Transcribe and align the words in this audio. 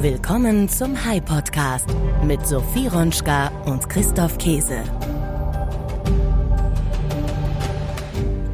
Willkommen 0.00 0.68
zum 0.68 1.04
High 1.04 1.24
Podcast 1.24 1.88
mit 2.22 2.46
Sophie 2.46 2.86
Ronschka 2.86 3.48
und 3.64 3.88
Christoph 3.88 4.38
Käse. 4.38 4.84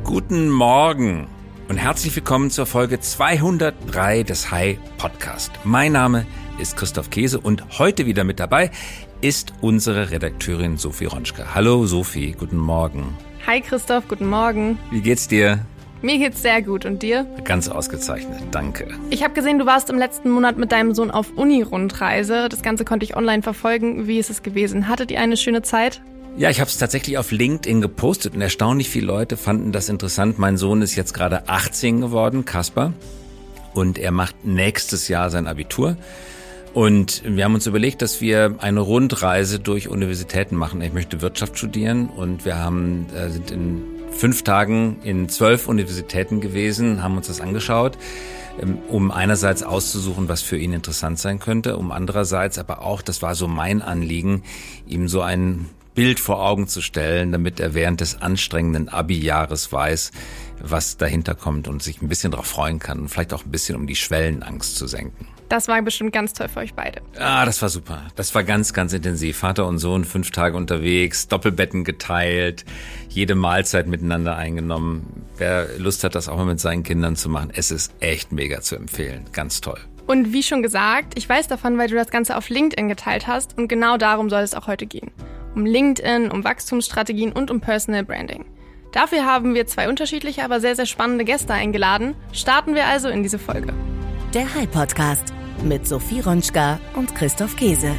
Guten 0.04 0.48
Morgen 0.48 1.28
und 1.68 1.76
herzlich 1.76 2.16
willkommen 2.16 2.48
zur 2.48 2.64
Folge 2.64 2.98
203 2.98 4.22
des 4.22 4.50
High 4.50 4.78
Podcast. 4.96 5.52
Mein 5.64 5.92
Name 5.92 6.24
ist 6.58 6.78
Christoph 6.78 7.10
Käse 7.10 7.38
und 7.38 7.78
heute 7.78 8.06
wieder 8.06 8.24
mit 8.24 8.40
dabei 8.40 8.70
ist 9.20 9.52
unsere 9.60 10.10
Redakteurin 10.10 10.78
Sophie 10.78 11.04
Ronschka. 11.04 11.54
Hallo 11.54 11.84
Sophie, 11.84 12.32
guten 12.32 12.56
Morgen. 12.56 13.18
Hi 13.46 13.60
Christoph, 13.60 14.08
guten 14.08 14.28
Morgen. 14.28 14.78
Wie 14.90 15.02
geht's 15.02 15.28
dir? 15.28 15.60
Mir 16.02 16.18
geht's 16.18 16.42
sehr 16.42 16.60
gut 16.60 16.84
und 16.84 17.02
dir? 17.02 17.26
Ganz 17.44 17.68
ausgezeichnet, 17.68 18.40
danke. 18.50 18.88
Ich 19.10 19.22
habe 19.22 19.34
gesehen, 19.34 19.58
du 19.58 19.66
warst 19.66 19.88
im 19.88 19.98
letzten 19.98 20.30
Monat 20.30 20.58
mit 20.58 20.70
deinem 20.70 20.94
Sohn 20.94 21.10
auf 21.10 21.32
Uni-Rundreise. 21.36 22.48
Das 22.48 22.62
Ganze 22.62 22.84
konnte 22.84 23.04
ich 23.04 23.16
online 23.16 23.42
verfolgen. 23.42 24.06
Wie 24.06 24.18
ist 24.18 24.30
es 24.30 24.42
gewesen? 24.42 24.88
Hattet 24.88 25.10
ihr 25.10 25.20
eine 25.20 25.36
schöne 25.36 25.62
Zeit? 25.62 26.02
Ja, 26.36 26.50
ich 26.50 26.60
habe 26.60 26.68
es 26.68 26.76
tatsächlich 26.78 27.16
auf 27.16 27.30
LinkedIn 27.30 27.80
gepostet 27.80 28.34
und 28.34 28.40
erstaunlich 28.40 28.90
viele 28.90 29.06
Leute 29.06 29.36
fanden 29.36 29.70
das 29.70 29.88
interessant. 29.88 30.38
Mein 30.38 30.56
Sohn 30.56 30.82
ist 30.82 30.96
jetzt 30.96 31.14
gerade 31.14 31.48
18 31.48 32.00
geworden, 32.00 32.44
Kasper, 32.44 32.92
und 33.72 33.98
er 33.98 34.10
macht 34.10 34.44
nächstes 34.44 35.06
Jahr 35.08 35.30
sein 35.30 35.46
Abitur. 35.46 35.96
Und 36.72 37.22
wir 37.24 37.44
haben 37.44 37.54
uns 37.54 37.68
überlegt, 37.68 38.02
dass 38.02 38.20
wir 38.20 38.56
eine 38.58 38.80
Rundreise 38.80 39.60
durch 39.60 39.88
Universitäten 39.88 40.56
machen. 40.56 40.80
Ich 40.82 40.92
möchte 40.92 41.22
Wirtschaft 41.22 41.56
studieren 41.56 42.08
und 42.08 42.44
wir 42.44 42.58
haben, 42.58 43.06
äh, 43.14 43.30
sind 43.30 43.52
in 43.52 43.93
fünf 44.16 44.42
Tagen 44.42 44.98
in 45.02 45.28
zwölf 45.28 45.68
Universitäten 45.68 46.40
gewesen, 46.40 47.02
haben 47.02 47.16
uns 47.16 47.26
das 47.26 47.40
angeschaut, 47.40 47.98
ähm, 48.60 48.78
um 48.88 49.10
einerseits 49.10 49.62
auszusuchen, 49.62 50.28
was 50.28 50.42
für 50.42 50.56
ihn 50.56 50.72
interessant 50.72 51.18
sein 51.18 51.38
könnte, 51.38 51.76
um 51.76 51.92
andererseits 51.92 52.58
aber 52.58 52.82
auch, 52.82 53.02
das 53.02 53.22
war 53.22 53.34
so 53.34 53.48
mein 53.48 53.82
Anliegen, 53.82 54.42
ihm 54.86 55.08
so 55.08 55.20
ein 55.20 55.68
Bild 55.94 56.18
vor 56.18 56.44
Augen 56.44 56.66
zu 56.66 56.80
stellen, 56.80 57.30
damit 57.30 57.60
er 57.60 57.74
während 57.74 58.00
des 58.00 58.20
anstrengenden 58.20 58.88
Abi-Jahres 58.88 59.72
weiß, 59.72 60.10
was 60.60 60.96
dahinter 60.96 61.34
kommt 61.34 61.68
und 61.68 61.82
sich 61.82 62.02
ein 62.02 62.08
bisschen 62.08 62.32
darauf 62.32 62.46
freuen 62.46 62.80
kann 62.80 63.00
und 63.00 63.08
vielleicht 63.08 63.32
auch 63.32 63.44
ein 63.44 63.50
bisschen 63.50 63.76
um 63.76 63.86
die 63.86 63.94
Schwellenangst 63.94 64.76
zu 64.76 64.86
senken. 64.86 65.26
Das 65.54 65.68
war 65.68 65.80
bestimmt 65.82 66.12
ganz 66.12 66.32
toll 66.32 66.48
für 66.48 66.58
euch 66.58 66.74
beide. 66.74 67.00
Ah, 67.16 67.44
das 67.44 67.62
war 67.62 67.68
super. 67.68 68.02
Das 68.16 68.34
war 68.34 68.42
ganz, 68.42 68.72
ganz 68.72 68.92
intensiv. 68.92 69.38
Vater 69.38 69.68
und 69.68 69.78
Sohn 69.78 70.04
fünf 70.04 70.32
Tage 70.32 70.56
unterwegs, 70.56 71.28
Doppelbetten 71.28 71.84
geteilt, 71.84 72.64
jede 73.08 73.36
Mahlzeit 73.36 73.86
miteinander 73.86 74.36
eingenommen. 74.36 75.24
Wer 75.36 75.68
Lust 75.78 76.02
hat, 76.02 76.16
das 76.16 76.28
auch 76.28 76.38
mal 76.38 76.46
mit 76.46 76.58
seinen 76.58 76.82
Kindern 76.82 77.14
zu 77.14 77.28
machen, 77.28 77.52
es 77.54 77.70
ist 77.70 77.94
echt 78.00 78.32
mega 78.32 78.62
zu 78.62 78.74
empfehlen. 78.74 79.26
Ganz 79.30 79.60
toll. 79.60 79.78
Und 80.08 80.32
wie 80.32 80.42
schon 80.42 80.60
gesagt, 80.60 81.16
ich 81.16 81.28
weiß 81.28 81.46
davon, 81.46 81.78
weil 81.78 81.86
du 81.86 81.94
das 81.94 82.10
Ganze 82.10 82.36
auf 82.36 82.48
LinkedIn 82.48 82.88
geteilt 82.88 83.28
hast 83.28 83.56
und 83.56 83.68
genau 83.68 83.96
darum 83.96 84.30
soll 84.30 84.42
es 84.42 84.54
auch 84.54 84.66
heute 84.66 84.86
gehen. 84.86 85.12
Um 85.54 85.64
LinkedIn, 85.64 86.32
um 86.32 86.42
Wachstumsstrategien 86.42 87.30
und 87.30 87.52
um 87.52 87.60
Personal 87.60 88.02
Branding. 88.02 88.44
Dafür 88.90 89.24
haben 89.24 89.54
wir 89.54 89.68
zwei 89.68 89.88
unterschiedliche, 89.88 90.42
aber 90.42 90.58
sehr, 90.58 90.74
sehr 90.74 90.86
spannende 90.86 91.24
Gäste 91.24 91.52
eingeladen. 91.52 92.16
Starten 92.32 92.74
wir 92.74 92.86
also 92.86 93.08
in 93.08 93.22
diese 93.22 93.38
Folge. 93.38 93.72
Der 94.34 94.52
High 94.52 94.68
Podcast 94.68 95.32
mit 95.64 95.88
Sophie 95.88 96.20
Ronschka 96.20 96.78
und 96.94 97.14
Christoph 97.14 97.56
Käse. 97.56 97.94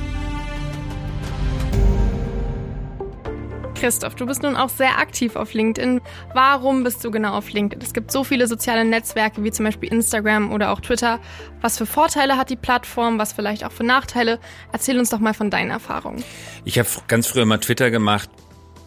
Christoph, 3.75 4.16
du 4.16 4.25
bist 4.25 4.41
nun 4.41 4.55
auch 4.55 4.69
sehr 4.69 4.97
aktiv 4.97 5.35
auf 5.35 5.53
LinkedIn. 5.53 6.02
Warum 6.33 6.83
bist 6.83 7.03
du 7.03 7.11
genau 7.11 7.33
auf 7.33 7.52
LinkedIn? 7.52 7.86
Es 7.86 7.93
gibt 7.93 8.11
so 8.11 8.23
viele 8.23 8.47
soziale 8.47 8.86
Netzwerke 8.86 9.43
wie 9.43 9.52
zum 9.52 9.66
Beispiel 9.66 9.91
Instagram 9.91 10.52
oder 10.52 10.71
auch 10.71 10.80
Twitter. 10.80 11.19
Was 11.61 11.77
für 11.77 11.86
Vorteile 11.86 12.38
hat 12.38 12.49
die 12.49 12.55
Plattform? 12.55 13.19
Was 13.19 13.33
vielleicht 13.33 13.63
auch 13.63 13.71
für 13.71 13.83
Nachteile? 13.83 14.39
Erzähl 14.71 14.97
uns 14.97 15.09
doch 15.09 15.19
mal 15.19 15.33
von 15.33 15.49
deinen 15.49 15.71
Erfahrungen. 15.71 16.23
Ich 16.63 16.80
habe 16.80 16.88
ganz 17.08 17.27
früher 17.27 17.45
mal 17.45 17.59
Twitter 17.59 17.91
gemacht, 17.91 18.30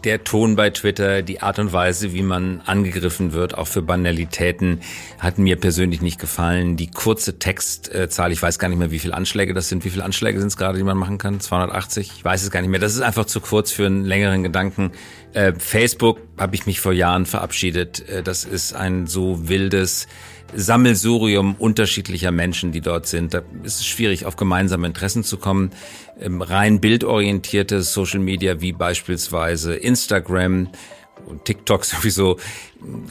der 0.04 0.24
Ton 0.24 0.56
bei 0.56 0.70
Twitter, 0.70 1.23
die 1.23 1.40
Art 1.42 1.58
und 1.58 1.73
Weise, 1.73 2.12
wie 2.12 2.23
man 2.23 2.61
angegriffen 2.67 3.33
wird, 3.33 3.56
auch 3.56 3.67
für 3.67 3.83
Banalitäten, 3.83 4.80
hat 5.18 5.39
mir 5.39 5.56
persönlich 5.56 6.00
nicht 6.00 6.18
gefallen. 6.18 6.77
Die 6.77 6.90
kurze 6.90 7.39
Textzahl, 7.39 8.33
ich 8.33 8.40
weiß 8.40 8.58
gar 8.58 8.68
nicht 8.68 8.78
mehr, 8.78 8.90
wie 8.90 8.98
viele 8.98 9.14
Anschläge 9.14 9.55
das 9.55 9.68
sind. 9.68 9.84
Wie 9.84 9.90
viele 9.90 10.05
Anschläge 10.05 10.39
sind 10.39 10.48
es 10.48 10.56
gerade, 10.56 10.78
die 10.78 10.84
man 10.84 10.96
machen 10.96 11.18
kann? 11.18 11.40
280? 11.40 12.12
Ich 12.17 12.24
weiß 12.24 12.42
es 12.42 12.50
gar 12.50 12.61
nicht 12.61 12.70
mehr. 12.70 12.80
Das 12.80 12.95
ist 12.95 13.00
einfach 13.00 13.24
zu 13.24 13.40
kurz 13.40 13.73
für 13.73 13.86
einen 13.86 14.05
längeren 14.05 14.42
Gedanken. 14.42 14.92
Äh, 15.33 15.52
Facebook 15.58 16.18
habe 16.39 16.55
ich 16.55 16.67
mich 16.67 16.80
vor 16.80 16.92
Jahren 16.92 17.27
verabschiedet. 17.27 18.08
Äh, 18.08 18.23
das 18.23 18.44
ist 18.44 18.74
ein 18.74 19.06
so 19.06 19.48
wildes 19.48 20.06
Sammelsurium 20.55 21.55
unterschiedlicher 21.59 22.31
Menschen, 22.31 22.73
die 22.73 22.81
dort 22.81 23.07
sind. 23.07 23.35
Da 23.35 23.42
ist 23.63 23.81
es 23.81 23.86
schwierig, 23.86 24.25
auf 24.27 24.36
gemeinsame 24.36 24.86
Interessen 24.86 25.25
zu 25.25 25.36
kommen. 25.36 25.70
Ähm, 26.20 26.42
rein 26.42 26.81
bildorientierte 26.81 27.83
Social 27.83 28.20
Media 28.20 28.61
wie 28.61 28.73
beispielsweise 28.73 29.75
Instagram 29.75 30.69
und 31.27 31.45
TikTok 31.45 31.85
sowieso 31.85 32.39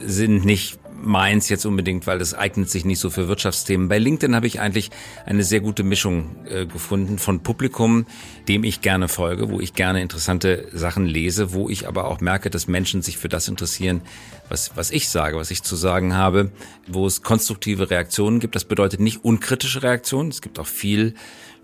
sind 0.04 0.46
nicht 0.46 0.80
meins 1.02 1.50
jetzt 1.50 1.66
unbedingt, 1.66 2.08
weil 2.08 2.20
das 2.20 2.34
eignet 2.34 2.70
sich 2.70 2.86
nicht 2.86 3.00
so 3.00 3.10
für 3.10 3.28
Wirtschaftsthemen. 3.28 3.88
Bei 3.88 3.98
LinkedIn 3.98 4.36
habe 4.36 4.48
ich 4.48 4.60
eigentlich 4.60 4.92
eine 5.26 5.44
sehr 5.44 5.60
gute 5.60 5.84
Mischung 5.84 6.36
äh, 6.46 6.66
gefunden 6.66 7.18
von 7.20 7.42
Publikum, 7.42 8.06
dem 8.48 8.64
ich 8.64 8.82
gerne 8.82 9.08
folge, 9.08 9.50
wo 9.50 9.60
ich 9.60 9.74
gerne 9.74 10.02
interessante 10.02 10.68
Sachen 10.74 11.06
lese, 11.06 11.54
wo 11.54 11.70
ich 11.70 11.88
aber 11.88 12.06
auch 12.06 12.22
merke, 12.22 12.50
dass 12.50 12.68
Menschen 12.68 13.02
sich 13.02 13.18
für 13.18 13.30
das 13.30 13.48
interessieren, 13.48 14.02
was, 14.50 14.76
was 14.76 14.92
ich 14.92 15.10
sage, 15.10 15.38
was 15.38 15.52
ich 15.52 15.64
zu 15.64 15.76
sagen 15.76 16.16
habe, 16.16 16.52
wo 16.88 17.06
es 17.06 17.22
konstruktive 17.22 17.90
Reaktionen 17.90 18.40
gibt. 18.40 18.56
Das 18.56 18.66
bedeutet 18.66 19.00
nicht 19.00 19.24
unkritische 19.24 19.84
Reaktionen. 19.84 20.30
Es 20.30 20.42
gibt 20.42 20.60
auch 20.60 20.68
viel 20.68 21.14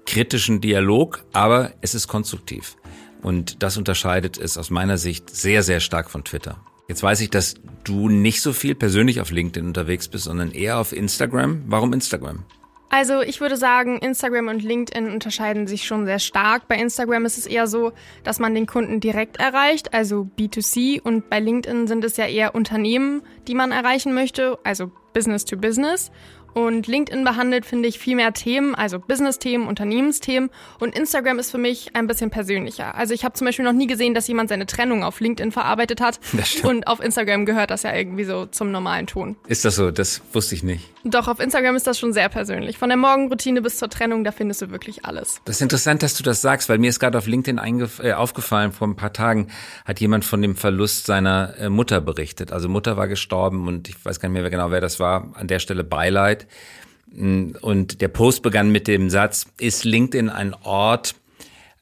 kritischen 0.05 0.61
Dialog, 0.61 1.23
aber 1.33 1.73
es 1.81 1.95
ist 1.95 2.07
konstruktiv. 2.07 2.75
Und 3.21 3.63
das 3.63 3.77
unterscheidet 3.77 4.37
es 4.37 4.57
aus 4.57 4.69
meiner 4.69 4.97
Sicht 4.97 5.29
sehr, 5.29 5.63
sehr 5.63 5.79
stark 5.79 6.09
von 6.09 6.25
Twitter. 6.25 6.59
Jetzt 6.87 7.01
weiß 7.01 7.21
ich, 7.21 7.29
dass 7.29 7.55
du 7.83 8.09
nicht 8.09 8.41
so 8.41 8.53
viel 8.53 8.75
persönlich 8.75 9.21
auf 9.21 9.31
LinkedIn 9.31 9.65
unterwegs 9.65 10.07
bist, 10.07 10.25
sondern 10.25 10.51
eher 10.51 10.79
auf 10.79 10.91
Instagram. 10.91 11.63
Warum 11.67 11.93
Instagram? 11.93 12.43
Also 12.89 13.21
ich 13.21 13.41
würde 13.41 13.57
sagen, 13.57 13.97
Instagram 13.97 14.49
und 14.49 14.61
LinkedIn 14.61 15.09
unterscheiden 15.09 15.65
sich 15.65 15.85
schon 15.85 16.05
sehr 16.05 16.19
stark. 16.19 16.67
Bei 16.67 16.75
Instagram 16.75 17.25
ist 17.25 17.39
es 17.39 17.47
eher 17.47 17.65
so, 17.65 17.91
dass 18.23 18.37
man 18.37 18.53
den 18.53 18.67
Kunden 18.67 18.99
direkt 18.99 19.37
erreicht, 19.37 19.95
also 19.95 20.29
B2C. 20.37 21.01
Und 21.01 21.27
bei 21.27 21.39
LinkedIn 21.39 21.87
sind 21.87 22.03
es 22.03 22.17
ja 22.17 22.27
eher 22.27 22.53
Unternehmen, 22.53 23.23
die 23.47 23.55
man 23.55 23.71
erreichen 23.71 24.13
möchte, 24.13 24.59
also 24.63 24.91
Business 25.11 25.43
to 25.43 25.57
Business. 25.57 26.11
Und 26.53 26.87
LinkedIn 26.87 27.23
behandelt, 27.23 27.65
finde 27.65 27.89
ich, 27.89 27.99
viel 27.99 28.15
mehr 28.15 28.33
Themen, 28.33 28.75
also 28.75 28.99
Business-Themen, 28.99 29.67
Unternehmensthemen. 29.67 30.49
Und 30.79 30.95
Instagram 30.97 31.39
ist 31.39 31.51
für 31.51 31.57
mich 31.57 31.95
ein 31.95 32.07
bisschen 32.07 32.29
persönlicher. 32.29 32.95
Also 32.95 33.13
ich 33.13 33.23
habe 33.25 33.33
zum 33.33 33.45
Beispiel 33.45 33.65
noch 33.65 33.73
nie 33.73 33.87
gesehen, 33.87 34.13
dass 34.13 34.27
jemand 34.27 34.49
seine 34.49 34.65
Trennung 34.65 35.03
auf 35.03 35.19
LinkedIn 35.19 35.51
verarbeitet 35.51 36.01
hat. 36.01 36.19
Das 36.33 36.49
stimmt. 36.49 36.65
Und 36.65 36.87
auf 36.87 36.99
Instagram 36.99 37.45
gehört 37.45 37.69
das 37.69 37.83
ja 37.83 37.95
irgendwie 37.95 38.23
so 38.23 38.47
zum 38.47 38.71
normalen 38.71 39.07
Ton. 39.07 39.35
Ist 39.47 39.63
das 39.65 39.75
so? 39.75 39.91
Das 39.91 40.21
wusste 40.33 40.55
ich 40.55 40.63
nicht. 40.63 40.89
Doch, 41.05 41.27
auf 41.27 41.39
Instagram 41.39 41.75
ist 41.75 41.85
das 41.85 41.99
schon 41.99 42.11
sehr 42.11 42.29
persönlich. 42.29 42.77
Von 42.77 42.89
der 42.89 42.97
Morgenroutine 42.97 43.61
bis 43.61 43.77
zur 43.77 43.89
Trennung, 43.89 44.23
da 44.23 44.31
findest 44.31 44.61
du 44.61 44.71
wirklich 44.71 45.05
alles. 45.05 45.41
Das 45.45 45.57
ist 45.57 45.61
interessant, 45.61 46.01
dass 46.01 46.15
du 46.15 46.23
das 46.23 46.41
sagst, 46.41 46.69
weil 46.69 46.77
mir 46.77 46.89
ist 46.89 46.99
gerade 46.99 47.17
auf 47.17 47.27
LinkedIn 47.27 47.59
äh, 48.01 48.13
aufgefallen, 48.13 48.71
vor 48.71 48.87
ein 48.87 48.95
paar 48.95 49.11
Tagen 49.13 49.47
hat 49.85 49.99
jemand 49.99 50.23
von 50.23 50.41
dem 50.41 50.55
Verlust 50.55 51.05
seiner 51.05 51.55
äh, 51.59 51.69
Mutter 51.69 51.99
berichtet. 51.99 52.53
Also 52.53 52.69
Mutter 52.69 52.95
war 52.95 53.07
gestorben 53.07 53.67
und 53.67 53.89
ich 53.89 54.03
weiß 54.03 54.19
gar 54.19 54.29
nicht 54.29 54.41
mehr 54.41 54.49
genau, 54.49 54.71
wer 54.71 54.81
das 54.81 54.99
war. 54.99 55.33
An 55.33 55.47
der 55.47 55.59
Stelle 55.59 55.83
Beileid. 55.83 56.42
Und 57.15 58.01
der 58.01 58.07
Post 58.07 58.41
begann 58.41 58.71
mit 58.71 58.87
dem 58.87 59.09
Satz, 59.09 59.45
ist 59.59 59.83
LinkedIn 59.83 60.29
ein 60.29 60.55
Ort, 60.63 61.15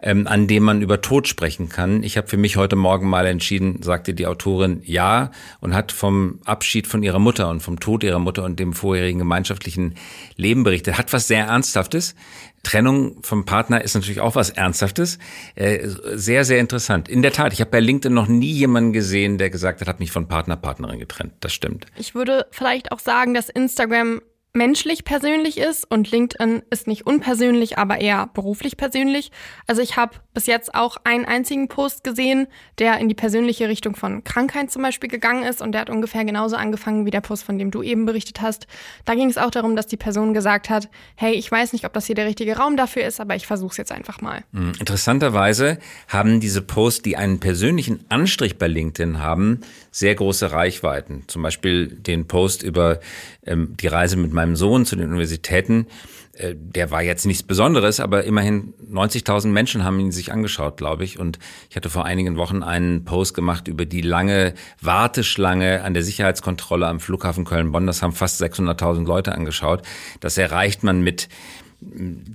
ähm, 0.01 0.27
an 0.27 0.47
dem 0.47 0.63
man 0.63 0.81
über 0.81 1.01
Tod 1.01 1.27
sprechen 1.27 1.69
kann. 1.69 2.03
Ich 2.03 2.17
habe 2.17 2.27
für 2.27 2.37
mich 2.37 2.57
heute 2.57 2.75
Morgen 2.75 3.07
mal 3.07 3.25
entschieden, 3.25 3.81
sagte 3.81 4.13
die 4.13 4.25
Autorin, 4.25 4.81
ja, 4.83 5.31
und 5.59 5.73
hat 5.73 5.91
vom 5.91 6.39
Abschied 6.45 6.87
von 6.87 7.03
ihrer 7.03 7.19
Mutter 7.19 7.49
und 7.49 7.61
vom 7.61 7.79
Tod 7.79 8.03
ihrer 8.03 8.19
Mutter 8.19 8.43
und 8.43 8.59
dem 8.59 8.73
vorherigen 8.73 9.19
gemeinschaftlichen 9.19 9.95
Leben 10.35 10.63
berichtet. 10.63 10.97
Hat 10.97 11.13
was 11.13 11.27
sehr 11.27 11.45
Ernsthaftes. 11.45 12.15
Trennung 12.63 13.23
vom 13.23 13.45
Partner 13.45 13.83
ist 13.83 13.95
natürlich 13.95 14.21
auch 14.21 14.35
was 14.35 14.51
Ernsthaftes. 14.51 15.17
Äh, 15.55 15.87
sehr, 16.13 16.45
sehr 16.45 16.59
interessant. 16.59 17.09
In 17.09 17.21
der 17.21 17.33
Tat, 17.33 17.53
ich 17.53 17.61
habe 17.61 17.71
bei 17.71 17.79
LinkedIn 17.79 18.13
noch 18.13 18.27
nie 18.27 18.51
jemanden 18.51 18.93
gesehen, 18.93 19.37
der 19.37 19.49
gesagt 19.49 19.81
hat, 19.81 19.87
hat 19.87 19.99
mich 19.99 20.11
von 20.11 20.27
Partner, 20.27 20.57
Partnerin 20.57 20.99
getrennt. 20.99 21.33
Das 21.39 21.53
stimmt. 21.53 21.85
Ich 21.97 22.13
würde 22.13 22.45
vielleicht 22.51 22.91
auch 22.91 22.99
sagen, 22.99 23.33
dass 23.33 23.49
Instagram 23.49 24.21
menschlich 24.53 25.05
persönlich 25.05 25.57
ist 25.57 25.89
und 25.89 26.11
LinkedIn 26.11 26.63
ist 26.69 26.87
nicht 26.87 27.05
unpersönlich, 27.05 27.77
aber 27.77 28.01
eher 28.01 28.27
beruflich 28.33 28.75
persönlich. 28.75 29.31
Also 29.65 29.81
ich 29.81 29.95
habe 29.95 30.15
bis 30.33 30.45
jetzt 30.45 30.75
auch 30.75 30.97
einen 31.05 31.25
einzigen 31.25 31.69
Post 31.69 32.03
gesehen, 32.03 32.47
der 32.77 32.97
in 32.97 33.07
die 33.07 33.15
persönliche 33.15 33.69
Richtung 33.69 33.95
von 33.95 34.23
Krankheit 34.23 34.69
zum 34.69 34.81
Beispiel 34.81 35.09
gegangen 35.09 35.43
ist 35.43 35.61
und 35.61 35.71
der 35.71 35.81
hat 35.81 35.89
ungefähr 35.89 36.25
genauso 36.25 36.57
angefangen 36.57 37.05
wie 37.05 37.11
der 37.11 37.21
Post, 37.21 37.43
von 37.43 37.57
dem 37.57 37.71
du 37.71 37.81
eben 37.81 38.05
berichtet 38.05 38.41
hast. 38.41 38.67
Da 39.05 39.15
ging 39.15 39.29
es 39.29 39.37
auch 39.37 39.51
darum, 39.51 39.75
dass 39.75 39.87
die 39.87 39.97
Person 39.97 40.33
gesagt 40.33 40.69
hat, 40.69 40.89
hey, 41.15 41.33
ich 41.33 41.49
weiß 41.49 41.71
nicht, 41.71 41.85
ob 41.85 41.93
das 41.93 42.05
hier 42.05 42.15
der 42.15 42.25
richtige 42.25 42.57
Raum 42.57 42.75
dafür 42.75 43.05
ist, 43.05 43.21
aber 43.21 43.35
ich 43.35 43.47
versuche 43.47 43.71
es 43.71 43.77
jetzt 43.77 43.91
einfach 43.91 44.21
mal. 44.21 44.43
Hm, 44.53 44.73
interessanterweise 44.79 45.79
haben 46.09 46.41
diese 46.41 46.61
Posts, 46.61 47.03
die 47.03 47.15
einen 47.15 47.39
persönlichen 47.39 48.05
Anstrich 48.09 48.57
bei 48.57 48.67
LinkedIn 48.67 49.19
haben, 49.19 49.61
sehr 49.91 50.15
große 50.15 50.51
Reichweiten. 50.51 51.23
Zum 51.27 51.41
Beispiel 51.41 51.87
den 51.87 52.27
Post 52.27 52.63
über 52.63 52.99
ähm, 53.45 53.75
die 53.79 53.87
Reise 53.87 54.17
mit 54.17 54.31
meinem 54.31 54.40
Sohn 54.55 54.85
zu 54.85 54.95
den 54.95 55.07
Universitäten, 55.07 55.87
äh, 56.33 56.55
der 56.55 56.91
war 56.91 57.01
jetzt 57.01 57.25
nichts 57.25 57.43
Besonderes, 57.43 57.99
aber 57.99 58.23
immerhin 58.23 58.73
90.000 58.91 59.47
Menschen 59.47 59.83
haben 59.83 59.99
ihn 59.99 60.11
sich 60.11 60.31
angeschaut, 60.31 60.77
glaube 60.77 61.03
ich. 61.03 61.19
Und 61.19 61.39
ich 61.69 61.75
hatte 61.75 61.89
vor 61.89 62.05
einigen 62.05 62.37
Wochen 62.37 62.63
einen 62.63 63.05
Post 63.05 63.33
gemacht 63.33 63.67
über 63.67 63.85
die 63.85 64.01
lange 64.01 64.53
Warteschlange 64.81 65.83
an 65.83 65.93
der 65.93 66.03
Sicherheitskontrolle 66.03 66.87
am 66.87 66.99
Flughafen 66.99 67.45
Köln-Bonn. 67.45 67.87
Das 67.87 68.01
haben 68.01 68.13
fast 68.13 68.41
600.000 68.41 69.05
Leute 69.05 69.33
angeschaut. 69.33 69.83
Das 70.19 70.37
erreicht 70.37 70.83
man 70.83 71.01
mit 71.01 71.29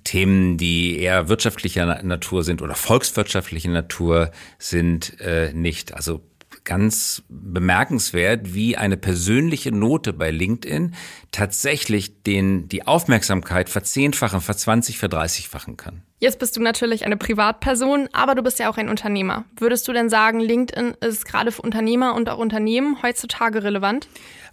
Themen, 0.02 0.56
die 0.56 0.98
eher 0.98 1.28
wirtschaftlicher 1.28 2.02
Natur 2.02 2.42
sind 2.42 2.62
oder 2.62 2.74
volkswirtschaftlicher 2.74 3.70
Natur 3.70 4.32
sind, 4.58 5.20
äh, 5.20 5.52
nicht. 5.52 5.94
Also 5.94 6.20
ganz 6.66 7.22
bemerkenswert, 7.30 8.52
wie 8.52 8.76
eine 8.76 8.98
persönliche 8.98 9.72
Note 9.72 10.12
bei 10.12 10.30
LinkedIn 10.30 10.94
tatsächlich 11.32 12.22
den, 12.24 12.68
die 12.68 12.86
Aufmerksamkeit 12.86 13.70
verzehnfachen, 13.70 14.42
verzwanzig, 14.42 14.98
verdreißigfachen 14.98 15.78
kann. 15.78 16.02
Jetzt 16.18 16.38
bist 16.38 16.56
du 16.56 16.60
natürlich 16.60 17.06
eine 17.06 17.16
Privatperson, 17.16 18.08
aber 18.12 18.34
du 18.34 18.42
bist 18.42 18.58
ja 18.58 18.68
auch 18.68 18.76
ein 18.76 18.90
Unternehmer. 18.90 19.44
Würdest 19.56 19.88
du 19.88 19.94
denn 19.94 20.10
sagen, 20.10 20.40
LinkedIn 20.40 20.94
ist 21.00 21.24
gerade 21.24 21.52
für 21.52 21.62
Unternehmer 21.62 22.14
und 22.14 22.28
auch 22.28 22.38
Unternehmen 22.38 23.02
heutzutage 23.02 23.62
relevant? 23.62 24.08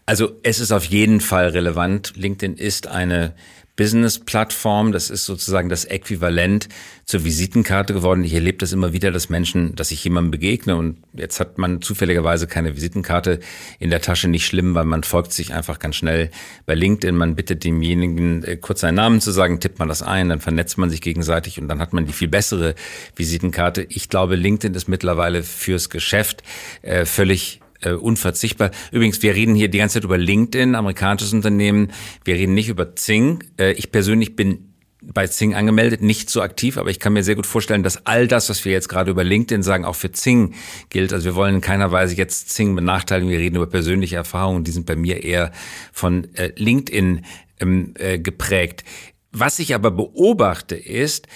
Also 0.05 0.33
es 0.43 0.59
ist 0.59 0.71
auf 0.71 0.85
jeden 0.85 1.21
Fall 1.21 1.47
relevant. 1.49 2.13
LinkedIn 2.15 2.57
ist 2.57 2.87
eine 2.87 3.33
Business-Plattform. 3.75 4.91
Das 4.91 5.09
ist 5.09 5.25
sozusagen 5.25 5.69
das 5.69 5.85
Äquivalent 5.85 6.69
zur 7.05 7.23
Visitenkarte 7.23 7.93
geworden. 7.93 8.23
Ich 8.23 8.33
erlebe 8.33 8.59
das 8.59 8.71
immer 8.71 8.93
wieder, 8.93 9.11
dass 9.11 9.29
Menschen, 9.29 9.75
dass 9.75 9.91
ich 9.91 10.03
jemandem 10.03 10.31
begegne 10.31 10.75
und 10.75 10.99
jetzt 11.13 11.39
hat 11.39 11.57
man 11.57 11.81
zufälligerweise 11.81 12.47
keine 12.47 12.75
Visitenkarte 12.75 13.39
in 13.79 13.89
der 13.89 14.01
Tasche. 14.01 14.27
Nicht 14.27 14.45
schlimm, 14.45 14.75
weil 14.75 14.85
man 14.85 15.03
folgt 15.03 15.33
sich 15.33 15.53
einfach 15.53 15.79
ganz 15.79 15.95
schnell 15.95 16.29
bei 16.65 16.75
LinkedIn. 16.75 17.15
Man 17.15 17.35
bittet 17.35 17.63
demjenigen 17.63 18.43
äh, 18.43 18.57
kurz 18.57 18.81
seinen 18.81 18.95
Namen 18.95 19.21
zu 19.21 19.31
sagen, 19.31 19.59
tippt 19.59 19.79
man 19.79 19.89
das 19.89 20.01
ein, 20.01 20.29
dann 20.29 20.39
vernetzt 20.39 20.77
man 20.77 20.89
sich 20.89 21.01
gegenseitig 21.01 21.59
und 21.59 21.67
dann 21.67 21.79
hat 21.79 21.93
man 21.93 22.05
die 22.05 22.13
viel 22.13 22.27
bessere 22.27 22.75
Visitenkarte. 23.15 23.85
Ich 23.89 24.09
glaube, 24.09 24.35
LinkedIn 24.35 24.75
ist 24.75 24.87
mittlerweile 24.87 25.43
fürs 25.43 25.89
Geschäft 25.89 26.43
äh, 26.83 27.05
völlig 27.05 27.62
äh, 27.83 27.93
unverzichtbar. 27.93 28.71
Übrigens, 28.91 29.21
wir 29.21 29.35
reden 29.35 29.55
hier 29.55 29.69
die 29.69 29.77
ganze 29.77 29.95
Zeit 29.95 30.03
über 30.03 30.17
LinkedIn, 30.17 30.75
amerikanisches 30.75 31.33
Unternehmen. 31.33 31.91
Wir 32.23 32.35
reden 32.35 32.53
nicht 32.53 32.69
über 32.69 32.95
Zing. 32.95 33.43
Äh, 33.59 33.73
ich 33.73 33.91
persönlich 33.91 34.35
bin 34.35 34.73
bei 35.05 35.27
Zing 35.27 35.53
angemeldet, 35.53 36.01
nicht 36.01 36.29
so 36.29 36.41
aktiv, 36.41 36.77
aber 36.77 36.89
ich 36.89 36.99
kann 36.99 37.13
mir 37.13 37.23
sehr 37.23 37.35
gut 37.35 37.45
vorstellen, 37.45 37.83
dass 37.83 38.05
all 38.05 38.27
das, 38.27 38.49
was 38.49 38.63
wir 38.63 38.71
jetzt 38.71 38.87
gerade 38.87 39.11
über 39.11 39.23
LinkedIn 39.23 39.63
sagen, 39.63 39.85
auch 39.85 39.95
für 39.95 40.11
Zing 40.11 40.53
gilt. 40.89 41.11
Also 41.11 41.25
wir 41.25 41.35
wollen 41.35 41.55
in 41.55 41.61
keiner 41.61 41.91
Weise 41.91 42.15
jetzt 42.15 42.49
Zing 42.49 42.75
benachteiligen. 42.75 43.29
Wir 43.29 43.39
reden 43.39 43.57
über 43.57 43.67
persönliche 43.67 44.15
Erfahrungen, 44.15 44.63
die 44.63 44.71
sind 44.71 44.85
bei 44.85 44.95
mir 44.95 45.23
eher 45.23 45.51
von 45.91 46.33
äh, 46.35 46.51
LinkedIn 46.55 47.25
ähm, 47.59 47.93
äh, 47.97 48.19
geprägt. 48.19 48.83
Was 49.31 49.59
ich 49.59 49.75
aber 49.75 49.91
beobachte, 49.91 50.75
ist, 50.75 51.27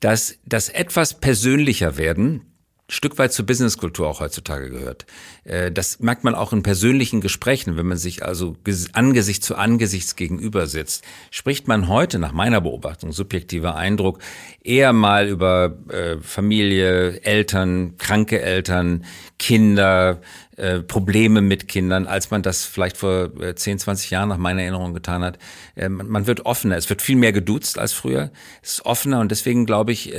dass 0.00 0.38
das 0.44 0.68
etwas 0.68 1.14
persönlicher 1.14 1.96
werden 1.96 2.42
Stück 2.88 3.18
weit 3.18 3.32
zur 3.32 3.46
Businesskultur 3.46 4.06
auch 4.06 4.20
heutzutage 4.20 4.70
gehört. 4.70 5.06
Äh, 5.42 5.72
das 5.72 5.98
merkt 5.98 6.22
man 6.22 6.36
auch 6.36 6.52
in 6.52 6.62
persönlichen 6.62 7.20
Gesprächen, 7.20 7.76
wenn 7.76 7.86
man 7.86 7.98
sich 7.98 8.24
also 8.24 8.56
Angesicht 8.92 9.42
zu 9.42 9.56
Angesichts 9.56 10.14
gegenüber 10.14 10.68
sitzt. 10.68 11.04
Spricht 11.32 11.66
man 11.66 11.88
heute, 11.88 12.20
nach 12.20 12.32
meiner 12.32 12.60
Beobachtung, 12.60 13.10
subjektiver 13.10 13.74
Eindruck, 13.74 14.20
eher 14.62 14.92
mal 14.92 15.26
über 15.26 15.76
äh, 15.88 16.18
Familie, 16.18 17.22
Eltern, 17.22 17.96
kranke 17.98 18.40
Eltern, 18.40 19.04
Kinder, 19.38 20.20
äh, 20.56 20.80
Probleme 20.80 21.40
mit 21.40 21.68
Kindern, 21.68 22.06
als 22.06 22.30
man 22.30 22.42
das 22.42 22.64
vielleicht 22.64 22.96
vor 22.96 23.30
10, 23.54 23.78
20 23.78 24.10
Jahren 24.10 24.28
nach 24.28 24.38
meiner 24.38 24.62
Erinnerung 24.62 24.94
getan 24.94 25.22
hat. 25.22 25.38
man 25.88 26.26
wird 26.26 26.46
offener, 26.46 26.76
es 26.76 26.88
wird 26.88 27.02
viel 27.02 27.16
mehr 27.16 27.32
geduzt 27.32 27.78
als 27.78 27.92
früher, 27.92 28.30
es 28.62 28.74
ist 28.74 28.86
offener 28.86 29.20
und 29.20 29.30
deswegen 29.30 29.66
glaube 29.66 29.92
ich, 29.92 30.14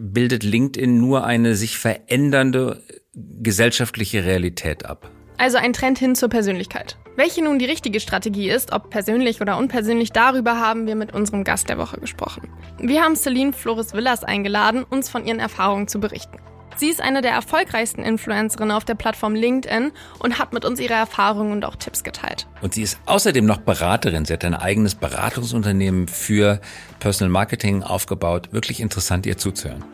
bildet 0.00 0.42
LinkedIn 0.42 0.98
nur 0.98 1.24
eine 1.24 1.54
sich 1.54 1.78
verändernde 1.78 2.82
gesellschaftliche 3.14 4.24
Realität 4.24 4.84
ab. 4.86 5.10
Also 5.38 5.58
ein 5.58 5.72
Trend 5.72 5.98
hin 5.98 6.14
zur 6.14 6.28
Persönlichkeit. 6.28 6.96
Welche 7.16 7.42
nun 7.42 7.58
die 7.58 7.64
richtige 7.64 8.00
Strategie 8.00 8.48
ist, 8.48 8.72
ob 8.72 8.90
persönlich 8.90 9.40
oder 9.40 9.58
unpersönlich, 9.58 10.12
darüber 10.12 10.58
haben 10.60 10.86
wir 10.86 10.94
mit 10.94 11.12
unserem 11.12 11.44
Gast 11.44 11.68
der 11.68 11.78
Woche 11.78 11.98
gesprochen. 12.00 12.48
Wir 12.78 13.02
haben 13.02 13.16
Celine 13.16 13.52
Flores 13.52 13.92
Villas 13.92 14.24
eingeladen, 14.24 14.84
uns 14.84 15.10
von 15.10 15.26
ihren 15.26 15.40
Erfahrungen 15.40 15.88
zu 15.88 16.00
berichten. 16.00 16.38
Sie 16.82 16.90
ist 16.90 17.00
eine 17.00 17.22
der 17.22 17.30
erfolgreichsten 17.30 18.02
Influencerinnen 18.02 18.72
auf 18.72 18.84
der 18.84 18.96
Plattform 18.96 19.36
LinkedIn 19.36 19.92
und 20.18 20.40
hat 20.40 20.52
mit 20.52 20.64
uns 20.64 20.80
ihre 20.80 20.94
Erfahrungen 20.94 21.52
und 21.52 21.64
auch 21.64 21.76
Tipps 21.76 22.02
geteilt. 22.02 22.48
Und 22.60 22.74
sie 22.74 22.82
ist 22.82 22.98
außerdem 23.06 23.46
noch 23.46 23.58
Beraterin. 23.58 24.24
Sie 24.24 24.32
hat 24.32 24.44
ein 24.44 24.56
eigenes 24.56 24.96
Beratungsunternehmen 24.96 26.08
für 26.08 26.60
Personal 26.98 27.30
Marketing 27.30 27.84
aufgebaut. 27.84 28.48
Wirklich 28.50 28.80
interessant, 28.80 29.26
ihr 29.26 29.38
zuzuhören. 29.38 29.84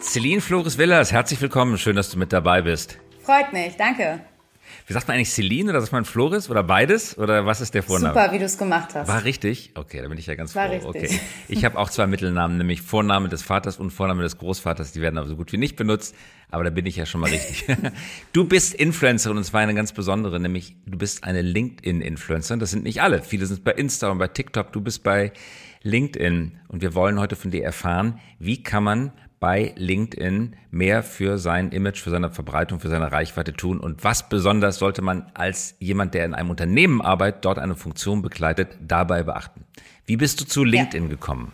Celine 0.00 0.40
Flores 0.40 0.78
Villas, 0.78 1.10
herzlich 1.10 1.40
willkommen. 1.40 1.76
Schön, 1.76 1.96
dass 1.96 2.10
du 2.10 2.18
mit 2.20 2.32
dabei 2.32 2.62
bist. 2.62 2.96
Freut 3.24 3.52
mich, 3.52 3.76
danke. 3.76 4.20
Wie 4.90 4.94
sagt 4.94 5.06
man 5.06 5.14
eigentlich 5.14 5.30
Celine 5.30 5.70
oder 5.70 5.80
sagt 5.80 5.92
man 5.92 6.04
Flores 6.04 6.50
oder 6.50 6.64
beides? 6.64 7.16
Oder 7.16 7.46
was 7.46 7.60
ist 7.60 7.74
der 7.74 7.84
Vorname? 7.84 8.12
Super, 8.12 8.32
wie 8.32 8.40
du 8.40 8.44
es 8.44 8.58
gemacht 8.58 8.92
hast. 8.92 9.06
War 9.06 9.22
richtig? 9.22 9.70
Okay, 9.76 10.02
da 10.02 10.08
bin 10.08 10.18
ich 10.18 10.26
ja 10.26 10.34
ganz 10.34 10.56
War 10.56 10.66
froh. 10.66 10.90
Richtig. 10.90 11.12
Okay. 11.12 11.20
Ich 11.46 11.64
habe 11.64 11.78
auch 11.78 11.90
zwei 11.90 12.08
Mittelnamen, 12.08 12.58
nämlich 12.58 12.82
Vorname 12.82 13.28
des 13.28 13.40
Vaters 13.44 13.78
und 13.78 13.92
Vorname 13.92 14.24
des 14.24 14.36
Großvaters. 14.38 14.90
Die 14.90 15.00
werden 15.00 15.16
aber 15.16 15.28
so 15.28 15.36
gut 15.36 15.52
wie 15.52 15.58
nicht 15.58 15.76
benutzt, 15.76 16.16
aber 16.50 16.64
da 16.64 16.70
bin 16.70 16.86
ich 16.86 16.96
ja 16.96 17.06
schon 17.06 17.20
mal 17.20 17.30
richtig. 17.30 17.66
Du 18.32 18.48
bist 18.48 18.74
Influencerin 18.74 19.36
und 19.36 19.44
zwar 19.44 19.60
eine 19.60 19.74
ganz 19.74 19.92
besondere, 19.92 20.40
nämlich 20.40 20.74
du 20.86 20.98
bist 20.98 21.22
eine 21.22 21.42
LinkedIn-Influencerin. 21.42 22.58
Das 22.58 22.72
sind 22.72 22.82
nicht 22.82 23.00
alle. 23.00 23.22
Viele 23.22 23.46
sind 23.46 23.62
bei 23.62 23.70
Insta 23.70 24.08
und 24.08 24.18
bei 24.18 24.26
TikTok. 24.26 24.72
Du 24.72 24.80
bist 24.80 25.04
bei 25.04 25.32
LinkedIn 25.84 26.58
und 26.66 26.82
wir 26.82 26.96
wollen 26.96 27.20
heute 27.20 27.36
von 27.36 27.52
dir 27.52 27.62
erfahren, 27.62 28.18
wie 28.40 28.64
kann 28.64 28.82
man 28.82 29.12
bei 29.40 29.72
LinkedIn 29.76 30.54
mehr 30.70 31.02
für 31.02 31.38
sein 31.38 31.72
Image, 31.72 31.98
für 31.98 32.10
seine 32.10 32.30
Verbreitung, 32.30 32.78
für 32.78 32.90
seine 32.90 33.10
Reichweite 33.10 33.54
tun? 33.54 33.80
Und 33.80 34.04
was 34.04 34.28
besonders 34.28 34.78
sollte 34.78 35.00
man 35.00 35.32
als 35.34 35.74
jemand, 35.78 36.14
der 36.14 36.26
in 36.26 36.34
einem 36.34 36.50
Unternehmen 36.50 37.00
arbeitet, 37.00 37.44
dort 37.46 37.58
eine 37.58 37.74
Funktion 37.74 38.20
begleitet, 38.20 38.78
dabei 38.86 39.22
beachten? 39.22 39.64
Wie 40.04 40.18
bist 40.18 40.40
du 40.40 40.44
zu 40.44 40.62
LinkedIn 40.62 41.04
ja. 41.04 41.08
gekommen? 41.08 41.52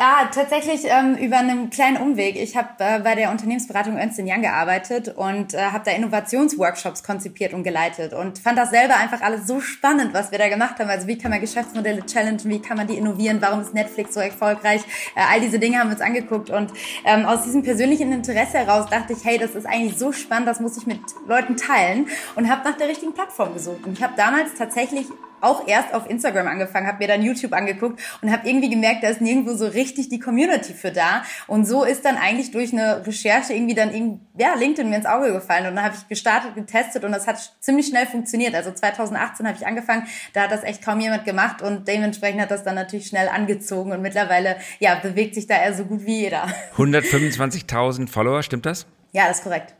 Ja, 0.00 0.30
tatsächlich 0.32 0.86
ähm, 0.86 1.14
über 1.16 1.36
einen 1.36 1.68
kleinen 1.68 1.98
Umweg. 1.98 2.36
Ich 2.36 2.56
habe 2.56 2.68
äh, 2.78 3.00
bei 3.00 3.14
der 3.16 3.30
Unternehmensberatung 3.30 3.98
Ernst 3.98 4.18
Young 4.18 4.40
gearbeitet 4.40 5.14
und 5.14 5.52
äh, 5.52 5.58
habe 5.58 5.84
da 5.84 5.90
Innovationsworkshops 5.90 7.02
konzipiert 7.02 7.52
und 7.52 7.64
geleitet 7.64 8.14
und 8.14 8.38
fand 8.38 8.56
das 8.56 8.70
selber 8.70 8.96
einfach 8.96 9.20
alles 9.20 9.46
so 9.46 9.60
spannend, 9.60 10.14
was 10.14 10.30
wir 10.30 10.38
da 10.38 10.48
gemacht 10.48 10.78
haben. 10.78 10.88
Also 10.88 11.06
wie 11.06 11.18
kann 11.18 11.30
man 11.30 11.42
Geschäftsmodelle 11.42 12.06
challengen, 12.06 12.40
wie 12.44 12.62
kann 12.62 12.78
man 12.78 12.86
die 12.86 12.94
innovieren, 12.94 13.42
warum 13.42 13.60
ist 13.60 13.74
Netflix 13.74 14.14
so 14.14 14.20
erfolgreich? 14.20 14.80
Äh, 15.14 15.20
all 15.30 15.42
diese 15.42 15.58
Dinge 15.58 15.78
haben 15.78 15.90
wir 15.90 15.96
uns 15.96 16.02
angeguckt 16.02 16.48
und 16.48 16.72
ähm, 17.04 17.26
aus 17.26 17.42
diesem 17.42 17.62
persönlichen 17.62 18.10
Interesse 18.10 18.56
heraus 18.56 18.86
dachte 18.88 19.12
ich, 19.12 19.22
hey, 19.26 19.36
das 19.36 19.54
ist 19.54 19.66
eigentlich 19.66 19.98
so 19.98 20.12
spannend, 20.12 20.48
das 20.48 20.60
muss 20.60 20.78
ich 20.78 20.86
mit 20.86 21.00
Leuten 21.28 21.58
teilen 21.58 22.06
und 22.36 22.48
habe 22.50 22.66
nach 22.66 22.78
der 22.78 22.88
richtigen 22.88 23.12
Plattform 23.12 23.52
gesucht. 23.52 23.84
Und 23.84 23.98
ich 23.98 24.02
habe 24.02 24.14
damals 24.16 24.54
tatsächlich 24.54 25.08
auch 25.40 25.66
erst 25.66 25.94
auf 25.94 26.08
Instagram 26.08 26.46
angefangen, 26.46 26.86
habe 26.86 26.98
mir 26.98 27.08
dann 27.08 27.22
YouTube 27.22 27.52
angeguckt 27.52 28.00
und 28.22 28.30
habe 28.30 28.48
irgendwie 28.48 28.70
gemerkt, 28.70 29.02
da 29.02 29.08
ist 29.08 29.20
nirgendwo 29.20 29.54
so 29.54 29.66
richtig 29.66 30.08
die 30.08 30.18
Community 30.18 30.74
für 30.74 30.90
da. 30.90 31.22
Und 31.46 31.66
so 31.66 31.84
ist 31.84 32.04
dann 32.04 32.16
eigentlich 32.16 32.50
durch 32.50 32.72
eine 32.72 33.06
Recherche 33.06 33.52
irgendwie 33.52 33.74
dann 33.74 33.92
irgendwie, 33.94 34.20
ja, 34.38 34.54
LinkedIn 34.54 34.88
mir 34.88 34.96
ins 34.96 35.06
Auge 35.06 35.32
gefallen. 35.32 35.66
Und 35.66 35.76
dann 35.76 35.84
habe 35.84 35.94
ich 35.96 36.08
gestartet, 36.08 36.54
getestet 36.54 37.04
und 37.04 37.12
das 37.12 37.26
hat 37.26 37.38
ziemlich 37.60 37.86
schnell 37.86 38.06
funktioniert. 38.06 38.54
Also 38.54 38.72
2018 38.72 39.46
habe 39.46 39.56
ich 39.56 39.66
angefangen, 39.66 40.06
da 40.32 40.42
hat 40.42 40.52
das 40.52 40.62
echt 40.62 40.84
kaum 40.84 41.00
jemand 41.00 41.24
gemacht 41.24 41.62
und 41.62 41.88
dementsprechend 41.88 42.40
hat 42.40 42.50
das 42.50 42.62
dann 42.62 42.74
natürlich 42.74 43.06
schnell 43.06 43.28
angezogen 43.28 43.92
und 43.92 44.02
mittlerweile, 44.02 44.56
ja, 44.78 44.94
bewegt 44.96 45.34
sich 45.34 45.46
da 45.46 45.54
eher 45.56 45.74
so 45.74 45.84
gut 45.84 46.04
wie 46.04 46.20
jeder. 46.20 46.46
125.000 46.76 48.08
Follower, 48.08 48.42
stimmt 48.42 48.66
das? 48.66 48.86
Ja, 49.12 49.26
das 49.26 49.38
ist 49.38 49.44
korrekt. 49.44 49.74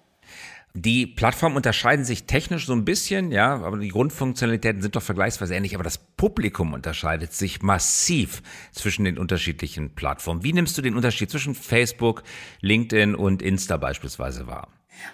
Die 0.75 1.07
Plattformen 1.07 1.57
unterscheiden 1.57 2.05
sich 2.05 2.25
technisch 2.25 2.67
so 2.67 2.73
ein 2.73 2.85
bisschen, 2.85 3.33
ja, 3.33 3.55
aber 3.55 3.79
die 3.79 3.89
Grundfunktionalitäten 3.89 4.83
sind 4.83 4.95
doch 4.95 5.03
vergleichsweise 5.03 5.55
ähnlich, 5.55 5.75
aber 5.75 5.83
das 5.83 5.99
Publikum 5.99 6.75
unterscheidet 6.75 7.33
sich 7.33 7.61
massiv 7.61 8.41
zwischen 8.71 9.05
den 9.05 9.19
unterschiedlichen 9.19 9.97
Plattformen. 9.97 10.45
Wie 10.45 10.53
nimmst 10.53 10.79
du 10.79 10.83
den 10.83 10.95
Unterschied 10.95 11.29
zwischen 11.29 11.57
Facebook, 11.57 12.23
LinkedIn 12.61 13.17
und 13.17 13.43
Insta 13.43 13.79
beispielsweise 13.79 14.47
wahr? 14.47 14.69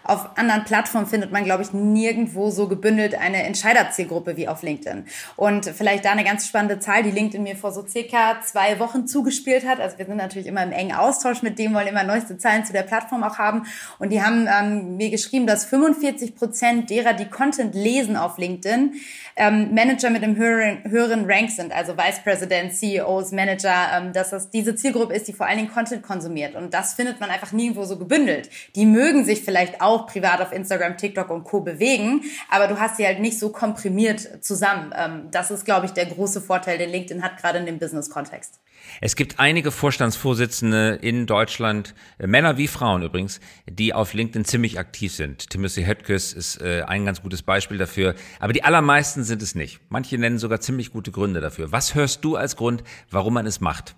Auf 0.04 0.38
anderen 0.38 0.64
Plattformen 0.64 1.06
findet 1.06 1.32
man, 1.32 1.44
glaube 1.44 1.62
ich, 1.62 1.72
nirgendwo 1.72 2.50
so 2.50 2.68
gebündelt 2.68 3.14
eine 3.14 3.42
Entscheiderzielgruppe 3.44 4.36
wie 4.36 4.48
auf 4.48 4.62
LinkedIn. 4.62 5.06
Und 5.36 5.66
vielleicht 5.66 6.04
da 6.04 6.12
eine 6.12 6.24
ganz 6.24 6.46
spannende 6.46 6.78
Zahl, 6.78 7.02
die 7.02 7.10
LinkedIn 7.10 7.42
mir 7.42 7.56
vor 7.56 7.72
so 7.72 7.86
circa 7.86 8.40
zwei 8.42 8.78
Wochen 8.78 9.06
zugespielt 9.06 9.66
hat. 9.66 9.80
Also 9.80 9.98
wir 9.98 10.06
sind 10.06 10.16
natürlich 10.16 10.46
immer 10.46 10.62
im 10.62 10.72
engen 10.72 10.94
Austausch 10.94 11.42
mit 11.42 11.58
dem, 11.58 11.74
wollen 11.74 11.86
immer 11.86 12.04
neueste 12.04 12.38
Zahlen 12.38 12.64
zu 12.64 12.72
der 12.72 12.82
Plattform 12.82 13.22
auch 13.22 13.38
haben. 13.38 13.66
Und 13.98 14.10
die 14.10 14.22
haben 14.22 14.48
ähm, 14.48 14.96
mir 14.96 15.10
geschrieben, 15.10 15.46
dass 15.46 15.64
45 15.64 16.34
Prozent 16.34 16.90
derer, 16.90 17.12
die 17.12 17.26
Content 17.26 17.74
lesen 17.74 18.16
auf 18.16 18.38
LinkedIn, 18.38 18.94
ähm, 19.36 19.74
Manager 19.74 20.10
mit 20.10 20.22
einem 20.22 20.36
höheren, 20.36 20.82
höheren 20.84 21.24
Rank 21.26 21.50
sind, 21.50 21.72
also 21.72 21.96
Vice 21.96 22.20
President, 22.24 22.72
CEOs, 22.72 23.32
Manager, 23.32 23.74
ähm, 23.94 24.12
dass 24.12 24.30
das 24.30 24.50
diese 24.50 24.74
Zielgruppe 24.74 25.14
ist, 25.14 25.28
die 25.28 25.32
vor 25.32 25.46
allen 25.46 25.58
Dingen 25.58 25.70
Content 25.70 26.02
konsumiert. 26.02 26.54
Und 26.54 26.72
das 26.72 26.94
findet 26.94 27.20
man 27.20 27.30
einfach 27.30 27.52
nirgendwo 27.52 27.84
so 27.84 27.98
gebündelt. 27.98 28.48
Die 28.74 28.86
mögen 28.86 29.24
sich 29.24 29.42
vielleicht 29.42 29.75
vielleicht 29.76 29.80
auch 29.80 30.06
privat 30.06 30.40
auf 30.40 30.52
Instagram, 30.52 30.96
TikTok 30.96 31.30
und 31.30 31.44
Co. 31.44 31.60
bewegen, 31.60 32.22
aber 32.50 32.68
du 32.68 32.78
hast 32.78 32.96
sie 32.96 33.06
halt 33.06 33.20
nicht 33.20 33.38
so 33.38 33.50
komprimiert 33.50 34.44
zusammen. 34.44 34.92
Ähm, 34.96 35.28
das 35.30 35.50
ist, 35.50 35.64
glaube 35.64 35.86
ich, 35.86 35.92
der 35.92 36.06
große 36.06 36.40
Vorteil, 36.40 36.78
den 36.78 36.90
LinkedIn 36.90 37.22
hat, 37.22 37.38
gerade 37.38 37.58
in 37.58 37.66
dem 37.66 37.78
Business-Kontext. 37.78 38.60
Es 39.00 39.16
gibt 39.16 39.40
einige 39.40 39.70
Vorstandsvorsitzende 39.70 40.98
in 41.00 41.26
Deutschland, 41.26 41.94
äh, 42.18 42.26
Männer 42.26 42.56
wie 42.56 42.68
Frauen 42.68 43.02
übrigens, 43.02 43.40
die 43.68 43.92
auf 43.92 44.14
LinkedIn 44.14 44.44
ziemlich 44.44 44.78
aktiv 44.78 45.14
sind. 45.14 45.50
Timothy 45.50 45.84
Höttges 45.84 46.32
ist 46.32 46.60
äh, 46.60 46.82
ein 46.82 47.04
ganz 47.04 47.22
gutes 47.22 47.42
Beispiel 47.42 47.78
dafür. 47.78 48.14
Aber 48.38 48.52
die 48.52 48.64
allermeisten 48.64 49.24
sind 49.24 49.42
es 49.42 49.54
nicht. 49.54 49.80
Manche 49.88 50.18
nennen 50.18 50.38
sogar 50.38 50.60
ziemlich 50.60 50.92
gute 50.92 51.10
Gründe 51.10 51.40
dafür. 51.40 51.72
Was 51.72 51.94
hörst 51.94 52.24
du 52.24 52.36
als 52.36 52.56
Grund, 52.56 52.84
warum 53.10 53.34
man 53.34 53.46
es 53.46 53.60
macht? 53.60 53.96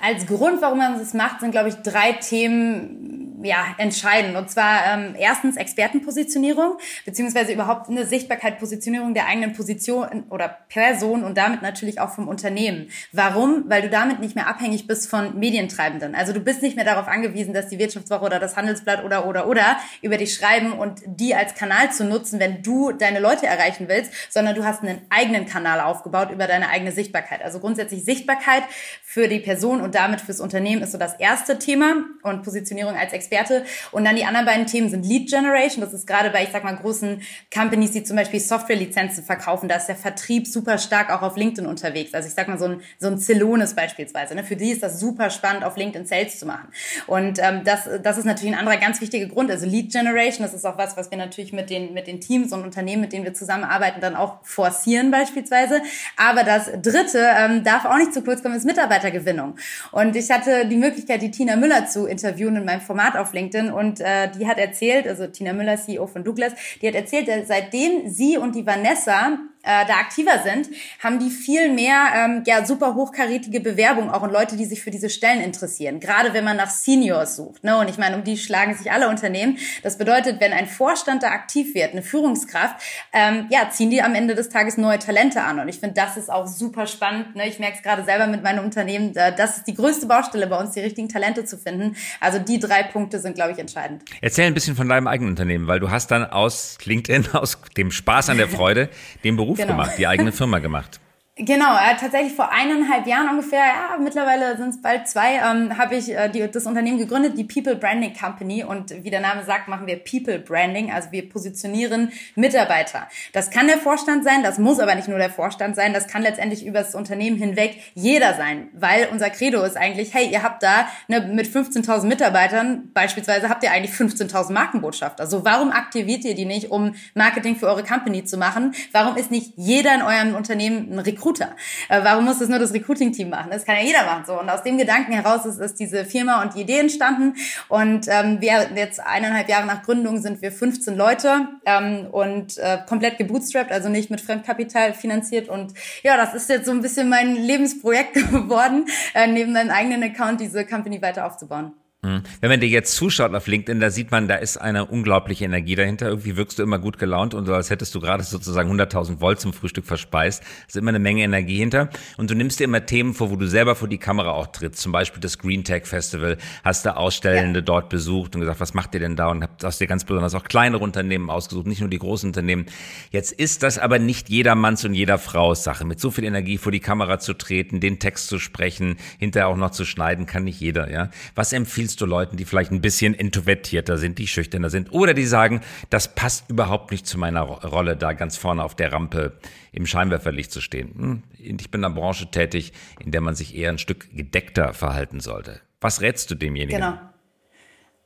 Als 0.00 0.26
Grund, 0.26 0.60
warum 0.62 0.78
man 0.78 1.00
es 1.00 1.14
macht, 1.14 1.40
sind, 1.40 1.50
glaube 1.50 1.68
ich, 1.68 1.76
drei 1.76 2.12
Themen 2.12 3.26
ja, 3.42 3.74
entscheiden. 3.78 4.36
Und 4.36 4.50
zwar 4.50 4.80
ähm, 4.86 5.14
erstens 5.18 5.56
Expertenpositionierung, 5.56 6.78
beziehungsweise 7.04 7.52
überhaupt 7.52 7.88
eine 7.88 8.06
Sichtbarkeit, 8.06 8.58
Positionierung 8.58 9.14
der 9.14 9.26
eigenen 9.26 9.52
Position 9.52 10.24
oder 10.30 10.48
Person 10.68 11.24
und 11.24 11.36
damit 11.36 11.62
natürlich 11.62 12.00
auch 12.00 12.10
vom 12.10 12.28
Unternehmen. 12.28 12.88
Warum? 13.12 13.64
Weil 13.68 13.82
du 13.82 13.90
damit 13.90 14.20
nicht 14.20 14.34
mehr 14.34 14.48
abhängig 14.48 14.86
bist 14.86 15.08
von 15.08 15.38
Medientreibenden. 15.38 16.14
Also 16.14 16.32
du 16.32 16.40
bist 16.40 16.62
nicht 16.62 16.76
mehr 16.76 16.84
darauf 16.84 17.08
angewiesen, 17.08 17.54
dass 17.54 17.68
die 17.68 17.78
Wirtschaftswoche 17.78 18.24
oder 18.24 18.38
das 18.38 18.56
Handelsblatt 18.56 19.04
oder 19.04 19.26
oder 19.26 19.46
oder 19.46 19.76
über 20.02 20.16
dich 20.16 20.34
schreiben 20.34 20.72
und 20.72 21.02
die 21.06 21.34
als 21.34 21.54
Kanal 21.54 21.92
zu 21.92 22.04
nutzen, 22.04 22.40
wenn 22.40 22.62
du 22.62 22.92
deine 22.92 23.20
Leute 23.20 23.46
erreichen 23.46 23.88
willst, 23.88 24.12
sondern 24.32 24.54
du 24.54 24.64
hast 24.64 24.82
einen 24.82 25.00
eigenen 25.10 25.46
Kanal 25.46 25.80
aufgebaut 25.80 26.30
über 26.30 26.46
deine 26.46 26.68
eigene 26.68 26.92
Sichtbarkeit. 26.92 27.42
Also 27.42 27.60
grundsätzlich 27.60 28.04
Sichtbarkeit 28.04 28.62
für 29.02 29.28
die 29.28 29.40
Person 29.40 29.80
und 29.86 29.94
damit 29.94 30.20
fürs 30.20 30.40
Unternehmen 30.40 30.82
ist 30.82 30.90
so 30.90 30.98
das 30.98 31.14
erste 31.14 31.60
Thema 31.60 31.94
und 32.24 32.42
Positionierung 32.42 32.96
als 32.96 33.12
Experte. 33.12 33.64
Und 33.92 34.04
dann 34.04 34.16
die 34.16 34.24
anderen 34.24 34.44
beiden 34.44 34.66
Themen 34.66 34.88
sind 34.88 35.06
Lead 35.06 35.30
Generation. 35.30 35.80
Das 35.80 35.94
ist 35.94 36.08
gerade 36.08 36.30
bei, 36.30 36.42
ich 36.42 36.48
sag 36.50 36.64
mal, 36.64 36.74
großen 36.74 37.22
Companies, 37.54 37.92
die 37.92 38.02
zum 38.02 38.16
Beispiel 38.16 38.40
Softwarelizenzen 38.40 39.22
verkaufen. 39.22 39.68
Da 39.68 39.76
ist 39.76 39.86
der 39.86 39.94
Vertrieb 39.94 40.48
super 40.48 40.78
stark 40.78 41.10
auch 41.10 41.22
auf 41.22 41.36
LinkedIn 41.36 41.66
unterwegs. 41.66 42.14
Also 42.14 42.26
ich 42.26 42.34
sag 42.34 42.48
mal, 42.48 42.58
so 42.58 42.64
ein, 42.64 42.80
so 42.98 43.06
ein 43.06 43.16
Celonis 43.16 43.74
beispielsweise. 43.74 44.34
Ne? 44.34 44.42
Für 44.42 44.56
die 44.56 44.72
ist 44.72 44.82
das 44.82 44.98
super 44.98 45.30
spannend, 45.30 45.62
auf 45.62 45.76
LinkedIn 45.76 46.04
Sales 46.04 46.40
zu 46.40 46.46
machen. 46.46 46.66
Und 47.06 47.38
ähm, 47.40 47.62
das, 47.64 47.88
das 48.02 48.18
ist 48.18 48.24
natürlich 48.24 48.54
ein 48.54 48.58
anderer 48.58 48.78
ganz 48.78 49.00
wichtiger 49.00 49.26
Grund. 49.26 49.52
Also 49.52 49.66
Lead 49.66 49.92
Generation, 49.92 50.44
das 50.44 50.52
ist 50.52 50.64
auch 50.66 50.78
was, 50.78 50.96
was 50.96 51.12
wir 51.12 51.18
natürlich 51.18 51.52
mit 51.52 51.70
den, 51.70 51.94
mit 51.94 52.08
den 52.08 52.20
Teams 52.20 52.52
und 52.52 52.64
Unternehmen, 52.64 53.02
mit 53.02 53.12
denen 53.12 53.24
wir 53.24 53.34
zusammenarbeiten, 53.34 54.00
dann 54.00 54.16
auch 54.16 54.38
forcieren 54.42 55.12
beispielsweise. 55.12 55.80
Aber 56.16 56.42
das 56.42 56.72
dritte 56.82 57.24
ähm, 57.38 57.62
darf 57.62 57.84
auch 57.84 57.98
nicht 57.98 58.12
zu 58.12 58.22
kurz 58.22 58.42
kommen, 58.42 58.56
ist 58.56 58.64
Mitarbeitergewinnung. 58.64 59.54
Und 59.92 60.16
ich 60.16 60.30
hatte 60.30 60.66
die 60.66 60.76
Möglichkeit, 60.76 61.22
die 61.22 61.30
Tina 61.30 61.56
Müller 61.56 61.86
zu 61.86 62.06
interviewen 62.06 62.56
in 62.56 62.64
meinem 62.64 62.80
Format 62.80 63.16
auf 63.16 63.32
LinkedIn. 63.32 63.72
Und 63.72 64.00
äh, 64.00 64.30
die 64.30 64.46
hat 64.46 64.58
erzählt, 64.58 65.06
also 65.06 65.26
Tina 65.26 65.52
Müller, 65.52 65.76
CEO 65.76 66.06
von 66.06 66.24
Douglas, 66.24 66.52
die 66.80 66.88
hat 66.88 66.94
erzählt, 66.94 67.28
seitdem 67.46 68.08
sie 68.08 68.36
und 68.38 68.54
die 68.54 68.66
Vanessa 68.66 69.38
äh, 69.66 69.84
da 69.86 69.94
aktiver 69.94 70.38
sind, 70.44 70.68
haben 71.02 71.18
die 71.18 71.30
viel 71.30 71.72
mehr 71.72 72.06
ähm, 72.14 72.42
ja 72.46 72.64
super 72.64 72.94
hochkarätige 72.94 73.60
Bewerbungen 73.60 74.10
auch 74.10 74.22
und 74.22 74.32
Leute, 74.32 74.56
die 74.56 74.64
sich 74.64 74.82
für 74.82 74.90
diese 74.90 75.10
Stellen 75.10 75.42
interessieren. 75.42 75.98
Gerade 76.00 76.32
wenn 76.32 76.44
man 76.44 76.56
nach 76.56 76.70
Seniors 76.70 77.36
sucht. 77.36 77.64
Ne? 77.64 77.76
Und 77.76 77.90
ich 77.90 77.98
meine, 77.98 78.16
um 78.16 78.24
die 78.24 78.38
schlagen 78.38 78.74
sich 78.74 78.92
alle 78.92 79.08
Unternehmen. 79.08 79.58
Das 79.82 79.98
bedeutet, 79.98 80.40
wenn 80.40 80.52
ein 80.52 80.66
Vorstand 80.66 81.22
da 81.24 81.28
aktiv 81.28 81.74
wird, 81.74 81.92
eine 81.92 82.02
Führungskraft, 82.02 82.76
ähm, 83.12 83.46
ja, 83.50 83.68
ziehen 83.70 83.90
die 83.90 84.02
am 84.02 84.14
Ende 84.14 84.34
des 84.34 84.48
Tages 84.48 84.76
neue 84.76 84.98
Talente 85.00 85.42
an. 85.42 85.58
Und 85.58 85.68
ich 85.68 85.80
finde, 85.80 85.94
das 85.94 86.16
ist 86.16 86.30
auch 86.30 86.46
super 86.46 86.86
spannend. 86.86 87.34
Ne? 87.34 87.48
Ich 87.48 87.58
merke 87.58 87.78
es 87.78 87.82
gerade 87.82 88.04
selber 88.04 88.28
mit 88.28 88.44
meinem 88.44 88.64
Unternehmen. 88.64 89.16
Äh, 89.16 89.34
das 89.34 89.58
ist 89.58 89.66
die 89.66 89.74
größte 89.74 90.06
Baustelle 90.06 90.46
bei 90.46 90.58
uns, 90.58 90.72
die 90.72 90.80
richtigen 90.80 91.08
Talente 91.08 91.44
zu 91.44 91.58
finden. 91.58 91.96
Also 92.20 92.38
die 92.38 92.60
drei 92.60 92.84
Punkte 92.84 93.18
sind, 93.18 93.34
glaube 93.34 93.52
ich, 93.52 93.58
entscheidend. 93.58 94.02
Erzähl 94.20 94.46
ein 94.46 94.54
bisschen 94.54 94.76
von 94.76 94.88
deinem 94.88 95.08
eigenen 95.08 95.30
Unternehmen, 95.30 95.66
weil 95.66 95.80
du 95.80 95.90
hast 95.90 96.12
dann 96.12 96.24
aus 96.24 96.78
LinkedIn, 96.84 97.30
aus 97.32 97.58
dem 97.76 97.90
Spaß 97.90 98.30
an 98.30 98.36
der 98.36 98.48
Freude, 98.48 98.90
den 99.24 99.36
Beruf 99.36 99.55
Beruf 99.56 99.68
genau. 99.68 99.82
gemacht, 99.82 99.98
die 99.98 100.06
eigene 100.06 100.32
Firma 100.32 100.58
gemacht. 100.58 101.00
Genau, 101.38 101.76
äh, 101.76 101.94
tatsächlich 102.00 102.32
vor 102.32 102.50
eineinhalb 102.50 103.06
Jahren 103.06 103.28
ungefähr, 103.28 103.58
ja, 103.58 103.98
mittlerweile 104.02 104.56
sind 104.56 104.70
es 104.70 104.80
bald 104.80 105.06
zwei, 105.06 105.34
ähm, 105.34 105.76
habe 105.76 105.94
ich 105.94 106.08
äh, 106.08 106.30
die, 106.30 106.50
das 106.50 106.64
Unternehmen 106.64 106.96
gegründet, 106.96 107.36
die 107.36 107.44
People 107.44 107.76
Branding 107.76 108.14
Company. 108.14 108.64
Und 108.64 109.04
wie 109.04 109.10
der 109.10 109.20
Name 109.20 109.44
sagt, 109.44 109.68
machen 109.68 109.86
wir 109.86 110.02
People 110.02 110.38
Branding, 110.38 110.90
also 110.90 111.12
wir 111.12 111.28
positionieren 111.28 112.10
Mitarbeiter. 112.36 113.06
Das 113.34 113.50
kann 113.50 113.66
der 113.66 113.76
Vorstand 113.76 114.24
sein, 114.24 114.42
das 114.42 114.58
muss 114.58 114.80
aber 114.80 114.94
nicht 114.94 115.08
nur 115.08 115.18
der 115.18 115.28
Vorstand 115.28 115.76
sein, 115.76 115.92
das 115.92 116.06
kann 116.06 116.22
letztendlich 116.22 116.64
über 116.64 116.78
das 116.78 116.94
Unternehmen 116.94 117.36
hinweg 117.36 117.82
jeder 117.92 118.32
sein, 118.32 118.68
weil 118.72 119.06
unser 119.12 119.28
Credo 119.28 119.62
ist 119.62 119.76
eigentlich, 119.76 120.14
hey, 120.14 120.30
ihr 120.32 120.42
habt 120.42 120.62
da 120.62 120.88
ne, 121.06 121.20
mit 121.20 121.46
15.000 121.46 122.06
Mitarbeitern, 122.06 122.92
beispielsweise 122.94 123.50
habt 123.50 123.62
ihr 123.62 123.72
eigentlich 123.72 123.94
15.000 123.94 124.54
Markenbotschafter. 124.54 125.24
Also 125.24 125.44
warum 125.44 125.70
aktiviert 125.70 126.24
ihr 126.24 126.34
die 126.34 126.46
nicht, 126.46 126.70
um 126.70 126.94
Marketing 127.12 127.56
für 127.56 127.66
eure 127.66 127.84
Company 127.84 128.24
zu 128.24 128.38
machen? 128.38 128.74
Warum 128.92 129.18
ist 129.18 129.30
nicht 129.30 129.52
jeder 129.56 129.94
in 129.94 130.00
eurem 130.00 130.34
Unternehmen 130.34 130.94
ein 130.94 130.98
Recruiter? 131.00 131.25
Recruiter. 131.26 131.56
Äh, 131.88 132.04
warum 132.04 132.24
muss 132.24 132.38
das 132.38 132.48
nur 132.48 132.58
das 132.58 132.72
Recruiting-Team 132.72 133.30
machen? 133.30 133.50
Das 133.50 133.64
kann 133.64 133.76
ja 133.76 133.82
jeder 133.82 134.04
machen. 134.04 134.24
So 134.26 134.38
und 134.38 134.48
aus 134.48 134.62
dem 134.62 134.78
Gedanken 134.78 135.12
heraus 135.12 135.44
ist, 135.44 135.58
ist 135.58 135.78
diese 135.80 136.04
Firma 136.04 136.42
und 136.42 136.54
die 136.54 136.60
Idee 136.60 136.78
entstanden. 136.78 137.34
Und 137.68 138.06
ähm, 138.08 138.40
wir 138.40 138.70
jetzt 138.76 139.00
eineinhalb 139.00 139.48
Jahre 139.48 139.66
nach 139.66 139.82
Gründung 139.82 140.20
sind 140.20 140.40
wir 140.42 140.52
15 140.52 140.96
Leute 140.96 141.48
ähm, 141.64 142.06
und 142.10 142.58
äh, 142.58 142.78
komplett 142.88 143.18
gebootstrapped, 143.18 143.72
also 143.72 143.88
nicht 143.88 144.10
mit 144.10 144.20
Fremdkapital 144.20 144.94
finanziert. 144.94 145.48
Und 145.48 145.74
ja, 146.02 146.16
das 146.16 146.34
ist 146.34 146.48
jetzt 146.48 146.66
so 146.66 146.72
ein 146.72 146.80
bisschen 146.80 147.08
mein 147.08 147.34
Lebensprojekt 147.34 148.14
geworden, 148.30 148.86
äh, 149.14 149.26
neben 149.26 149.52
meinem 149.52 149.70
eigenen 149.70 150.02
Account 150.04 150.40
diese 150.40 150.64
Company 150.64 151.02
weiter 151.02 151.26
aufzubauen. 151.26 151.72
Mhm. 152.06 152.22
Wenn 152.40 152.50
man 152.50 152.60
dir 152.60 152.68
jetzt 152.68 152.94
zuschaut 152.94 153.34
auf 153.34 153.46
LinkedIn, 153.48 153.80
da 153.80 153.90
sieht 153.90 154.12
man, 154.12 154.28
da 154.28 154.36
ist 154.36 154.58
eine 154.58 154.86
unglaubliche 154.86 155.44
Energie 155.44 155.74
dahinter. 155.74 156.08
Irgendwie 156.08 156.36
wirkst 156.36 156.58
du 156.58 156.62
immer 156.62 156.78
gut 156.78 156.98
gelaunt 156.98 157.34
und 157.34 157.46
so, 157.46 157.54
als 157.54 157.70
hättest 157.70 157.94
du 157.94 158.00
gerade 158.00 158.22
sozusagen 158.22 158.70
100.000 158.70 159.20
Volt 159.20 159.40
zum 159.40 159.52
Frühstück 159.52 159.84
verspeist. 159.84 160.42
Es 160.68 160.74
ist 160.74 160.76
immer 160.76 160.90
eine 160.90 161.00
Menge 161.00 161.24
Energie 161.24 161.58
hinter. 161.58 161.90
Und 162.16 162.30
du 162.30 162.34
nimmst 162.34 162.60
dir 162.60 162.64
immer 162.64 162.86
Themen 162.86 163.12
vor, 163.12 163.30
wo 163.30 163.36
du 163.36 163.48
selber 163.48 163.74
vor 163.74 163.88
die 163.88 163.98
Kamera 163.98 164.30
auch 164.30 164.46
trittst. 164.46 164.80
Zum 164.80 164.92
Beispiel 164.92 165.20
das 165.20 165.38
Green 165.38 165.64
Tech 165.64 165.86
Festival. 165.86 166.38
Hast 166.62 166.86
du 166.86 166.96
Ausstellende 166.96 167.58
ja. 167.60 167.64
dort 167.64 167.88
besucht 167.88 168.34
und 168.34 168.42
gesagt, 168.42 168.60
was 168.60 168.74
macht 168.74 168.94
ihr 168.94 169.00
denn 169.00 169.16
da? 169.16 169.28
Und 169.28 169.44
hast 169.62 169.80
dir 169.80 169.88
ganz 169.88 170.04
besonders 170.04 170.34
auch 170.34 170.44
kleinere 170.44 170.82
Unternehmen 170.82 171.28
ausgesucht, 171.28 171.66
nicht 171.66 171.80
nur 171.80 171.90
die 171.90 171.98
großen 171.98 172.28
Unternehmen. 172.28 172.66
Jetzt 173.10 173.32
ist 173.32 173.64
das 173.64 173.78
aber 173.78 173.98
nicht 173.98 174.28
jedermanns 174.28 174.84
und 174.84 174.94
jeder 174.94 175.18
Frau's 175.18 175.64
Sache. 175.64 175.84
Mit 175.84 176.00
so 176.00 176.12
viel 176.12 176.24
Energie 176.24 176.58
vor 176.58 176.70
die 176.70 176.80
Kamera 176.80 177.18
zu 177.18 177.34
treten, 177.34 177.80
den 177.80 177.98
Text 177.98 178.28
zu 178.28 178.38
sprechen, 178.38 178.96
hinterher 179.18 179.48
auch 179.48 179.56
noch 179.56 179.70
zu 179.70 179.84
schneiden, 179.84 180.26
kann 180.26 180.44
nicht 180.44 180.60
jeder, 180.60 180.90
ja. 180.90 181.10
Was 181.34 181.52
empfiehlst 181.52 181.95
empfiehlst 181.96 182.00
du 182.00 182.06
Leuten, 182.06 182.36
die 182.36 182.44
vielleicht 182.44 182.72
ein 182.72 182.80
bisschen 182.80 183.14
introvertierter 183.14 183.96
sind, 183.96 184.18
die 184.18 184.26
schüchterner 184.26 184.70
sind 184.70 184.92
oder 184.92 185.14
die 185.14 185.24
sagen, 185.24 185.60
das 185.90 186.14
passt 186.14 186.50
überhaupt 186.50 186.90
nicht 186.90 187.06
zu 187.06 187.18
meiner 187.18 187.42
Rolle, 187.42 187.96
da 187.96 188.12
ganz 188.12 188.36
vorne 188.36 188.62
auf 188.62 188.74
der 188.74 188.92
Rampe 188.92 189.38
im 189.72 189.86
Scheinwerferlicht 189.86 190.52
zu 190.52 190.60
stehen? 190.60 190.94
Hm, 190.96 191.22
ich 191.38 191.70
bin 191.70 191.80
in 191.80 191.84
einer 191.86 191.94
Branche 191.94 192.30
tätig, 192.30 192.72
in 193.00 193.10
der 193.10 193.20
man 193.20 193.34
sich 193.34 193.56
eher 193.56 193.70
ein 193.70 193.78
Stück 193.78 194.14
gedeckter 194.14 194.74
verhalten 194.74 195.20
sollte. 195.20 195.60
Was 195.80 196.00
rätst 196.00 196.30
du 196.30 196.34
demjenigen? 196.34 196.80
Genau. 196.80 196.98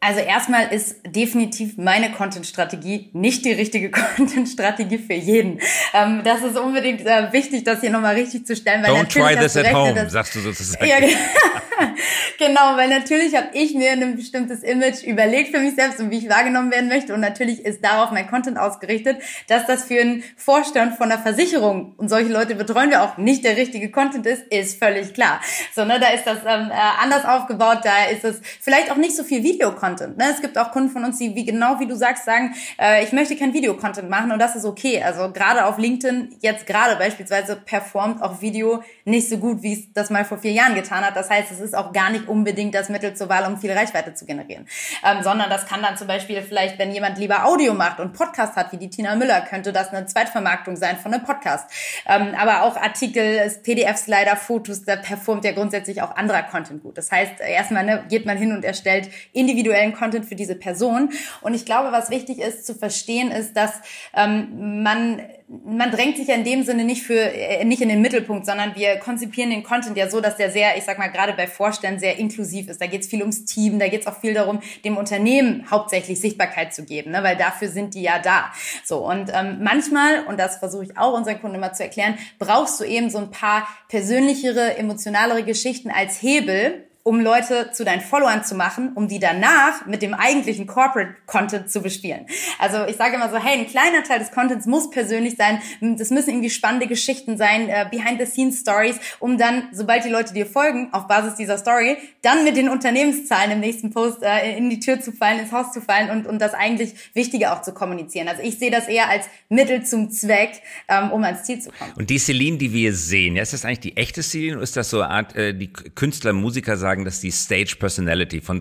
Also 0.03 0.21
erstmal 0.21 0.73
ist 0.73 0.97
definitiv 1.07 1.77
meine 1.77 2.11
Content-Strategie 2.11 3.11
nicht 3.13 3.45
die 3.45 3.53
richtige 3.53 3.91
Content-Strategie 4.17 4.97
für 4.97 5.13
jeden. 5.13 5.61
Ähm, 5.93 6.23
das 6.25 6.43
ist 6.43 6.57
unbedingt 6.57 7.05
äh, 7.05 7.31
wichtig, 7.35 7.65
das 7.65 7.83
hier 7.83 7.91
nochmal 7.91 8.15
richtig 8.15 8.47
zu 8.47 8.57
stellen. 8.57 8.83
Weil 8.83 8.93
Don't 8.93 9.09
try 9.09 9.37
this 9.37 9.59
at 9.59 9.71
home, 9.75 10.09
sagst 10.09 10.35
du 10.35 10.41
sozusagen. 10.41 10.87
Ja, 10.87 10.97
genau, 12.39 12.77
weil 12.77 12.89
natürlich 12.89 13.37
habe 13.37 13.49
ich 13.53 13.75
mir 13.75 13.93
ein 13.93 14.17
bestimmtes 14.17 14.63
Image 14.63 15.03
überlegt 15.03 15.55
für 15.55 15.61
mich 15.61 15.75
selbst 15.75 16.01
und 16.01 16.11
wie 16.11 16.17
ich 16.17 16.31
wahrgenommen 16.31 16.71
werden 16.71 16.89
möchte. 16.89 17.13
Und 17.13 17.21
natürlich 17.21 17.67
ist 17.67 17.85
darauf 17.85 18.11
mein 18.11 18.27
Content 18.27 18.59
ausgerichtet, 18.59 19.19
dass 19.49 19.67
das 19.67 19.85
für 19.85 20.01
einen 20.01 20.25
Vorstand 20.35 20.97
von 20.97 21.13
einer 21.13 21.21
Versicherung, 21.21 21.93
und 21.99 22.09
solche 22.09 22.33
Leute 22.33 22.55
betreuen 22.55 22.89
wir 22.89 23.03
auch, 23.03 23.19
nicht 23.19 23.45
der 23.45 23.59
richtige 23.59 23.91
Content 23.91 24.25
ist, 24.25 24.45
ist 24.45 24.79
völlig 24.79 25.13
klar. 25.13 25.43
So, 25.75 25.85
ne, 25.85 26.01
da 26.01 26.09
ist 26.09 26.27
das 26.27 26.39
ähm, 26.47 26.71
äh, 26.71 27.03
anders 27.03 27.27
aufgebaut, 27.27 27.81
da 27.83 28.07
ist 28.11 28.25
es 28.25 28.41
vielleicht 28.61 28.91
auch 28.91 28.97
nicht 28.97 29.15
so 29.15 29.25
viel 29.25 29.43
Videocontent 29.43 29.90
Content. 29.91 30.19
Ne? 30.19 30.25
Es 30.31 30.41
gibt 30.41 30.57
auch 30.57 30.71
Kunden 30.71 30.91
von 30.91 31.05
uns, 31.05 31.19
die 31.19 31.35
wie 31.35 31.45
genau 31.45 31.81
wie 31.81 31.87
du 31.87 31.95
sagst 31.95 32.25
sagen, 32.25 32.55
äh, 32.81 33.03
ich 33.03 33.13
möchte 33.13 33.37
kein 33.37 33.53
Video-Content 33.53 34.09
machen 34.09 34.31
und 34.33 34.39
das 34.39 34.57
ist 34.57 34.65
okay. 34.65 35.03
Also 35.03 35.31
gerade 35.33 35.65
auf 35.65 35.79
LinkedIn 35.79 36.37
jetzt 36.41 36.67
gerade 36.67 36.97
beispielsweise 36.97 37.57
performt 37.57 38.23
auch 38.23 38.41
Video 38.41 38.83
nicht 39.05 39.29
so 39.29 39.39
gut, 39.39 39.63
wie 39.63 39.73
es 39.75 39.93
das 39.93 40.11
mal 40.11 40.25
vor 40.25 40.39
vier 40.39 40.53
Jahren 40.53 40.75
getan 40.75 41.05
hat. 41.05 41.17
Das 41.17 41.31
heißt, 41.31 41.51
es 41.51 41.61
ist 41.61 41.75
auch 41.75 41.93
gar 41.93 42.11
nicht 42.11 42.29
unbedingt 42.29 42.75
das 42.75 42.89
Mittel 42.89 43.15
zur 43.15 43.29
Wahl, 43.29 43.47
um 43.47 43.59
viel 43.59 43.73
Reichweite 43.73 44.15
zu 44.15 44.25
generieren, 44.27 44.67
ähm, 45.05 45.23
sondern 45.23 45.51
das 45.51 45.67
kann 45.67 45.83
dann 45.83 45.97
zum 45.97 46.07
Beispiel 46.07 46.43
vielleicht, 46.43 46.79
wenn 46.79 46.93
jemand 46.93 47.19
lieber 47.19 47.47
Audio 47.47 47.75
macht 47.75 48.01
und 48.01 48.13
Podcast 48.13 48.57
hat, 48.57 48.73
wie 48.73 48.77
die 48.77 48.91
Tina 48.91 49.17
Müller, 49.17 49.41
könnte 49.43 49.73
das 49.73 49.89
eine 49.89 50.07
Zweitvermarktung 50.07 50.77
sein 50.77 50.99
von 50.99 51.13
einem 51.13 51.25
Podcast. 51.25 51.71
Ähm, 52.07 52.35
aber 52.39 52.63
auch 52.63 52.77
Artikel, 52.77 53.51
PDF-Slider, 53.63 54.37
Fotos, 54.37 54.85
da 54.85 54.97
performt 54.97 55.45
ja 55.45 55.53
grundsätzlich 55.53 56.03
auch 56.03 56.17
anderer 56.17 56.43
Content 56.43 56.83
gut. 56.83 56.97
Das 56.97 57.11
heißt, 57.11 57.41
erstmal 57.41 57.85
ne, 57.85 58.05
geht 58.09 58.27
man 58.27 58.37
hin 58.37 58.53
und 58.53 58.65
erstellt 58.65 59.11
individuell 59.33 59.80
aktuellen 59.81 59.93
Content 59.95 60.27
für 60.27 60.35
diese 60.35 60.55
Person. 60.55 61.11
Und 61.41 61.55
ich 61.55 61.65
glaube, 61.65 61.93
was 61.93 62.11
wichtig 62.11 62.39
ist 62.39 62.67
zu 62.67 62.75
verstehen, 62.75 63.31
ist, 63.31 63.57
dass 63.57 63.73
ähm, 64.15 64.83
man 64.83 65.23
man 65.67 65.91
drängt 65.91 66.17
sich 66.17 66.29
ja 66.29 66.37
in 66.37 66.45
dem 66.45 66.63
Sinne 66.63 66.85
nicht 66.85 67.03
für 67.03 67.19
äh, 67.19 67.65
nicht 67.65 67.83
in 67.83 67.89
den 67.89 68.01
Mittelpunkt, 68.01 68.47
sondern 68.47 68.77
wir 68.77 68.99
konzipieren 68.99 69.51
den 69.51 69.65
Content 69.65 69.97
ja 69.97 70.09
so, 70.09 70.21
dass 70.21 70.37
der 70.37 70.53
sehr, 70.53 70.77
ich 70.77 70.85
sag 70.85 70.97
mal, 70.97 71.09
gerade 71.09 71.33
bei 71.33 71.49
Vorständen 71.49 71.99
sehr 71.99 72.19
inklusiv 72.19 72.69
ist. 72.69 72.81
Da 72.81 72.87
geht 72.87 73.01
es 73.01 73.09
viel 73.09 73.21
ums 73.21 73.47
Team, 73.47 73.81
da 73.81 73.89
geht 73.89 74.03
es 74.03 74.07
auch 74.07 74.21
viel 74.21 74.33
darum, 74.33 74.61
dem 74.85 74.97
Unternehmen 74.97 75.69
hauptsächlich 75.69 76.21
Sichtbarkeit 76.21 76.73
zu 76.73 76.85
geben, 76.85 77.11
ne? 77.11 77.25
weil 77.25 77.37
dafür 77.37 77.69
sind 77.69 77.95
die 77.95 78.03
ja 78.03 78.21
da. 78.21 78.53
So 78.85 79.05
und 79.05 79.33
ähm, 79.35 79.59
manchmal 79.61 80.25
und 80.27 80.39
das 80.39 80.59
versuche 80.59 80.85
ich 80.85 80.97
auch 80.97 81.15
unseren 81.15 81.41
Kunden 81.41 81.57
immer 81.57 81.73
zu 81.73 81.83
erklären, 81.83 82.17
brauchst 82.39 82.79
du 82.79 82.85
eben 82.85 83.11
so 83.11 83.19
ein 83.19 83.33
paar 83.33 83.67
persönlichere, 83.89 84.77
emotionalere 84.77 85.43
Geschichten 85.43 85.91
als 85.91 86.23
Hebel, 86.23 86.87
um 87.03 87.21
Leute 87.21 87.71
zu 87.73 87.85
deinen 87.85 88.01
Followern 88.01 88.45
zu 88.45 88.55
machen, 88.55 88.93
um 88.95 89.09
die 89.09 89.19
danach 89.19 89.87
mit 89.87 90.03
dem 90.03 90.15
eigentlichen 90.15 90.67
Corporate 90.67 91.15
Content 91.27 91.71
zu 91.71 91.81
bespielen. 91.81 92.27
Also 92.59 92.85
ich 92.87 92.97
sage 92.97 93.17
immer 93.17 93.31
so, 93.31 93.39
hey, 93.39 93.59
ein 93.59 93.67
kleiner 93.67 94.03
Teil 94.03 94.19
des 94.19 94.31
Contents 94.31 94.67
muss 94.67 94.91
persönlich 94.91 95.37
sein. 95.37 95.61
Das 95.81 96.11
müssen 96.11 96.31
irgendwie 96.31 96.51
spannende 96.51 96.87
Geschichten 96.87 97.37
sein, 97.37 97.69
äh, 97.69 97.87
Behind-the-Scenes-Stories, 97.91 98.97
um 99.19 99.39
dann, 99.39 99.69
sobald 99.73 100.05
die 100.05 100.11
Leute 100.11 100.35
dir 100.35 100.47
folgen, 100.47 100.89
auf 100.93 101.07
Basis 101.07 101.35
dieser 101.37 101.59
Story, 101.59 101.97
dann 102.23 102.45
mit 102.45 102.57
den 102.57 102.69
Unternehmenszahlen 102.69 103.53
im 103.53 103.61
nächsten 103.61 103.91
Post 103.91 104.23
äh, 104.23 104.57
in 104.57 104.69
die 104.69 104.81
Tür 104.81 105.01
zu 105.01 105.13
fallen, 105.13 105.41
ins 105.41 105.53
Haus 105.53 105.73
zu 105.73 105.81
fallen 105.81 106.11
und, 106.11 106.27
und 106.27 106.39
das 106.39 106.55
eigentlich 106.55 106.95
Wichtige 107.15 107.53
auch 107.53 107.63
zu 107.63 107.73
kommunizieren. 107.73 108.29
Also 108.29 108.43
ich 108.43 108.59
sehe 108.59 108.71
das 108.71 108.89
eher 108.89 109.09
als 109.09 109.27
Mittel 109.49 109.85
zum 109.85 110.11
Zweck, 110.11 110.63
ähm, 110.89 111.11
um 111.13 111.25
ans 111.25 111.45
Ziel 111.45 111.61
zu 111.61 111.71
kommen. 111.71 111.93
Und 111.97 112.11
die 112.11 112.19
Celine, 112.19 112.59
die 112.59 112.73
wir 112.73 112.95
sehen, 112.95 113.37
ja, 113.37 113.43
ist 113.43 113.53
das 113.53 113.65
eigentlich 113.65 113.81
die 113.81 113.97
echte 113.97 114.23
Celine 114.23 114.57
oder 114.57 114.65
ist 114.65 114.77
das 114.77 114.91
so 114.91 115.01
eine 115.01 115.11
Art, 115.11 115.37
äh, 115.37 115.55
die 115.55 115.73
Künstler, 115.73 116.33
Musiker 116.33 116.77
sagen, 116.77 117.00
sagen, 117.01 117.05
dass 117.05 117.21
die 117.21 117.31
Stage 117.31 117.77
Personality 117.79 118.41
von, 118.41 118.61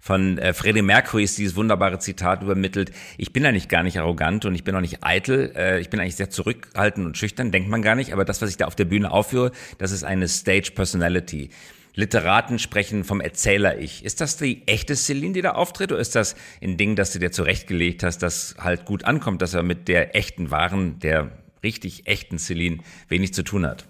von 0.00 0.38
äh, 0.38 0.52
Freddie 0.52 0.82
Mercury 0.82 1.26
dieses 1.26 1.56
wunderbare 1.56 1.98
Zitat 1.98 2.42
übermittelt. 2.42 2.92
Ich 3.18 3.32
bin 3.32 3.44
eigentlich 3.44 3.68
gar 3.68 3.82
nicht 3.82 3.98
arrogant 3.98 4.44
und 4.44 4.54
ich 4.54 4.64
bin 4.64 4.74
auch 4.74 4.80
nicht 4.80 4.98
eitel. 5.02 5.52
Äh, 5.54 5.80
ich 5.80 5.90
bin 5.90 6.00
eigentlich 6.00 6.16
sehr 6.16 6.30
zurückhaltend 6.30 7.06
und 7.06 7.16
schüchtern, 7.16 7.50
denkt 7.50 7.68
man 7.68 7.82
gar 7.82 7.94
nicht. 7.94 8.12
Aber 8.12 8.24
das, 8.24 8.42
was 8.42 8.50
ich 8.50 8.56
da 8.56 8.66
auf 8.66 8.76
der 8.76 8.84
Bühne 8.84 9.10
aufführe, 9.10 9.52
das 9.78 9.92
ist 9.92 10.04
eine 10.04 10.28
Stage 10.28 10.72
Personality. 10.74 11.50
Literaten 11.94 12.58
sprechen 12.58 13.04
vom 13.04 13.22
Erzähler-Ich. 13.22 14.04
Ist 14.04 14.20
das 14.20 14.36
die 14.36 14.66
echte 14.66 14.94
Celine, 14.96 15.32
die 15.32 15.42
da 15.42 15.52
auftritt, 15.52 15.92
oder 15.92 16.00
ist 16.00 16.14
das 16.14 16.36
ein 16.62 16.76
Ding, 16.76 16.94
das 16.94 17.12
du 17.12 17.18
dir 17.18 17.30
zurechtgelegt 17.30 18.02
hast, 18.02 18.18
das 18.18 18.54
halt 18.58 18.84
gut 18.84 19.04
ankommt, 19.04 19.40
dass 19.40 19.54
er 19.54 19.62
mit 19.62 19.88
der 19.88 20.14
echten, 20.14 20.50
wahren, 20.50 20.98
der 20.98 21.30
richtig 21.62 22.06
echten 22.06 22.38
Celine 22.38 22.78
wenig 23.08 23.32
zu 23.32 23.42
tun 23.42 23.66
hat? 23.66 23.86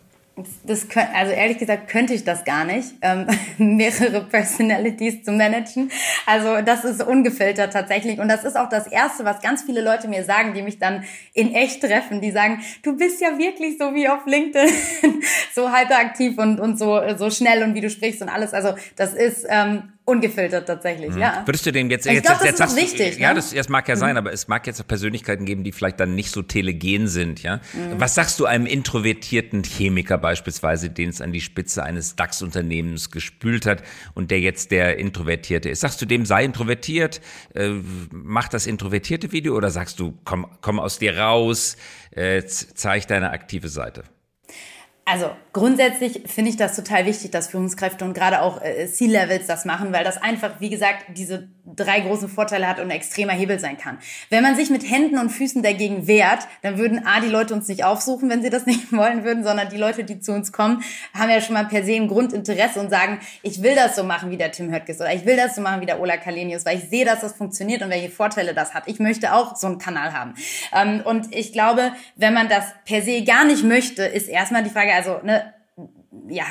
Das 0.65 0.89
können, 0.89 1.09
also 1.15 1.33
ehrlich 1.33 1.57
gesagt 1.57 1.89
könnte 1.89 2.13
ich 2.13 2.25
das 2.25 2.45
gar 2.45 2.65
nicht, 2.65 2.95
ähm, 3.01 3.27
mehrere 3.59 4.23
Personalities 4.23 5.23
zu 5.23 5.33
managen. 5.33 5.91
Also 6.27 6.61
das 6.61 6.85
ist 6.85 7.03
ungefiltert 7.03 7.73
tatsächlich. 7.73 8.19
Und 8.19 8.29
das 8.29 8.45
ist 8.45 8.57
auch 8.57 8.69
das 8.69 8.87
Erste, 8.87 9.25
was 9.25 9.41
ganz 9.41 9.63
viele 9.63 9.81
Leute 9.81 10.09
mir 10.09 10.25
sagen, 10.25 10.53
die 10.53 10.61
mich 10.61 10.79
dann 10.79 11.05
in 11.33 11.55
echt 11.55 11.81
treffen. 11.81 12.21
Die 12.21 12.33
sagen, 12.33 12.61
du 12.83 12.97
bist 12.97 13.21
ja 13.23 13.39
wirklich 13.39 13.79
so 13.79 13.95
wie 13.95 14.09
auf 14.09 14.27
LinkedIn, 14.27 14.71
so 15.55 15.75
hyperaktiv 15.75 16.37
und, 16.37 16.61
und 16.61 16.79
so, 16.79 17.01
so 17.17 17.31
schnell 17.31 17.63
und 17.63 17.75
wie 17.75 17.81
du 17.81 17.89
sprichst 17.89 18.21
und 18.21 18.29
alles. 18.29 18.53
Also 18.53 18.75
das 18.95 19.15
ist 19.15 19.47
ähm, 19.49 19.93
Ungefiltert 20.09 20.69
tatsächlich, 20.69 21.11
mhm. 21.11 21.19
ja. 21.19 21.43
Würdest 21.45 21.67
du 21.67 21.73
dem 21.73 21.91
jetzt, 21.91 22.07
ich 22.07 22.13
jetzt, 22.13 22.27
glaub, 22.27 22.45
jetzt, 22.45 22.61
das 22.61 22.75
ist 22.75 22.77
wichtig, 22.81 23.19
ja, 23.19 23.31
ne? 23.31 23.35
das, 23.35 23.53
das 23.53 23.69
mag 23.69 23.89
ja 23.89 23.97
sein, 23.97 24.13
mhm. 24.13 24.19
aber 24.19 24.33
es 24.33 24.47
mag 24.47 24.65
jetzt 24.69 24.81
auch 24.81 24.87
Persönlichkeiten 24.87 25.45
geben, 25.45 25.65
die 25.65 25.73
vielleicht 25.73 25.99
dann 25.99 26.15
nicht 26.15 26.31
so 26.31 26.43
telegen 26.43 27.09
sind, 27.09 27.43
ja. 27.43 27.57
Mhm. 27.57 27.99
Was 27.99 28.15
sagst 28.15 28.39
du 28.39 28.47
einem 28.47 28.67
introvertierten 28.67 29.65
Chemiker 29.65 30.17
beispielsweise, 30.17 30.91
den 30.91 31.09
es 31.09 31.21
an 31.21 31.33
die 31.33 31.41
Spitze 31.41 31.83
eines 31.83 32.15
DAX-Unternehmens 32.15 33.11
gespült 33.11 33.67
hat 33.67 33.83
und 34.15 34.31
der 34.31 34.39
jetzt 34.39 34.71
der 34.71 34.97
Introvertierte 34.97 35.71
ist? 35.71 35.81
Sagst 35.81 36.01
du 36.01 36.07
dem, 36.07 36.25
sei 36.25 36.45
introvertiert, 36.45 37.21
äh, 37.57 37.71
mach 38.13 38.47
das 38.47 38.69
introvertierte 38.69 39.33
Video 39.33 39.57
oder 39.57 39.73
sagst 39.73 39.99
du, 39.99 40.17
komm, 40.23 40.47
komm 40.61 40.79
aus 40.79 41.01
dir 41.01 41.19
raus, 41.19 41.77
äh, 42.13 42.45
zeig 42.45 43.09
deine 43.09 43.31
aktive 43.31 43.69
Seite? 43.69 44.05
Also 45.09 45.31
grundsätzlich 45.53 46.25
finde 46.27 46.51
ich 46.51 46.57
das 46.57 46.75
total 46.75 47.07
wichtig, 47.07 47.31
dass 47.31 47.47
Führungskräfte 47.47 48.05
und 48.05 48.13
gerade 48.13 48.43
auch 48.43 48.61
äh, 48.61 48.89
C-Levels 48.89 49.47
das 49.47 49.65
machen, 49.65 49.93
weil 49.93 50.03
das 50.03 50.21
einfach, 50.21 50.59
wie 50.59 50.69
gesagt, 50.69 51.05
diese 51.17 51.49
drei 51.65 52.01
großen 52.01 52.29
Vorteile 52.29 52.67
hat 52.69 52.81
und 52.81 52.87
ein 52.87 52.91
extremer 52.91 53.33
Hebel 53.33 53.61
sein 53.61 53.79
kann. 53.79 53.99
Wenn 54.31 54.43
man 54.43 54.57
sich 54.57 54.69
mit 54.69 54.89
Händen 54.89 55.19
und 55.19 55.31
Füßen 55.31 55.63
dagegen 55.63 56.09
wehrt, 56.09 56.49
dann 56.63 56.77
würden 56.77 57.07
A, 57.07 57.21
die 57.21 57.29
Leute 57.29 57.55
uns 57.55 57.69
nicht 57.69 57.85
aufsuchen, 57.85 58.29
wenn 58.29 58.43
sie 58.43 58.51
das 58.51 58.67
nicht 58.67 58.93
wollen 58.93 59.23
würden, 59.23 59.45
sondern 59.45 59.69
die 59.69 59.77
Leute, 59.77 60.03
die 60.03 60.19
zu 60.19 60.33
uns 60.33 60.51
kommen, 60.51 60.83
haben 61.15 61.31
ja 61.31 61.41
schon 61.41 61.55
mal 61.55 61.67
per 61.67 61.85
se 61.85 61.95
ein 61.95 62.09
Grundinteresse 62.09 62.81
und 62.81 62.91
sagen, 62.91 63.21
ich 63.43 63.63
will 63.63 63.77
das 63.77 63.95
so 63.95 64.03
machen 64.03 64.33
wie 64.33 64.37
der 64.37 64.51
Tim 64.51 64.73
Höttges 64.73 65.01
oder 65.01 65.15
ich 65.15 65.25
will 65.25 65.37
das 65.37 65.55
so 65.55 65.61
machen 65.61 65.81
wie 65.81 65.87
der 65.87 66.01
Ola 66.01 66.17
Kalenius, 66.17 66.67
weil 66.67 66.79
ich 66.79 66.91
sehe, 66.91 67.05
dass 67.05 67.21
das 67.21 67.37
funktioniert 67.37 67.81
und 67.83 67.91
welche 67.91 68.11
Vorteile 68.11 68.55
das 68.55 68.75
hat. 68.75 68.85
Ich 68.87 68.99
möchte 68.99 69.35
auch 69.35 69.55
so 69.55 69.69
einen 69.69 69.79
Kanal 69.79 70.13
haben. 70.13 70.35
Ähm, 70.75 71.03
und 71.05 71.33
ich 71.33 71.53
glaube, 71.53 71.93
wenn 72.17 72.35
man 72.35 72.49
das 72.49 72.65
per 72.85 73.03
se 73.03 73.23
gar 73.23 73.45
nicht 73.45 73.63
möchte, 73.63 74.03
ist 74.03 74.29
erstmal 74.29 74.65
die 74.65 74.71
Frage, 74.71 74.96
also 74.97 75.21
ne, 75.23 75.55
ja, 76.29 76.45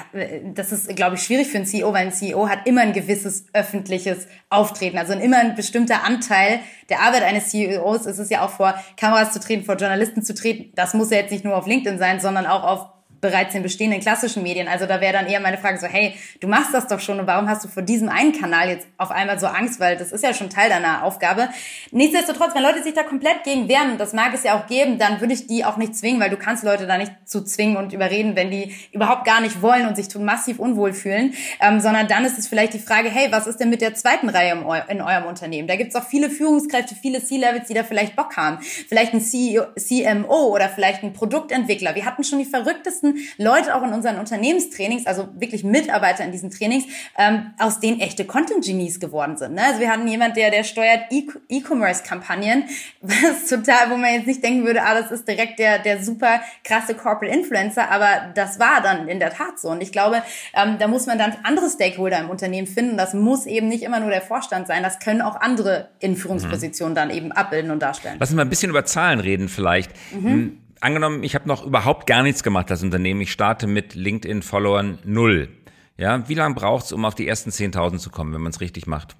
das 0.53 0.71
ist, 0.71 0.95
glaube 0.95 1.15
ich, 1.15 1.23
schwierig 1.23 1.47
für 1.47 1.57
einen 1.57 1.65
CEO, 1.65 1.91
weil 1.91 2.05
ein 2.05 2.11
CEO 2.11 2.47
hat 2.47 2.67
immer 2.67 2.81
ein 2.81 2.93
gewisses 2.93 3.45
öffentliches 3.53 4.27
Auftreten, 4.49 4.97
also 4.97 5.13
immer 5.13 5.39
ein 5.39 5.55
bestimmter 5.55 6.03
Anteil 6.03 6.59
der 6.89 7.01
Arbeit 7.01 7.23
eines 7.23 7.49
CEOs 7.49 8.05
ist 8.05 8.19
es 8.19 8.29
ja 8.29 8.45
auch 8.45 8.51
vor 8.51 8.75
Kameras 8.97 9.33
zu 9.33 9.39
treten, 9.39 9.65
vor 9.65 9.75
Journalisten 9.75 10.21
zu 10.21 10.35
treten. 10.35 10.71
Das 10.75 10.93
muss 10.93 11.09
ja 11.09 11.17
jetzt 11.17 11.31
nicht 11.31 11.43
nur 11.43 11.57
auf 11.57 11.65
LinkedIn 11.65 11.97
sein, 11.97 12.19
sondern 12.19 12.45
auch 12.45 12.63
auf 12.63 12.94
bereits 13.21 13.55
in 13.55 13.63
bestehenden 13.63 13.99
klassischen 13.99 14.43
Medien. 14.43 14.67
Also 14.67 14.85
da 14.85 15.01
wäre 15.01 15.13
dann 15.13 15.27
eher 15.27 15.39
meine 15.39 15.57
Frage 15.57 15.77
so, 15.77 15.87
hey, 15.87 16.15
du 16.39 16.47
machst 16.47 16.73
das 16.73 16.87
doch 16.87 16.99
schon 16.99 17.19
und 17.19 17.27
warum 17.27 17.49
hast 17.49 17.63
du 17.63 17.67
vor 17.67 17.83
diesem 17.83 18.09
einen 18.09 18.33
Kanal 18.33 18.69
jetzt 18.69 18.87
auf 18.97 19.11
einmal 19.11 19.39
so 19.39 19.47
Angst, 19.47 19.79
weil 19.79 19.97
das 19.97 20.11
ist 20.11 20.23
ja 20.23 20.33
schon 20.33 20.49
Teil 20.49 20.69
deiner 20.69 21.03
Aufgabe. 21.03 21.49
Nichtsdestotrotz, 21.91 22.55
wenn 22.55 22.63
Leute 22.63 22.83
sich 22.83 22.93
da 22.93 23.03
komplett 23.03 23.43
gegen 23.43 23.67
wehren, 23.67 23.97
das 23.97 24.13
mag 24.13 24.33
es 24.33 24.43
ja 24.43 24.57
auch 24.57 24.67
geben, 24.67 24.97
dann 24.97 25.21
würde 25.21 25.33
ich 25.33 25.47
die 25.47 25.65
auch 25.65 25.77
nicht 25.77 25.95
zwingen, 25.95 26.19
weil 26.19 26.29
du 26.29 26.37
kannst 26.37 26.63
Leute 26.63 26.87
da 26.87 26.97
nicht 26.97 27.11
zu 27.25 27.43
zwingen 27.43 27.77
und 27.77 27.93
überreden, 27.93 28.35
wenn 28.35 28.51
die 28.51 28.75
überhaupt 28.91 29.25
gar 29.25 29.41
nicht 29.41 29.61
wollen 29.61 29.87
und 29.87 29.95
sich 29.95 30.13
massiv 30.15 30.59
unwohl 30.59 30.93
fühlen, 30.93 31.33
ähm, 31.59 31.79
sondern 31.79 32.07
dann 32.07 32.25
ist 32.25 32.37
es 32.37 32.47
vielleicht 32.47 32.73
die 32.73 32.79
Frage, 32.79 33.09
hey, 33.09 33.31
was 33.31 33.47
ist 33.47 33.59
denn 33.59 33.69
mit 33.69 33.81
der 33.81 33.95
zweiten 33.95 34.29
Reihe 34.29 34.53
in 34.87 35.01
eurem 35.01 35.25
Unternehmen? 35.25 35.67
Da 35.67 35.75
gibt 35.75 35.89
es 35.89 35.95
auch 35.95 36.07
viele 36.07 36.29
Führungskräfte, 36.29 36.95
viele 36.95 37.23
C-Levels, 37.23 37.67
die 37.67 37.73
da 37.73 37.83
vielleicht 37.83 38.15
Bock 38.15 38.37
haben. 38.37 38.59
Vielleicht 38.61 39.13
ein 39.13 39.21
CEO, 39.21 39.65
CMO 39.77 40.53
oder 40.53 40.69
vielleicht 40.69 41.03
ein 41.03 41.13
Produktentwickler. 41.13 41.95
Wir 41.95 42.05
hatten 42.05 42.23
schon 42.23 42.39
die 42.39 42.45
verrücktesten 42.45 43.04
Leute 43.37 43.75
auch 43.75 43.83
in 43.83 43.93
unseren 43.93 44.17
Unternehmenstrainings, 44.17 45.05
also 45.05 45.27
wirklich 45.35 45.63
Mitarbeiter 45.63 46.23
in 46.23 46.31
diesen 46.31 46.49
Trainings, 46.49 46.85
ähm, 47.17 47.53
aus 47.59 47.79
denen 47.79 47.99
echte 47.99 48.25
Content-Genies 48.25 48.99
geworden 48.99 49.37
sind. 49.37 49.55
Ne? 49.55 49.63
Also 49.63 49.79
wir 49.79 49.89
hatten 49.89 50.07
jemand, 50.07 50.37
der, 50.37 50.51
der 50.51 50.63
steuert 50.63 51.11
e- 51.11 51.27
E-Commerce-Kampagnen, 51.49 52.63
was 53.01 53.47
total, 53.49 53.89
wo 53.89 53.97
man 53.97 54.13
jetzt 54.13 54.27
nicht 54.27 54.43
denken 54.43 54.65
würde, 54.65 54.81
ah, 54.83 54.99
das 54.99 55.11
ist 55.11 55.27
direkt 55.27 55.59
der, 55.59 55.79
der 55.79 56.03
super 56.03 56.41
krasse 56.63 56.95
Corporate 56.95 57.35
Influencer, 57.35 57.89
aber 57.89 58.31
das 58.33 58.59
war 58.59 58.81
dann 58.81 59.07
in 59.07 59.19
der 59.19 59.31
Tat 59.31 59.59
so. 59.59 59.69
Und 59.69 59.81
ich 59.81 59.91
glaube, 59.91 60.23
ähm, 60.53 60.77
da 60.79 60.87
muss 60.87 61.05
man 61.05 61.17
dann 61.17 61.33
andere 61.43 61.69
Stakeholder 61.69 62.19
im 62.19 62.29
Unternehmen 62.29 62.67
finden. 62.67 62.97
Das 62.97 63.13
muss 63.13 63.45
eben 63.45 63.67
nicht 63.67 63.83
immer 63.83 63.99
nur 63.99 64.09
der 64.09 64.21
Vorstand 64.21 64.67
sein, 64.67 64.83
das 64.83 64.99
können 64.99 65.21
auch 65.21 65.39
andere 65.39 65.89
in 65.99 66.15
Führungspositionen 66.15 66.93
mhm. 66.93 66.95
dann 66.95 67.09
eben 67.09 67.31
abbilden 67.31 67.71
und 67.71 67.81
darstellen. 67.81 68.17
Lass 68.19 68.29
uns 68.29 68.35
mal 68.35 68.43
ein 68.43 68.49
bisschen 68.49 68.69
über 68.69 68.85
Zahlen 68.85 69.19
reden 69.19 69.49
vielleicht. 69.49 69.91
Mhm. 70.13 70.64
Angenommen, 70.81 71.23
ich 71.23 71.35
habe 71.35 71.47
noch 71.47 71.65
überhaupt 71.65 72.07
gar 72.07 72.23
nichts 72.23 72.43
gemacht 72.43 72.69
als 72.69 72.83
Unternehmen. 72.83 73.21
Ich 73.21 73.31
starte 73.31 73.67
mit 73.67 73.95
LinkedIn-Followern 73.95 74.99
null. 75.03 75.49
Ja, 75.97 76.27
wie 76.27 76.33
lange 76.33 76.55
braucht 76.55 76.85
es, 76.85 76.91
um 76.91 77.05
auf 77.05 77.15
die 77.15 77.27
ersten 77.27 77.49
10.000 77.49 77.97
zu 77.99 78.09
kommen, 78.09 78.33
wenn 78.33 78.41
man 78.41 78.51
es 78.51 78.59
richtig 78.59 78.85
macht? 78.85 79.15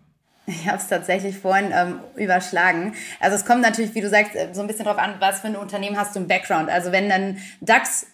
Ich 0.47 0.67
habe 0.67 0.77
es 0.77 0.87
tatsächlich 0.87 1.37
vorhin 1.37 1.71
ähm, 1.73 1.99
überschlagen. 2.15 2.93
Also 3.19 3.35
es 3.35 3.45
kommt 3.45 3.61
natürlich, 3.61 3.95
wie 3.95 4.01
du 4.01 4.09
sagst, 4.09 4.35
äh, 4.35 4.49
so 4.53 4.61
ein 4.61 4.67
bisschen 4.67 4.85
darauf 4.85 5.01
an, 5.01 5.15
was 5.19 5.39
für 5.39 5.47
ein 5.47 5.55
Unternehmen 5.55 5.97
hast 5.97 6.15
du 6.15 6.19
im 6.19 6.27
Background. 6.27 6.69
Also 6.69 6.91
wenn 6.91 7.09
dann 7.09 7.37
DAX 7.61 8.07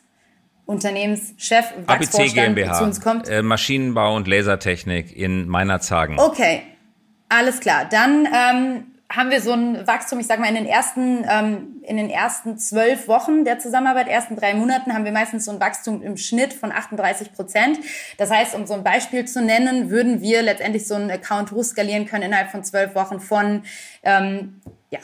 Unternehmenschef, 0.66 1.66
ABC 1.88 2.28
GmbH, 2.28 2.74
zu 2.74 2.84
uns 2.86 3.02
kommt. 3.02 3.28
Äh, 3.28 3.42
Maschinenbau 3.42 4.16
und 4.16 4.28
Lasertechnik 4.28 5.14
in 5.16 5.50
meiner 5.50 5.82
Zagen. 5.82 6.18
Okay, 6.20 6.62
alles 7.28 7.60
klar. 7.60 7.86
Dann 7.90 8.28
ähm, 8.28 8.84
haben 9.16 9.30
wir 9.30 9.42
so 9.42 9.52
ein 9.52 9.86
Wachstum, 9.88 10.20
ich 10.20 10.28
sag 10.28 10.40
mal, 10.40 10.48
in 10.48 10.56
den 10.56 10.66
ersten, 10.66 11.26
ähm, 11.30 11.82
in 11.84 11.98
den 11.98 12.10
ersten 12.10 12.58
zwölf 12.58 13.08
Wochen 13.08 13.44
der 13.46 13.60
Zusammenarbeit, 13.60 14.08
ersten 14.08 14.36
drei 14.36 14.54
Monaten, 14.54 14.94
haben 14.94 15.06
wir 15.06 15.12
meistens 15.12 15.46
so 15.46 15.52
ein 15.52 15.60
Wachstum 15.60 16.02
im 16.02 16.18
Schnitt 16.18 16.54
von 16.54 16.72
38 16.72 17.34
Prozent. 17.34 17.80
Das 18.18 18.32
heißt, 18.32 18.56
um 18.56 18.66
so 18.66 18.74
ein 18.74 18.84
Beispiel 18.84 19.26
zu 19.26 19.42
nennen, 19.42 19.90
würden 19.90 20.22
wir 20.22 20.42
letztendlich 20.42 20.88
so 20.88 20.96
einen 20.96 21.12
Account 21.12 21.52
hochskalieren 21.52 22.06
können 22.06 22.24
innerhalb 22.24 22.52
von 22.52 22.64
zwölf 22.64 22.96
Wochen 22.96 23.20
von 23.20 23.64
ähm, 24.04 24.62
ja, 24.90 25.00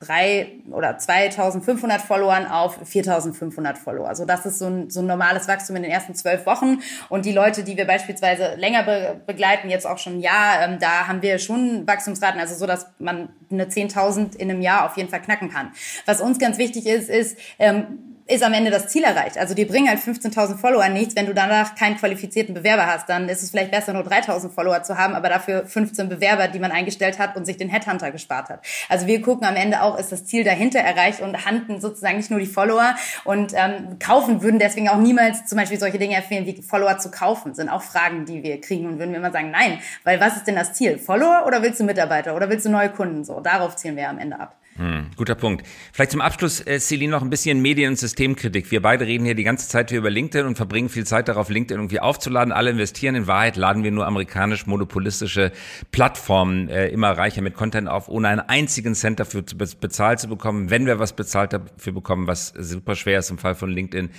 drei 0.00 0.52
oder 0.70 0.96
2500 0.96 2.00
Followern 2.00 2.46
auf 2.46 2.78
4500 2.84 3.78
Follower. 3.78 4.08
Also 4.08 4.24
das 4.24 4.46
ist 4.46 4.60
so 4.60 4.66
ein, 4.66 4.90
so 4.90 5.00
ein 5.00 5.06
normales 5.06 5.48
Wachstum 5.48 5.74
in 5.74 5.82
den 5.82 5.90
ersten 5.90 6.14
zwölf 6.14 6.46
Wochen. 6.46 6.80
Und 7.08 7.24
die 7.24 7.32
Leute, 7.32 7.64
die 7.64 7.76
wir 7.76 7.86
beispielsweise 7.86 8.54
länger 8.56 8.84
be 8.84 9.20
begleiten, 9.26 9.68
jetzt 9.68 9.86
auch 9.86 9.98
schon 9.98 10.18
ein 10.18 10.20
Jahr, 10.20 10.62
ähm, 10.62 10.78
da 10.78 11.08
haben 11.08 11.22
wir 11.22 11.38
schon 11.38 11.86
Wachstumsraten, 11.86 12.40
also 12.40 12.54
so, 12.54 12.66
dass 12.66 12.86
man 12.98 13.30
eine 13.50 13.64
10.000 13.64 14.36
in 14.36 14.50
einem 14.50 14.62
Jahr 14.62 14.86
auf 14.86 14.96
jeden 14.96 15.08
Fall 15.08 15.20
knacken 15.20 15.50
kann. 15.50 15.72
Was 16.06 16.20
uns 16.20 16.38
ganz 16.38 16.58
wichtig 16.58 16.86
ist, 16.86 17.08
ist, 17.08 17.36
ähm, 17.58 18.17
ist 18.28 18.42
am 18.42 18.52
Ende 18.52 18.70
das 18.70 18.88
Ziel 18.88 19.04
erreicht. 19.04 19.38
Also 19.38 19.54
die 19.54 19.64
bringen 19.64 19.88
halt 19.88 20.00
15.000 20.00 20.58
Follower 20.58 20.86
nichts, 20.90 21.16
wenn 21.16 21.24
du 21.24 21.32
danach 21.32 21.74
keinen 21.74 21.96
qualifizierten 21.96 22.54
Bewerber 22.54 22.86
hast. 22.86 23.08
Dann 23.08 23.26
ist 23.30 23.42
es 23.42 23.50
vielleicht 23.50 23.70
besser, 23.70 23.94
nur 23.94 24.02
3.000 24.02 24.50
Follower 24.50 24.82
zu 24.82 24.98
haben, 24.98 25.14
aber 25.14 25.30
dafür 25.30 25.66
15 25.66 26.10
Bewerber, 26.10 26.48
die 26.48 26.58
man 26.58 26.70
eingestellt 26.70 27.18
hat 27.18 27.36
und 27.36 27.46
sich 27.46 27.56
den 27.56 27.70
Headhunter 27.70 28.10
gespart 28.10 28.50
hat. 28.50 28.60
Also 28.90 29.06
wir 29.06 29.22
gucken 29.22 29.46
am 29.46 29.56
Ende 29.56 29.80
auch, 29.82 29.98
ist 29.98 30.12
das 30.12 30.26
Ziel 30.26 30.44
dahinter 30.44 30.78
erreicht 30.80 31.22
und 31.22 31.46
handen 31.46 31.80
sozusagen 31.80 32.18
nicht 32.18 32.30
nur 32.30 32.38
die 32.38 32.46
Follower 32.46 32.94
und 33.24 33.54
ähm, 33.56 33.98
kaufen 33.98 34.42
würden 34.42 34.58
deswegen 34.58 34.90
auch 34.90 34.98
niemals 34.98 35.46
zum 35.46 35.56
Beispiel 35.56 35.80
solche 35.80 35.98
Dinge 35.98 36.16
empfehlen, 36.16 36.44
wie 36.44 36.60
Follower 36.60 36.98
zu 36.98 37.10
kaufen, 37.10 37.54
sind 37.54 37.70
auch 37.70 37.82
Fragen, 37.82 38.26
die 38.26 38.42
wir 38.42 38.60
kriegen 38.60 38.86
und 38.86 38.98
würden 38.98 39.12
wir 39.12 39.18
immer 39.18 39.32
sagen, 39.32 39.50
nein, 39.50 39.78
weil 40.04 40.20
was 40.20 40.36
ist 40.36 40.46
denn 40.46 40.56
das 40.56 40.74
Ziel? 40.74 40.98
Follower 40.98 41.44
oder 41.46 41.62
willst 41.62 41.80
du 41.80 41.84
Mitarbeiter 41.84 42.36
oder 42.36 42.50
willst 42.50 42.66
du 42.66 42.70
neue 42.70 42.90
Kunden? 42.90 43.24
So, 43.24 43.40
darauf 43.40 43.76
zielen 43.76 43.96
wir 43.96 44.10
am 44.10 44.18
Ende 44.18 44.38
ab. 44.38 44.54
Hm, 44.78 45.10
guter 45.16 45.34
Punkt. 45.34 45.66
Vielleicht 45.92 46.12
zum 46.12 46.20
Abschluss, 46.20 46.64
äh, 46.64 46.78
Celine, 46.78 47.10
noch 47.10 47.22
ein 47.22 47.30
bisschen 47.30 47.60
Medien- 47.60 47.90
und 47.90 47.98
Systemkritik. 47.98 48.70
Wir 48.70 48.80
beide 48.80 49.06
reden 49.06 49.24
hier 49.24 49.34
die 49.34 49.42
ganze 49.42 49.68
Zeit 49.68 49.90
hier 49.90 49.98
über 49.98 50.08
LinkedIn 50.08 50.46
und 50.46 50.54
verbringen 50.54 50.88
viel 50.88 51.04
Zeit 51.04 51.26
darauf, 51.26 51.50
LinkedIn 51.50 51.80
irgendwie 51.80 51.98
aufzuladen. 51.98 52.52
Alle 52.52 52.70
investieren. 52.70 53.16
In 53.16 53.26
Wahrheit 53.26 53.56
laden 53.56 53.82
wir 53.82 53.90
nur 53.90 54.06
amerikanisch 54.06 54.66
monopolistische 54.66 55.50
Plattformen 55.90 56.68
äh, 56.68 56.86
immer 56.90 57.10
reicher 57.10 57.42
mit 57.42 57.54
Content 57.54 57.88
auf, 57.88 58.08
ohne 58.08 58.28
einen 58.28 58.40
einzigen 58.40 58.94
Cent 58.94 59.18
dafür 59.18 59.44
zu 59.44 59.58
bezahlt 59.58 60.20
zu 60.20 60.28
bekommen. 60.28 60.70
Wenn 60.70 60.86
wir 60.86 61.00
was 61.00 61.12
bezahlt 61.12 61.52
dafür 61.52 61.92
bekommen, 61.92 62.28
was 62.28 62.54
super 62.56 62.94
schwer 62.94 63.18
ist 63.18 63.30
im 63.30 63.38
Fall 63.38 63.56
von 63.56 63.70
LinkedIn, 63.70 64.10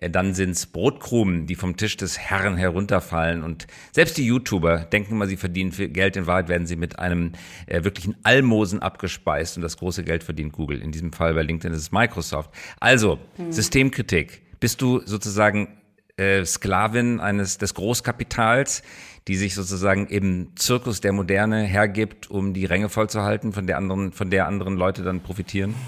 dann 0.00 0.34
sind's 0.34 0.66
Brotkrumen, 0.66 1.46
die 1.46 1.56
vom 1.56 1.76
Tisch 1.76 1.96
des 1.96 2.18
Herrn 2.18 2.56
herunterfallen. 2.56 3.42
Und 3.42 3.66
selbst 3.92 4.16
die 4.16 4.24
YouTuber 4.24 4.78
denken 4.78 5.16
mal, 5.16 5.26
sie 5.26 5.36
verdienen 5.36 5.72
viel 5.72 5.88
Geld. 5.88 6.16
In 6.16 6.26
Wahrheit 6.26 6.48
werden 6.48 6.66
sie 6.66 6.76
mit 6.76 6.98
einem 6.98 7.32
äh, 7.66 7.82
wirklichen 7.82 8.16
Almosen 8.22 8.80
abgespeist. 8.80 9.56
Und 9.56 9.62
das 9.62 9.76
große 9.76 10.04
Geld 10.04 10.22
verdient 10.22 10.52
Google. 10.52 10.80
In 10.80 10.92
diesem 10.92 11.12
Fall 11.12 11.34
bei 11.34 11.42
LinkedIn 11.42 11.72
ist 11.72 11.82
es 11.82 11.92
Microsoft. 11.92 12.50
Also, 12.78 13.18
hm. 13.36 13.50
Systemkritik. 13.50 14.42
Bist 14.60 14.82
du 14.82 15.00
sozusagen 15.04 15.78
äh, 16.16 16.44
Sklavin 16.44 17.20
eines 17.20 17.58
des 17.58 17.74
Großkapitals, 17.74 18.82
die 19.26 19.36
sich 19.36 19.54
sozusagen 19.54 20.06
im 20.06 20.56
Zirkus 20.56 21.00
der 21.00 21.12
Moderne 21.12 21.62
hergibt, 21.62 22.30
um 22.30 22.54
die 22.54 22.64
Ränge 22.64 22.88
vollzuhalten, 22.88 23.52
von 23.52 23.66
der 23.66 23.76
anderen, 23.76 24.12
von 24.12 24.30
der 24.30 24.46
anderen 24.46 24.76
Leute 24.76 25.02
dann 25.02 25.20
profitieren? 25.20 25.74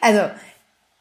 Also 0.00 0.30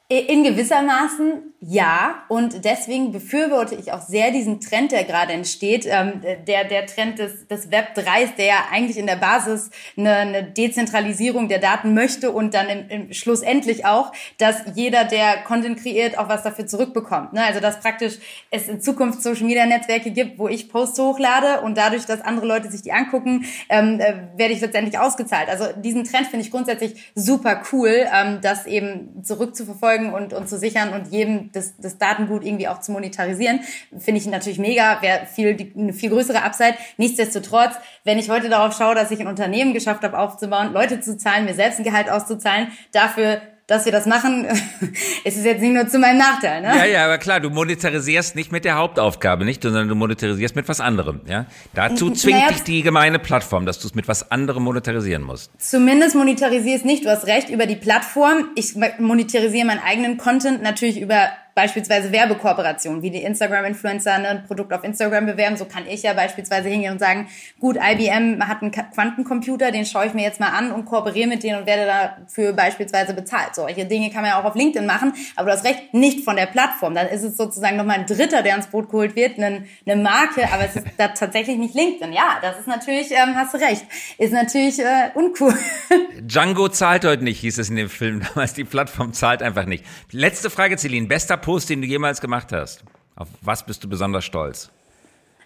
in 0.07 0.43
gewissermaßen 0.43 1.55
ja, 1.67 2.23
und 2.27 2.63
deswegen 2.63 3.11
befürworte 3.11 3.73
ich 3.73 3.91
auch 3.91 4.01
sehr 4.01 4.29
diesen 4.29 4.59
Trend, 4.59 4.91
der 4.91 5.03
gerade 5.03 5.33
entsteht, 5.33 5.87
ähm, 5.87 6.21
der, 6.47 6.65
der 6.65 6.85
Trend 6.85 7.17
des, 7.17 7.47
des 7.47 7.71
Web 7.71 7.95
3, 7.95 8.25
der 8.37 8.45
ja 8.45 8.55
eigentlich 8.71 8.97
in 8.97 9.07
der 9.07 9.15
Basis 9.15 9.71
eine, 9.97 10.15
eine 10.15 10.43
Dezentralisierung 10.43 11.47
der 11.47 11.57
Daten 11.57 11.95
möchte 11.95 12.29
und 12.29 12.53
dann 12.53 12.69
im, 12.69 12.89
im 12.89 13.13
schlussendlich 13.13 13.83
auch, 13.83 14.11
dass 14.37 14.57
jeder, 14.75 15.05
der 15.05 15.37
Content 15.37 15.81
kreiert, 15.81 16.19
auch 16.19 16.29
was 16.29 16.43
dafür 16.43 16.67
zurückbekommt. 16.67 17.33
Ne? 17.33 17.43
Also 17.43 17.59
dass 17.59 17.79
praktisch 17.79 18.19
es 18.51 18.67
in 18.67 18.79
Zukunft 18.79 19.23
Social 19.23 19.45
Media 19.47 19.65
Netzwerke 19.65 20.11
gibt, 20.11 20.37
wo 20.37 20.47
ich 20.47 20.69
Posts 20.69 20.99
hochlade 20.99 21.61
und 21.61 21.79
dadurch, 21.79 22.05
dass 22.05 22.21
andere 22.21 22.45
Leute 22.45 22.69
sich 22.69 22.83
die 22.83 22.91
angucken, 22.91 23.45
ähm, 23.69 23.99
äh, 23.99 24.13
werde 24.37 24.53
ich 24.53 24.61
letztendlich 24.61 24.99
ausgezahlt. 24.99 25.49
Also 25.49 25.65
diesen 25.81 26.03
Trend 26.03 26.27
finde 26.27 26.45
ich 26.45 26.51
grundsätzlich 26.51 27.11
super 27.15 27.63
cool, 27.71 28.05
ähm, 28.13 28.37
das 28.43 28.67
eben 28.67 29.23
zurückzuverfolgen 29.23 30.04
und, 30.13 30.33
und 30.33 30.47
zu 30.49 30.57
sichern 30.57 30.93
und 30.93 31.11
jedem 31.11 31.51
das, 31.51 31.75
das 31.77 31.97
Datengut 31.97 32.43
irgendwie 32.43 32.67
auch 32.67 32.79
zu 32.79 32.91
monetarisieren, 32.91 33.61
finde 33.97 34.19
ich 34.19 34.27
natürlich 34.27 34.59
mega, 34.59 35.01
wäre 35.01 35.25
viel, 35.25 35.71
eine 35.77 35.93
viel 35.93 36.09
größere 36.09 36.43
Upside. 36.43 36.75
Nichtsdestotrotz, 36.97 37.75
wenn 38.03 38.17
ich 38.17 38.29
heute 38.29 38.49
darauf 38.49 38.75
schaue, 38.75 38.95
dass 38.95 39.11
ich 39.11 39.19
ein 39.19 39.27
Unternehmen 39.27 39.73
geschafft 39.73 40.03
habe 40.03 40.17
aufzubauen, 40.17 40.73
Leute 40.73 40.99
zu 40.99 41.17
zahlen, 41.17 41.45
mir 41.45 41.53
selbst 41.53 41.79
ein 41.79 41.83
Gehalt 41.83 42.09
auszuzahlen, 42.09 42.67
dafür 42.91 43.41
dass 43.67 43.85
wir 43.85 43.91
das 43.91 44.05
machen, 44.05 44.45
ist 45.23 45.37
es 45.37 45.43
jetzt 45.43 45.61
nicht 45.61 45.73
nur 45.73 45.87
zu 45.87 45.97
meinem 45.97 46.19
Nachteil. 46.19 46.61
Ne? 46.61 46.67
Ja, 46.67 46.85
ja, 46.85 47.05
aber 47.05 47.17
klar, 47.17 47.39
du 47.39 47.49
monetarisierst 47.49 48.35
nicht 48.35 48.51
mit 48.51 48.63
der 48.63 48.75
Hauptaufgabe, 48.75 49.43
nicht, 49.43 49.63
sondern 49.63 49.87
du 49.87 49.95
monetarisierst 49.95 50.55
mit 50.55 50.69
was 50.69 50.79
anderem. 50.79 51.21
Ja? 51.27 51.47
Dazu 51.73 52.09
zwingt 52.11 52.39
naja, 52.39 52.51
dich 52.51 52.63
die 52.63 52.83
gemeine 52.83 53.17
Plattform, 53.17 53.65
dass 53.65 53.79
du 53.79 53.87
es 53.87 53.95
mit 53.95 54.07
was 54.07 54.29
anderem 54.31 54.63
monetarisieren 54.63 55.23
musst. 55.23 55.51
Zumindest 55.57 56.15
monetarisiere 56.15 56.77
es 56.77 56.83
nicht. 56.83 57.05
Du 57.05 57.09
hast 57.09 57.25
recht 57.25 57.49
über 57.49 57.65
die 57.65 57.75
Plattform. 57.75 58.49
Ich 58.55 58.75
monetarisiere 58.99 59.65
meinen 59.65 59.81
eigenen 59.83 60.17
Content 60.17 60.61
natürlich 60.61 61.01
über 61.01 61.29
beispielsweise 61.55 62.11
Werbekooperationen, 62.11 63.01
wie 63.01 63.09
die 63.09 63.23
Instagram-Influencer 63.23 64.13
ein 64.13 64.43
Produkt 64.43 64.73
auf 64.73 64.83
Instagram 64.83 65.25
bewerben. 65.25 65.55
So 65.55 65.63
kann 65.63 65.87
ich 65.87 66.03
ja 66.03 66.13
beispielsweise 66.13 66.67
hingehen 66.67 66.91
und 66.91 66.99
sagen, 66.99 67.27
gut, 67.61 67.77
IBM 67.77 68.45
hat 68.45 68.61
einen 68.61 68.71
Quantencomputer, 68.71 69.71
den 69.71 69.85
schaue 69.85 70.05
ich 70.07 70.13
mir 70.13 70.23
jetzt 70.23 70.41
mal 70.41 70.49
an 70.49 70.73
und 70.73 70.83
kooperiere 70.83 71.29
mit 71.29 71.43
denen 71.43 71.59
und 71.59 71.65
werde 71.65 71.85
dafür 71.85 72.51
beispielsweise 72.51 73.13
bezahlt. 73.13 73.55
Solche 73.55 73.85
Dinge 73.85 74.09
kann 74.09 74.21
man 74.21 74.31
ja 74.31 74.41
auch 74.41 74.43
auf 74.43 74.55
LinkedIn 74.55 74.85
machen, 74.85 75.13
aber 75.37 75.49
du 75.51 75.57
hast 75.57 75.65
recht, 75.65 75.93
nicht 75.93 76.25
von 76.25 76.35
der 76.35 76.47
Plattform. 76.47 76.93
Dann 76.93 77.07
ist 77.07 77.23
es 77.23 77.37
sozusagen 77.37 77.77
nochmal 77.77 77.99
ein 77.99 78.05
Dritter, 78.05 78.43
der 78.43 78.57
ins 78.57 78.67
Boot 78.67 78.89
geholt 78.89 79.15
wird, 79.15 79.37
eine, 79.37 79.63
eine 79.85 80.01
Marke, 80.01 80.51
aber 80.51 80.65
es 80.65 80.75
ist 80.75 80.85
da 80.97 81.07
tatsächlich 81.07 81.57
nicht 81.57 81.73
LinkedIn. 81.73 82.11
Ja, 82.11 82.39
das 82.41 82.59
ist 82.59 82.67
natürlich, 82.67 83.11
ähm, 83.11 83.33
hast 83.35 83.53
du 83.53 83.59
recht, 83.59 83.85
ist 84.17 84.33
natürlich 84.33 84.79
äh, 84.79 85.11
uncool. 85.13 85.53
Django 86.19 86.67
zahlt 86.67 87.05
heute 87.05 87.23
nicht, 87.23 87.39
hieß 87.39 87.59
es 87.59 87.69
in 87.69 87.77
dem 87.77 87.89
Film 87.89 88.21
damals. 88.27 88.53
Die 88.53 88.65
Plattform 88.65 89.13
zahlt 89.13 89.41
einfach 89.41 89.65
nicht. 89.65 89.85
Letzte 90.11 90.49
Frage, 90.49 90.77
Celine. 90.77 91.07
Bester 91.07 91.37
Post, 91.45 91.69
den 91.69 91.79
du 91.79 91.85
jemals 91.85 92.19
gemacht 92.21 92.51
hast? 92.51 92.83
Auf 93.15 93.27
was 93.41 93.63
bist 93.63 93.83
du 93.83 93.87
besonders 93.87 94.25
stolz? 94.25 94.71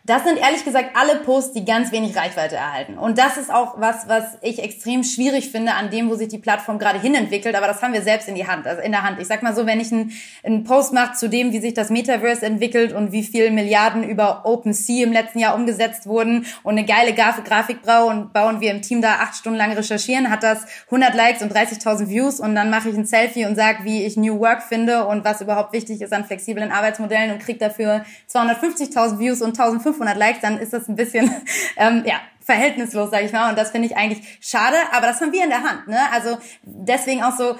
Das 0.09 0.23
sind 0.23 0.39
ehrlich 0.39 0.65
gesagt 0.65 0.95
alle 0.95 1.17
Posts, 1.17 1.53
die 1.53 1.65
ganz 1.65 1.91
wenig 1.91 2.17
Reichweite 2.17 2.55
erhalten. 2.55 2.97
Und 2.97 3.19
das 3.19 3.37
ist 3.37 3.53
auch 3.53 3.79
was, 3.79 4.07
was 4.07 4.23
ich 4.41 4.57
extrem 4.57 5.03
schwierig 5.03 5.51
finde 5.51 5.75
an 5.75 5.91
dem, 5.91 6.09
wo 6.09 6.15
sich 6.15 6.29
die 6.29 6.39
Plattform 6.39 6.79
gerade 6.79 6.99
hinentwickelt. 6.99 7.53
Aber 7.53 7.67
das 7.67 7.83
haben 7.83 7.93
wir 7.93 8.01
selbst 8.01 8.27
in 8.27 8.33
die 8.33 8.47
Hand, 8.47 8.65
also 8.65 8.81
in 8.81 8.91
der 8.91 9.03
Hand. 9.03 9.21
Ich 9.21 9.27
sag 9.27 9.43
mal 9.43 9.55
so, 9.55 9.67
wenn 9.67 9.79
ich 9.79 9.91
einen, 9.91 10.11
einen 10.43 10.63
Post 10.63 10.93
mache 10.93 11.13
zu 11.13 11.29
dem, 11.29 11.51
wie 11.51 11.59
sich 11.59 11.75
das 11.75 11.91
Metaverse 11.91 12.43
entwickelt 12.43 12.91
und 12.91 13.11
wie 13.11 13.21
viel 13.21 13.51
Milliarden 13.51 14.03
über 14.03 14.47
OpenSea 14.47 15.05
im 15.05 15.13
letzten 15.13 15.37
Jahr 15.37 15.53
umgesetzt 15.53 16.07
wurden 16.07 16.47
und 16.63 16.71
eine 16.71 16.85
geile 16.85 17.13
Grafik 17.13 17.83
bauen, 17.83 18.31
bauen 18.33 18.61
wir 18.61 18.71
im 18.71 18.81
Team 18.81 19.03
da 19.03 19.19
acht 19.19 19.35
Stunden 19.35 19.59
lang 19.59 19.73
recherchieren, 19.73 20.31
hat 20.31 20.41
das 20.41 20.65
100 20.85 21.13
Likes 21.13 21.43
und 21.43 21.55
30.000 21.55 22.09
Views 22.09 22.39
und 22.39 22.55
dann 22.55 22.71
mache 22.71 22.89
ich 22.89 22.97
ein 22.97 23.05
Selfie 23.05 23.45
und 23.45 23.55
sage, 23.55 23.83
wie 23.83 24.03
ich 24.03 24.17
New 24.17 24.39
Work 24.39 24.63
finde 24.63 25.05
und 25.05 25.23
was 25.23 25.39
überhaupt 25.41 25.71
wichtig 25.71 26.01
ist 26.01 26.13
an 26.13 26.25
flexiblen 26.25 26.71
Arbeitsmodellen 26.71 27.31
und 27.33 27.39
kriege 27.43 27.59
dafür 27.59 28.03
250.000 28.27 29.19
Views 29.19 29.43
und 29.43 29.55
1.500 29.55 29.98
500 29.99 30.17
Likes, 30.17 30.41
dann 30.41 30.57
ist 30.59 30.73
das 30.73 30.87
ein 30.87 30.95
bisschen, 30.95 31.29
ähm, 31.77 32.03
ja, 32.05 32.15
verhältnislos, 32.41 33.11
sage 33.11 33.25
ich 33.25 33.31
mal. 33.31 33.49
Und 33.49 33.57
das 33.57 33.71
finde 33.71 33.87
ich 33.87 33.97
eigentlich 33.97 34.39
schade, 34.41 34.75
aber 34.91 35.07
das 35.07 35.21
haben 35.21 35.31
wir 35.31 35.43
in 35.43 35.49
der 35.49 35.63
Hand. 35.63 35.87
Ne? 35.87 35.99
Also 36.11 36.39
deswegen 36.63 37.21
auch 37.21 37.37
so 37.37 37.55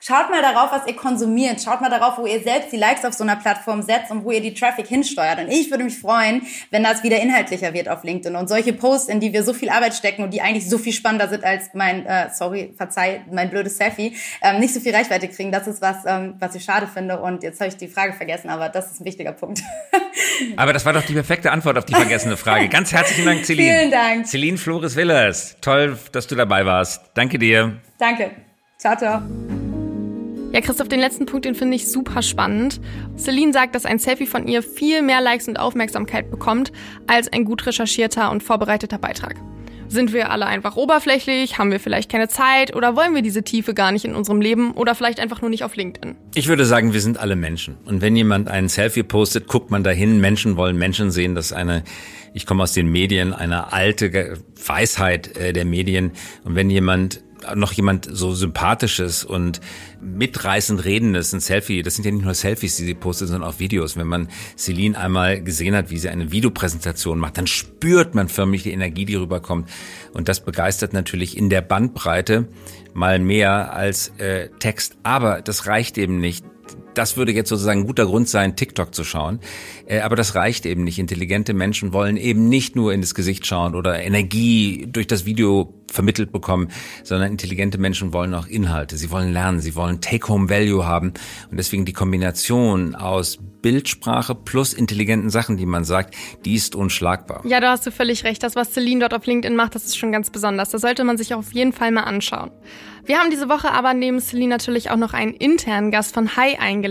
Schaut 0.00 0.30
mal 0.30 0.40
darauf, 0.40 0.70
was 0.70 0.86
ihr 0.86 0.94
konsumiert. 0.94 1.60
Schaut 1.60 1.80
mal 1.80 1.90
darauf, 1.90 2.18
wo 2.18 2.26
ihr 2.26 2.40
selbst 2.40 2.70
die 2.72 2.76
Likes 2.76 3.04
auf 3.04 3.14
so 3.14 3.24
einer 3.24 3.34
Plattform 3.34 3.82
setzt 3.82 4.12
und 4.12 4.24
wo 4.24 4.30
ihr 4.30 4.40
die 4.40 4.54
Traffic 4.54 4.86
hinsteuert. 4.86 5.40
Und 5.40 5.48
ich 5.48 5.72
würde 5.72 5.82
mich 5.82 5.98
freuen, 5.98 6.42
wenn 6.70 6.84
das 6.84 7.02
wieder 7.02 7.20
inhaltlicher 7.20 7.74
wird 7.74 7.88
auf 7.88 8.04
LinkedIn. 8.04 8.36
Und 8.36 8.48
solche 8.48 8.72
Posts, 8.72 9.08
in 9.08 9.18
die 9.18 9.32
wir 9.32 9.42
so 9.42 9.52
viel 9.52 9.70
Arbeit 9.70 9.94
stecken 9.94 10.22
und 10.22 10.32
die 10.32 10.40
eigentlich 10.40 10.70
so 10.70 10.78
viel 10.78 10.92
spannender 10.92 11.28
sind 11.28 11.42
als 11.42 11.70
mein, 11.74 12.06
äh, 12.06 12.30
sorry, 12.32 12.72
verzeih, 12.76 13.22
mein 13.32 13.50
blödes 13.50 13.76
Selfie, 13.76 14.16
ähm, 14.40 14.60
nicht 14.60 14.72
so 14.72 14.78
viel 14.78 14.94
Reichweite 14.94 15.26
kriegen. 15.26 15.50
Das 15.50 15.66
ist 15.66 15.82
was, 15.82 15.96
ähm, 16.06 16.36
was 16.38 16.54
ich 16.54 16.62
schade 16.62 16.86
finde. 16.86 17.20
Und 17.20 17.42
jetzt 17.42 17.60
habe 17.60 17.68
ich 17.68 17.76
die 17.76 17.88
Frage 17.88 18.12
vergessen, 18.12 18.50
aber 18.50 18.68
das 18.68 18.92
ist 18.92 19.00
ein 19.00 19.04
wichtiger 19.04 19.32
Punkt. 19.32 19.62
aber 20.56 20.72
das 20.72 20.86
war 20.86 20.92
doch 20.92 21.02
die 21.02 21.14
perfekte 21.14 21.50
Antwort 21.50 21.76
auf 21.76 21.86
die 21.86 21.94
vergessene 21.94 22.36
Frage. 22.36 22.68
Ganz 22.68 22.92
herzlichen 22.92 23.26
Dank, 23.26 23.44
Celine. 23.44 23.78
Vielen 23.78 23.90
Dank. 23.90 24.26
Celine 24.28 24.58
Flores 24.58 24.94
Willers. 24.94 25.56
Toll, 25.60 25.98
dass 26.12 26.28
du 26.28 26.36
dabei 26.36 26.64
warst. 26.64 27.02
Danke 27.14 27.40
dir. 27.40 27.80
Danke. 27.98 28.30
Ciao, 28.78 28.96
ciao. 28.96 29.67
Ja, 30.50 30.62
Christoph, 30.62 30.88
den 30.88 31.00
letzten 31.00 31.26
Punkt, 31.26 31.44
den 31.44 31.54
finde 31.54 31.76
ich 31.76 31.90
super 31.90 32.22
spannend. 32.22 32.80
Celine 33.18 33.52
sagt, 33.52 33.74
dass 33.74 33.84
ein 33.84 33.98
Selfie 33.98 34.26
von 34.26 34.48
ihr 34.48 34.62
viel 34.62 35.02
mehr 35.02 35.20
Likes 35.20 35.46
und 35.46 35.58
Aufmerksamkeit 35.58 36.30
bekommt 36.30 36.72
als 37.06 37.30
ein 37.30 37.44
gut 37.44 37.66
recherchierter 37.66 38.30
und 38.30 38.42
vorbereiteter 38.42 38.96
Beitrag. 38.96 39.36
Sind 39.88 40.12
wir 40.14 40.30
alle 40.30 40.46
einfach 40.46 40.76
oberflächlich? 40.76 41.58
Haben 41.58 41.70
wir 41.70 41.80
vielleicht 41.80 42.10
keine 42.10 42.28
Zeit? 42.28 42.74
Oder 42.74 42.96
wollen 42.96 43.14
wir 43.14 43.22
diese 43.22 43.42
Tiefe 43.42 43.74
gar 43.74 43.92
nicht 43.92 44.06
in 44.06 44.14
unserem 44.14 44.40
Leben? 44.40 44.72
Oder 44.72 44.94
vielleicht 44.94 45.20
einfach 45.20 45.42
nur 45.42 45.50
nicht 45.50 45.64
auf 45.64 45.76
LinkedIn? 45.76 46.14
Ich 46.34 46.48
würde 46.48 46.64
sagen, 46.64 46.94
wir 46.94 47.00
sind 47.00 47.18
alle 47.18 47.36
Menschen. 47.36 47.76
Und 47.84 48.00
wenn 48.00 48.16
jemand 48.16 48.48
einen 48.48 48.68
Selfie 48.68 49.02
postet, 49.02 49.48
guckt 49.48 49.70
man 49.70 49.84
dahin. 49.84 50.20
Menschen 50.20 50.56
wollen 50.56 50.76
Menschen 50.76 51.10
sehen. 51.10 51.34
Das 51.34 51.46
ist 51.46 51.52
eine, 51.52 51.84
ich 52.34 52.46
komme 52.46 52.62
aus 52.62 52.72
den 52.72 52.90
Medien, 52.90 53.32
eine 53.32 53.72
alte 53.72 54.38
Weisheit 54.66 55.36
äh, 55.36 55.52
der 55.52 55.64
Medien. 55.64 56.12
Und 56.44 56.54
wenn 56.54 56.68
jemand 56.68 57.22
noch 57.54 57.72
jemand 57.72 58.08
so 58.10 58.34
sympathisches 58.34 59.24
und 59.24 59.60
mitreißend 60.00 60.84
redendes, 60.84 61.32
ein 61.32 61.40
Selfie, 61.40 61.82
das 61.82 61.96
sind 61.96 62.04
ja 62.04 62.12
nicht 62.12 62.24
nur 62.24 62.34
Selfies, 62.34 62.76
die 62.76 62.84
sie 62.84 62.94
postet, 62.94 63.28
sondern 63.28 63.48
auch 63.48 63.58
Videos. 63.58 63.96
Wenn 63.96 64.06
man 64.06 64.28
Celine 64.56 64.98
einmal 64.98 65.42
gesehen 65.42 65.74
hat, 65.74 65.90
wie 65.90 65.98
sie 65.98 66.08
eine 66.08 66.30
Videopräsentation 66.30 67.18
macht, 67.18 67.38
dann 67.38 67.46
spürt 67.46 68.14
man 68.14 68.28
förmlich 68.28 68.62
die 68.62 68.72
Energie, 68.72 69.04
die 69.04 69.14
rüberkommt. 69.16 69.68
Und 70.12 70.28
das 70.28 70.40
begeistert 70.40 70.92
natürlich 70.92 71.36
in 71.36 71.50
der 71.50 71.62
Bandbreite 71.62 72.48
mal 72.94 73.18
mehr 73.18 73.72
als 73.74 74.08
äh, 74.18 74.48
Text. 74.58 74.96
Aber 75.02 75.42
das 75.42 75.66
reicht 75.66 75.98
eben 75.98 76.18
nicht 76.18 76.44
das 76.98 77.16
würde 77.16 77.32
jetzt 77.32 77.48
sozusagen 77.48 77.80
ein 77.80 77.86
guter 77.86 78.06
Grund 78.06 78.28
sein, 78.28 78.56
TikTok 78.56 78.92
zu 78.94 79.04
schauen. 79.04 79.38
Äh, 79.86 80.00
aber 80.00 80.16
das 80.16 80.34
reicht 80.34 80.66
eben 80.66 80.82
nicht. 80.82 80.98
Intelligente 80.98 81.54
Menschen 81.54 81.92
wollen 81.92 82.16
eben 82.16 82.48
nicht 82.48 82.74
nur 82.74 82.92
in 82.92 83.00
das 83.00 83.14
Gesicht 83.14 83.46
schauen 83.46 83.76
oder 83.76 84.02
Energie 84.02 84.88
durch 84.90 85.06
das 85.06 85.24
Video 85.24 85.74
vermittelt 85.90 86.32
bekommen, 86.32 86.68
sondern 87.04 87.30
intelligente 87.30 87.78
Menschen 87.78 88.12
wollen 88.12 88.34
auch 88.34 88.46
Inhalte. 88.46 88.96
Sie 88.96 89.10
wollen 89.10 89.32
lernen, 89.32 89.60
sie 89.60 89.74
wollen 89.74 90.00
Take-Home-Value 90.00 90.84
haben. 90.84 91.14
Und 91.50 91.56
deswegen 91.56 91.84
die 91.84 91.92
Kombination 91.92 92.94
aus 92.94 93.38
Bildsprache 93.62 94.34
plus 94.34 94.72
intelligenten 94.72 95.30
Sachen, 95.30 95.56
die 95.56 95.66
man 95.66 95.84
sagt, 95.84 96.14
die 96.44 96.54
ist 96.54 96.74
unschlagbar. 96.74 97.42
Ja, 97.44 97.60
da 97.60 97.70
hast 97.70 97.86
du 97.86 97.90
völlig 97.90 98.24
recht. 98.24 98.42
Das, 98.42 98.54
was 98.54 98.72
Celine 98.72 99.00
dort 99.00 99.14
auf 99.14 99.26
LinkedIn 99.26 99.56
macht, 99.56 99.74
das 99.74 99.84
ist 99.84 99.96
schon 99.96 100.12
ganz 100.12 100.30
besonders. 100.30 100.70
Das 100.70 100.80
sollte 100.80 101.04
man 101.04 101.16
sich 101.16 101.34
auf 101.34 101.52
jeden 101.52 101.72
Fall 101.72 101.90
mal 101.90 102.02
anschauen. 102.02 102.50
Wir 103.04 103.18
haben 103.18 103.30
diese 103.30 103.48
Woche 103.48 103.70
aber 103.72 103.94
neben 103.94 104.20
Celine 104.20 104.50
natürlich 104.50 104.90
auch 104.90 104.96
noch 104.96 105.14
einen 105.14 105.32
internen 105.32 105.90
Gast 105.90 106.12
von 106.12 106.36
Hi 106.36 106.56
eingeladen. 106.56 106.87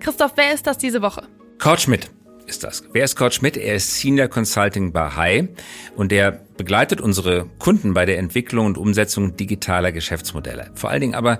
Christoph, 0.00 0.32
wer 0.36 0.54
ist 0.54 0.66
das 0.66 0.78
diese 0.78 1.02
Woche? 1.02 1.26
Kurt 1.58 1.80
Schmidt 1.80 2.10
ist 2.46 2.62
das. 2.62 2.84
Wer 2.92 3.04
ist 3.04 3.16
Kurt 3.16 3.34
Schmidt? 3.34 3.56
Er 3.56 3.76
ist 3.76 3.98
Senior 3.98 4.28
Consulting 4.28 4.92
bei 4.92 5.10
Hi 5.10 5.48
und 5.96 6.12
der 6.12 6.32
begleitet 6.56 7.00
unsere 7.00 7.46
Kunden 7.58 7.94
bei 7.94 8.04
der 8.04 8.18
Entwicklung 8.18 8.66
und 8.66 8.78
Umsetzung 8.78 9.36
digitaler 9.36 9.92
Geschäftsmodelle. 9.92 10.70
Vor 10.74 10.90
allen 10.90 11.00
Dingen 11.00 11.14
aber 11.14 11.38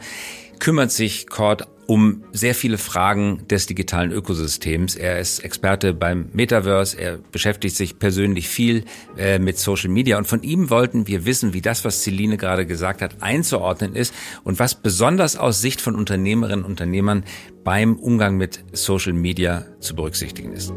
kümmert 0.59 0.91
sich 0.91 1.27
Cord 1.29 1.69
um 1.87 2.25
sehr 2.33 2.55
viele 2.55 2.79
Fragen 2.79 3.47
des 3.49 3.67
digitalen 3.67 4.13
Ökosystems. 4.13 4.97
Er 4.97 5.19
ist 5.19 5.41
Experte 5.41 5.93
beim 5.93 6.29
Metaverse, 6.33 6.99
er 6.99 7.19
beschäftigt 7.19 7.77
sich 7.77 7.99
persönlich 7.99 8.49
viel 8.49 8.85
äh, 9.17 9.39
mit 9.39 9.59
Social 9.59 9.91
Media 9.91 10.19
und 10.19 10.27
von 10.27 10.43
ihm 10.43 10.71
wollten 10.71 11.07
wir 11.07 11.27
wissen, 11.27 11.53
wie 11.53 11.61
das, 11.61 11.85
was 11.85 12.03
Celine 12.03 12.37
gerade 12.37 12.67
gesagt 12.67 13.03
hat, 13.03 13.23
einzuordnen 13.23 13.95
ist 13.95 14.15
und 14.45 14.59
was 14.59 14.75
besonders 14.75 15.37
aus 15.37 15.61
Sicht 15.61 15.81
von 15.81 15.95
Unternehmerinnen 15.95 16.65
und 16.65 16.71
Unternehmern 16.71 17.25
beim 17.65 17.97
Umgang 17.97 18.37
mit 18.37 18.65
Social 18.73 19.13
Media 19.13 19.65
zu 19.81 19.95
berücksichtigen 19.95 20.53
ist. 20.53 20.73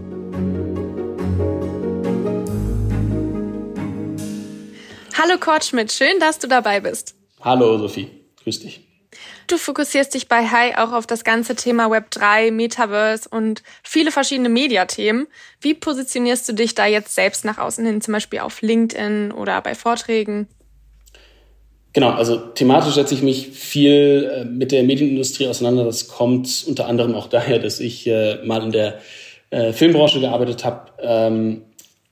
Hallo 5.17 5.39
Kurt 5.39 5.65
Schmidt, 5.65 5.91
schön, 5.91 6.19
dass 6.19 6.39
du 6.39 6.47
dabei 6.47 6.79
bist. 6.79 7.15
Hallo 7.41 7.77
Sophie, 7.77 8.09
grüß 8.43 8.59
dich. 8.59 8.86
Du 9.47 9.57
fokussierst 9.57 10.13
dich 10.13 10.27
bei 10.27 10.45
Hi 10.45 10.75
auch 10.75 10.91
auf 10.91 11.07
das 11.07 11.23
ganze 11.23 11.55
Thema 11.55 11.87
Web3, 11.87 12.51
Metaverse 12.51 13.29
und 13.29 13.63
viele 13.81 14.11
verschiedene 14.11 14.49
Mediathemen. 14.49 15.27
Wie 15.61 15.73
positionierst 15.73 16.49
du 16.49 16.53
dich 16.53 16.75
da 16.75 16.85
jetzt 16.85 17.15
selbst 17.15 17.45
nach 17.45 17.57
außen 17.57 17.85
hin, 17.85 18.01
zum 18.01 18.13
Beispiel 18.13 18.39
auf 18.39 18.61
LinkedIn 18.61 19.31
oder 19.31 19.61
bei 19.61 19.73
Vorträgen? 19.73 20.49
Genau, 21.93 22.09
also 22.09 22.35
thematisch 22.35 22.95
setze 22.95 23.13
ich 23.13 23.23
mich 23.23 23.47
viel 23.47 24.29
äh, 24.31 24.43
mit 24.43 24.73
der 24.73 24.83
Medienindustrie 24.83 25.47
auseinander. 25.47 25.85
Das 25.85 26.09
kommt 26.09 26.65
unter 26.67 26.87
anderem 26.87 27.15
auch 27.15 27.27
daher, 27.29 27.59
dass 27.59 27.79
ich 27.79 28.05
äh, 28.05 28.43
mal 28.43 28.61
in 28.63 28.73
der 28.73 28.99
äh, 29.49 29.71
Filmbranche 29.71 30.19
gearbeitet 30.19 30.65
habe. 30.65 30.91
Ähm, 30.99 31.61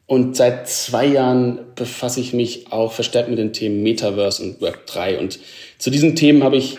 und 0.07 0.37
seit 0.37 0.69
zwei 0.69 1.05
Jahren 1.05 1.59
befasse 1.75 2.21
ich 2.21 2.31
mich 2.31 2.71
auch 2.71 2.93
verstärkt 2.93 3.27
mit 3.27 3.39
den 3.39 3.51
Themen 3.51 3.83
Metaverse 3.83 4.41
und 4.41 4.61
Web3. 4.61 5.17
Und 5.17 5.39
zu 5.79 5.89
diesen 5.89 6.15
Themen 6.15 6.43
habe 6.43 6.57
ich 6.57 6.77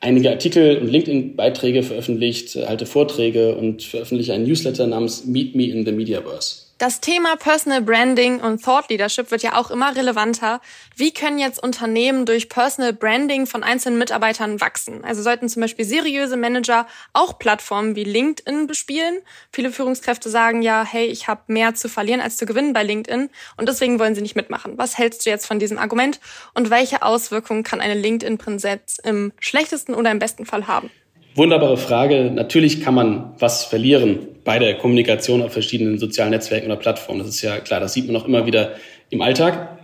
einige 0.00 0.30
Artikel 0.30 0.78
und 0.78 0.88
LinkedIn-Beiträge 0.88 1.82
veröffentlicht, 1.82 2.56
halte 2.56 2.86
Vorträge 2.86 3.54
und 3.54 3.82
veröffentliche 3.82 4.34
einen 4.34 4.46
Newsletter 4.46 4.86
namens 4.86 5.26
Meet 5.26 5.54
Me 5.54 5.64
in 5.64 5.84
the 5.84 5.92
Mediaverse. 5.92 6.69
Das 6.80 7.02
Thema 7.02 7.36
Personal 7.36 7.82
Branding 7.82 8.40
und 8.40 8.64
Thought 8.64 8.88
Leadership 8.88 9.30
wird 9.30 9.42
ja 9.42 9.54
auch 9.56 9.70
immer 9.70 9.94
relevanter. 9.94 10.62
Wie 10.96 11.12
können 11.12 11.38
jetzt 11.38 11.62
Unternehmen 11.62 12.24
durch 12.24 12.48
Personal 12.48 12.94
Branding 12.94 13.44
von 13.44 13.62
einzelnen 13.62 13.98
Mitarbeitern 13.98 14.62
wachsen? 14.62 15.04
Also 15.04 15.20
sollten 15.20 15.50
zum 15.50 15.60
Beispiel 15.60 15.84
seriöse 15.84 16.38
Manager 16.38 16.86
auch 17.12 17.38
Plattformen 17.38 17.96
wie 17.96 18.04
LinkedIn 18.04 18.66
bespielen? 18.66 19.18
Viele 19.52 19.72
Führungskräfte 19.72 20.30
sagen 20.30 20.62
ja, 20.62 20.82
hey, 20.82 21.04
ich 21.04 21.28
habe 21.28 21.42
mehr 21.48 21.74
zu 21.74 21.90
verlieren 21.90 22.22
als 22.22 22.38
zu 22.38 22.46
gewinnen 22.46 22.72
bei 22.72 22.82
LinkedIn 22.82 23.28
und 23.58 23.68
deswegen 23.68 23.98
wollen 23.98 24.14
sie 24.14 24.22
nicht 24.22 24.34
mitmachen. 24.34 24.78
Was 24.78 24.96
hältst 24.96 25.26
du 25.26 25.28
jetzt 25.28 25.44
von 25.44 25.58
diesem 25.58 25.76
Argument 25.76 26.18
und 26.54 26.70
welche 26.70 27.02
Auswirkungen 27.02 27.62
kann 27.62 27.82
eine 27.82 27.92
LinkedIn-Präsenz 27.92 28.96
im 29.04 29.34
schlechtesten 29.38 29.92
oder 29.92 30.10
im 30.10 30.18
besten 30.18 30.46
Fall 30.46 30.66
haben? 30.66 30.90
Wunderbare 31.34 31.76
Frage. 31.76 32.30
Natürlich 32.32 32.82
kann 32.82 32.94
man 32.94 33.34
was 33.38 33.64
verlieren 33.64 34.28
bei 34.44 34.58
der 34.58 34.76
Kommunikation 34.76 35.42
auf 35.42 35.52
verschiedenen 35.52 35.98
sozialen 35.98 36.30
Netzwerken 36.30 36.66
oder 36.66 36.76
Plattformen. 36.76 37.20
Das 37.20 37.28
ist 37.28 37.42
ja 37.42 37.60
klar, 37.60 37.80
das 37.80 37.92
sieht 37.92 38.06
man 38.06 38.16
auch 38.16 38.26
immer 38.26 38.46
wieder 38.46 38.72
im 39.10 39.22
Alltag. 39.22 39.78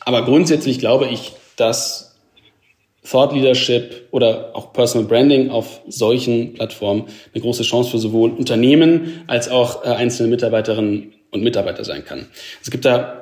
Aber 0.00 0.24
grundsätzlich 0.24 0.78
glaube 0.78 1.08
ich, 1.08 1.32
dass 1.56 2.16
Thought 3.08 3.32
Leadership 3.32 4.08
oder 4.10 4.50
auch 4.54 4.72
Personal 4.72 5.06
Branding 5.06 5.50
auf 5.50 5.80
solchen 5.88 6.54
Plattformen 6.54 7.06
eine 7.32 7.42
große 7.42 7.62
Chance 7.62 7.90
für 7.90 7.98
sowohl 7.98 8.30
Unternehmen 8.30 9.22
als 9.26 9.48
auch 9.48 9.84
äh, 9.84 9.88
einzelne 9.88 10.28
Mitarbeiterinnen 10.28 11.14
und 11.30 11.42
Mitarbeiter 11.42 11.84
sein 11.84 12.04
kann. 12.04 12.26
Es 12.62 12.70
gibt 12.70 12.84
da 12.84 13.17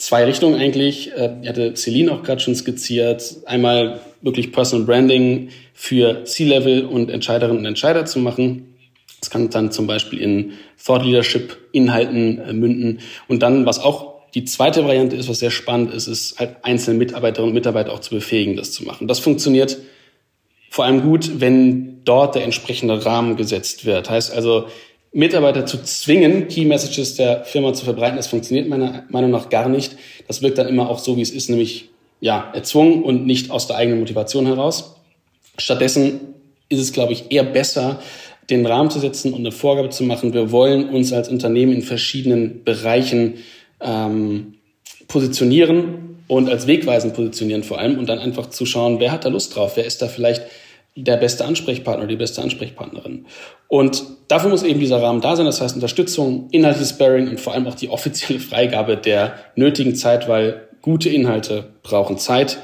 zwei 0.00 0.24
Richtungen 0.24 0.58
eigentlich. 0.58 1.12
Äh, 1.12 1.30
die 1.42 1.48
hatte 1.48 1.74
Celine 1.76 2.12
auch 2.12 2.22
gerade 2.22 2.40
schon 2.40 2.54
skizziert. 2.54 3.36
Einmal 3.46 4.00
wirklich 4.22 4.52
Personal 4.52 4.86
Branding 4.86 5.50
für 5.74 6.24
C-Level 6.24 6.84
und 6.84 7.10
Entscheiderinnen 7.10 7.58
und 7.58 7.66
Entscheider 7.66 8.04
zu 8.06 8.18
machen. 8.18 8.74
Das 9.20 9.30
kann 9.30 9.50
dann 9.50 9.70
zum 9.70 9.86
Beispiel 9.86 10.18
in 10.18 10.52
Thought 10.82 11.04
Leadership 11.04 11.56
Inhalten 11.72 12.38
äh, 12.38 12.52
münden. 12.52 13.00
Und 13.28 13.42
dann, 13.42 13.66
was 13.66 13.78
auch 13.78 14.10
die 14.34 14.44
zweite 14.44 14.84
Variante 14.84 15.16
ist, 15.16 15.28
was 15.28 15.40
sehr 15.40 15.50
spannend 15.50 15.92
ist, 15.92 16.06
ist 16.06 16.38
halt 16.38 16.56
einzelne 16.62 16.98
Mitarbeiterinnen 16.98 17.50
und 17.50 17.54
Mitarbeiter 17.54 17.92
auch 17.92 18.00
zu 18.00 18.14
befähigen, 18.14 18.56
das 18.56 18.72
zu 18.72 18.84
machen. 18.84 19.08
Das 19.08 19.18
funktioniert 19.18 19.78
vor 20.70 20.84
allem 20.84 21.02
gut, 21.02 21.40
wenn 21.40 22.04
dort 22.04 22.36
der 22.36 22.44
entsprechende 22.44 23.04
Rahmen 23.04 23.36
gesetzt 23.36 23.84
wird. 23.84 24.08
Heißt 24.08 24.32
also, 24.32 24.68
Mitarbeiter 25.12 25.66
zu 25.66 25.82
zwingen, 25.82 26.48
Key 26.48 26.64
Messages 26.64 27.16
der 27.16 27.44
Firma 27.44 27.72
zu 27.72 27.84
verbreiten, 27.84 28.16
das 28.16 28.28
funktioniert 28.28 28.68
meiner 28.68 29.04
Meinung 29.08 29.30
nach 29.30 29.48
gar 29.48 29.68
nicht. 29.68 29.96
Das 30.28 30.40
wirkt 30.42 30.58
dann 30.58 30.68
immer 30.68 30.88
auch 30.88 30.98
so, 30.98 31.16
wie 31.16 31.22
es 31.22 31.30
ist, 31.30 31.50
nämlich 31.50 31.90
ja, 32.20 32.50
erzwungen 32.54 33.02
und 33.02 33.26
nicht 33.26 33.50
aus 33.50 33.66
der 33.66 33.76
eigenen 33.76 33.98
Motivation 34.00 34.46
heraus. 34.46 34.94
Stattdessen 35.58 36.20
ist 36.68 36.80
es, 36.80 36.92
glaube 36.92 37.12
ich, 37.12 37.32
eher 37.32 37.44
besser, 37.44 38.00
den 38.50 38.66
Rahmen 38.66 38.90
zu 38.90 38.98
setzen 38.98 39.32
und 39.32 39.40
eine 39.40 39.52
Vorgabe 39.52 39.90
zu 39.90 40.04
machen. 40.04 40.32
Wir 40.32 40.52
wollen 40.52 40.88
uns 40.88 41.12
als 41.12 41.28
Unternehmen 41.28 41.72
in 41.72 41.82
verschiedenen 41.82 42.64
Bereichen 42.64 43.38
ähm, 43.80 44.54
positionieren 45.08 46.20
und 46.28 46.48
als 46.48 46.66
Wegweisen 46.66 47.12
positionieren 47.12 47.64
vor 47.64 47.78
allem 47.78 47.98
und 47.98 48.08
dann 48.08 48.18
einfach 48.18 48.50
zu 48.50 48.66
schauen, 48.66 49.00
wer 49.00 49.12
hat 49.12 49.24
da 49.24 49.28
Lust 49.28 49.56
drauf, 49.56 49.76
wer 49.76 49.84
ist 49.84 50.02
da 50.02 50.08
vielleicht 50.08 50.42
der 51.04 51.16
beste 51.16 51.44
Ansprechpartner 51.44 52.04
oder 52.04 52.12
die 52.12 52.16
beste 52.16 52.42
Ansprechpartnerin. 52.42 53.26
Und 53.68 54.04
dafür 54.28 54.50
muss 54.50 54.62
eben 54.62 54.80
dieser 54.80 55.02
Rahmen 55.02 55.20
da 55.20 55.36
sein, 55.36 55.46
das 55.46 55.60
heißt 55.60 55.74
Unterstützung, 55.74 56.48
inhaltliches 56.50 56.90
Sparing 56.90 57.28
und 57.28 57.40
vor 57.40 57.54
allem 57.54 57.66
auch 57.66 57.74
die 57.74 57.88
offizielle 57.88 58.40
Freigabe 58.40 58.96
der 58.96 59.34
nötigen 59.56 59.94
Zeit, 59.94 60.28
weil 60.28 60.68
gute 60.82 61.08
Inhalte 61.08 61.64
brauchen 61.82 62.18
Zeit 62.18 62.58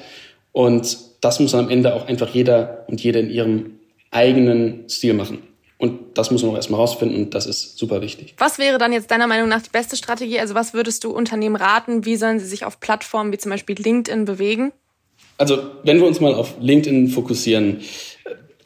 und 0.53 0.97
das 1.21 1.41
muss 1.41 1.55
am 1.55 1.69
Ende 1.71 1.95
auch 1.95 2.07
einfach 2.07 2.29
jeder 2.31 2.85
und 2.89 3.03
jede 3.03 3.19
in 3.19 3.31
ihrem 3.31 3.79
eigenen 4.11 4.89
Stil 4.89 5.15
machen. 5.15 5.43
Und 5.79 6.17
das 6.17 6.31
muss 6.31 6.43
man 6.43 6.53
auch 6.53 6.57
erstmal 6.57 6.81
rausfinden 6.81 7.25
und 7.25 7.35
das 7.35 7.45
ist 7.45 7.77
super 7.77 8.01
wichtig. 8.01 8.35
Was 8.39 8.59
wäre 8.59 8.79
dann 8.79 8.93
jetzt 8.93 9.11
deiner 9.11 9.27
Meinung 9.27 9.49
nach 9.49 9.61
die 9.61 9.71
beste 9.71 9.97
Strategie? 9.97 10.41
Also 10.41 10.55
was 10.55 10.73
würdest 10.73 11.05
du 11.05 11.11
Unternehmen 11.11 11.57
raten? 11.57 12.07
Wie 12.07 12.17
sollen 12.17 12.39
sie 12.39 12.47
sich 12.47 12.65
auf 12.65 12.81
Plattformen 12.81 13.33
wie 13.33 13.39
zum 13.39 13.51
Beispiel 13.51 13.77
LinkedIn 13.77 14.25
bewegen? 14.25 14.73
Also 15.37 15.59
wenn 15.83 15.99
wir 15.99 16.07
uns 16.07 16.21
mal 16.21 16.35
auf 16.35 16.55
LinkedIn 16.61 17.09
fokussieren, 17.09 17.81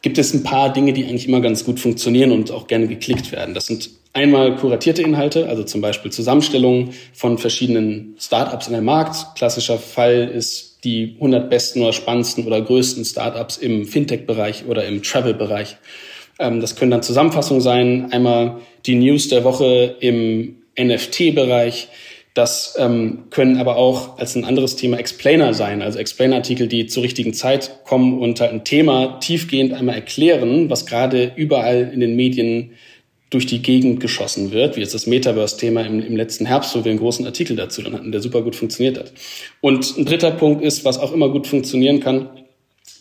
gibt 0.02 0.18
es 0.18 0.32
ein 0.32 0.42
paar 0.42 0.72
Dinge, 0.72 0.92
die 0.92 1.04
eigentlich 1.04 1.28
immer 1.28 1.40
ganz 1.40 1.64
gut 1.64 1.78
funktionieren 1.78 2.32
und 2.32 2.50
auch 2.50 2.66
gerne 2.66 2.86
geklickt 2.86 3.32
werden. 3.32 3.54
Das 3.54 3.66
sind 3.66 3.90
einmal 4.12 4.56
kuratierte 4.56 5.02
Inhalte, 5.02 5.48
also 5.48 5.62
zum 5.62 5.80
Beispiel 5.80 6.10
Zusammenstellungen 6.10 6.90
von 7.12 7.38
verschiedenen 7.38 8.16
Startups 8.18 8.66
in 8.66 8.72
der 8.72 8.82
Markt. 8.82 9.36
Klassischer 9.36 9.78
Fall 9.78 10.30
ist 10.34 10.78
die 10.84 11.14
100 11.16 11.50
besten 11.50 11.82
oder 11.82 11.92
spannendsten 11.92 12.46
oder 12.46 12.60
größten 12.60 13.04
Startups 13.04 13.58
im 13.58 13.84
Fintech-Bereich 13.84 14.64
oder 14.66 14.86
im 14.86 15.02
Travel-Bereich. 15.02 15.76
Ähm, 16.38 16.60
das 16.60 16.76
können 16.76 16.90
dann 16.90 17.02
Zusammenfassungen 17.02 17.60
sein. 17.60 18.12
Einmal 18.12 18.60
die 18.86 18.94
News 18.94 19.28
der 19.28 19.44
Woche 19.44 19.96
im 20.00 20.56
NFT-Bereich. 20.78 21.88
Das 22.40 22.74
ähm, 22.78 23.24
können 23.28 23.58
aber 23.58 23.76
auch 23.76 24.16
als 24.16 24.34
ein 24.34 24.46
anderes 24.46 24.74
Thema 24.74 24.96
Explainer 24.96 25.52
sein, 25.52 25.82
also 25.82 25.98
Explainer-Artikel, 25.98 26.68
die 26.68 26.86
zur 26.86 27.02
richtigen 27.02 27.34
Zeit 27.34 27.84
kommen 27.84 28.18
und 28.18 28.40
halt 28.40 28.52
ein 28.52 28.64
Thema 28.64 29.20
tiefgehend 29.20 29.74
einmal 29.74 29.96
erklären, 29.96 30.70
was 30.70 30.86
gerade 30.86 31.32
überall 31.36 31.90
in 31.92 32.00
den 32.00 32.16
Medien 32.16 32.70
durch 33.28 33.44
die 33.44 33.60
Gegend 33.60 34.00
geschossen 34.00 34.52
wird, 34.52 34.76
wie 34.76 34.80
jetzt 34.80 34.94
das 34.94 35.06
Metaverse-Thema 35.06 35.82
im, 35.82 36.00
im, 36.00 36.16
letzten 36.16 36.46
Herbst, 36.46 36.74
wo 36.74 36.82
wir 36.82 36.90
einen 36.90 36.98
großen 36.98 37.26
Artikel 37.26 37.56
dazu 37.56 37.82
dann 37.82 37.92
hatten, 37.92 38.10
der 38.10 38.22
super 38.22 38.40
gut 38.40 38.56
funktioniert 38.56 38.98
hat. 38.98 39.12
Und 39.60 39.98
ein 39.98 40.06
dritter 40.06 40.30
Punkt 40.30 40.64
ist, 40.64 40.86
was 40.86 40.96
auch 40.96 41.12
immer 41.12 41.28
gut 41.28 41.46
funktionieren 41.46 42.00
kann, 42.00 42.30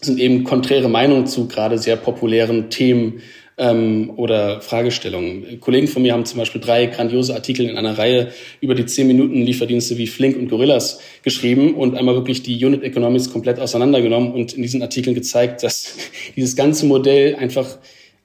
sind 0.02 0.20
eben 0.20 0.44
konträre 0.44 0.90
Meinungen 0.90 1.28
zu 1.28 1.48
gerade 1.48 1.78
sehr 1.78 1.96
populären 1.96 2.70
Themen 2.70 3.22
ähm, 3.60 4.14
oder 4.16 4.62
Fragestellungen. 4.62 5.60
Kollegen 5.60 5.88
von 5.88 6.02
mir 6.02 6.14
haben 6.14 6.26
zum 6.26 6.40
Beispiel 6.40 6.62
drei 6.62 6.88
grandiose 6.88 7.36
Artikel 7.36 7.70
in 7.70 7.78
einer 7.78 7.98
Reihe 7.98 8.32
über 8.62 8.74
die 8.74 8.86
10 8.86 9.06
Minuten 9.06 9.42
Lieferdienste 9.42 9.98
wie 9.98 10.08
Flink 10.08 10.38
und 10.38 10.50
Gorillas 10.50 11.02
geschrieben 11.22 11.76
und 11.76 11.96
einmal 11.96 12.16
wirklich 12.16 12.42
die 12.42 12.64
Unit 12.66 12.84
Economics 12.84 13.32
komplett 13.32 13.60
auseinandergenommen 13.60 14.32
und 14.32 14.54
in 14.54 14.64
diesen 14.64 14.82
Artikeln 14.82 15.14
gezeigt, 15.14 15.62
dass 15.62 15.94
dieses 16.36 16.56
ganze 16.56 16.86
Modell 16.86 17.36
einfach 17.36 17.78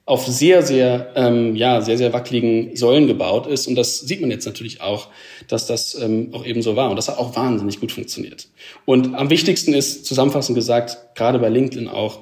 auf 0.07 0.27
sehr, 0.27 0.61
sehr, 0.61 1.13
ähm, 1.15 1.55
ja, 1.55 1.81
sehr, 1.81 1.97
sehr 1.97 2.13
wackeligen 2.13 2.75
Säulen 2.75 3.07
gebaut 3.07 3.47
ist. 3.47 3.67
Und 3.67 3.75
das 3.75 4.01
sieht 4.01 4.21
man 4.21 4.29
jetzt 4.29 4.45
natürlich 4.45 4.79
auch, 4.79 5.07
dass 5.47 5.65
das 5.65 5.99
ähm, 5.99 6.29
auch 6.31 6.45
eben 6.45 6.61
so 6.61 6.75
war. 6.75 6.91
Und 6.91 6.95
das 6.95 7.07
hat 7.07 7.17
auch 7.17 7.35
wahnsinnig 7.35 7.79
gut 7.79 7.91
funktioniert. 7.91 8.47
Und 8.85 9.15
am 9.15 9.31
wichtigsten 9.31 9.73
ist, 9.73 10.05
zusammenfassend 10.05 10.55
gesagt, 10.55 11.15
gerade 11.15 11.39
bei 11.39 11.49
LinkedIn 11.49 11.87
auch, 11.87 12.19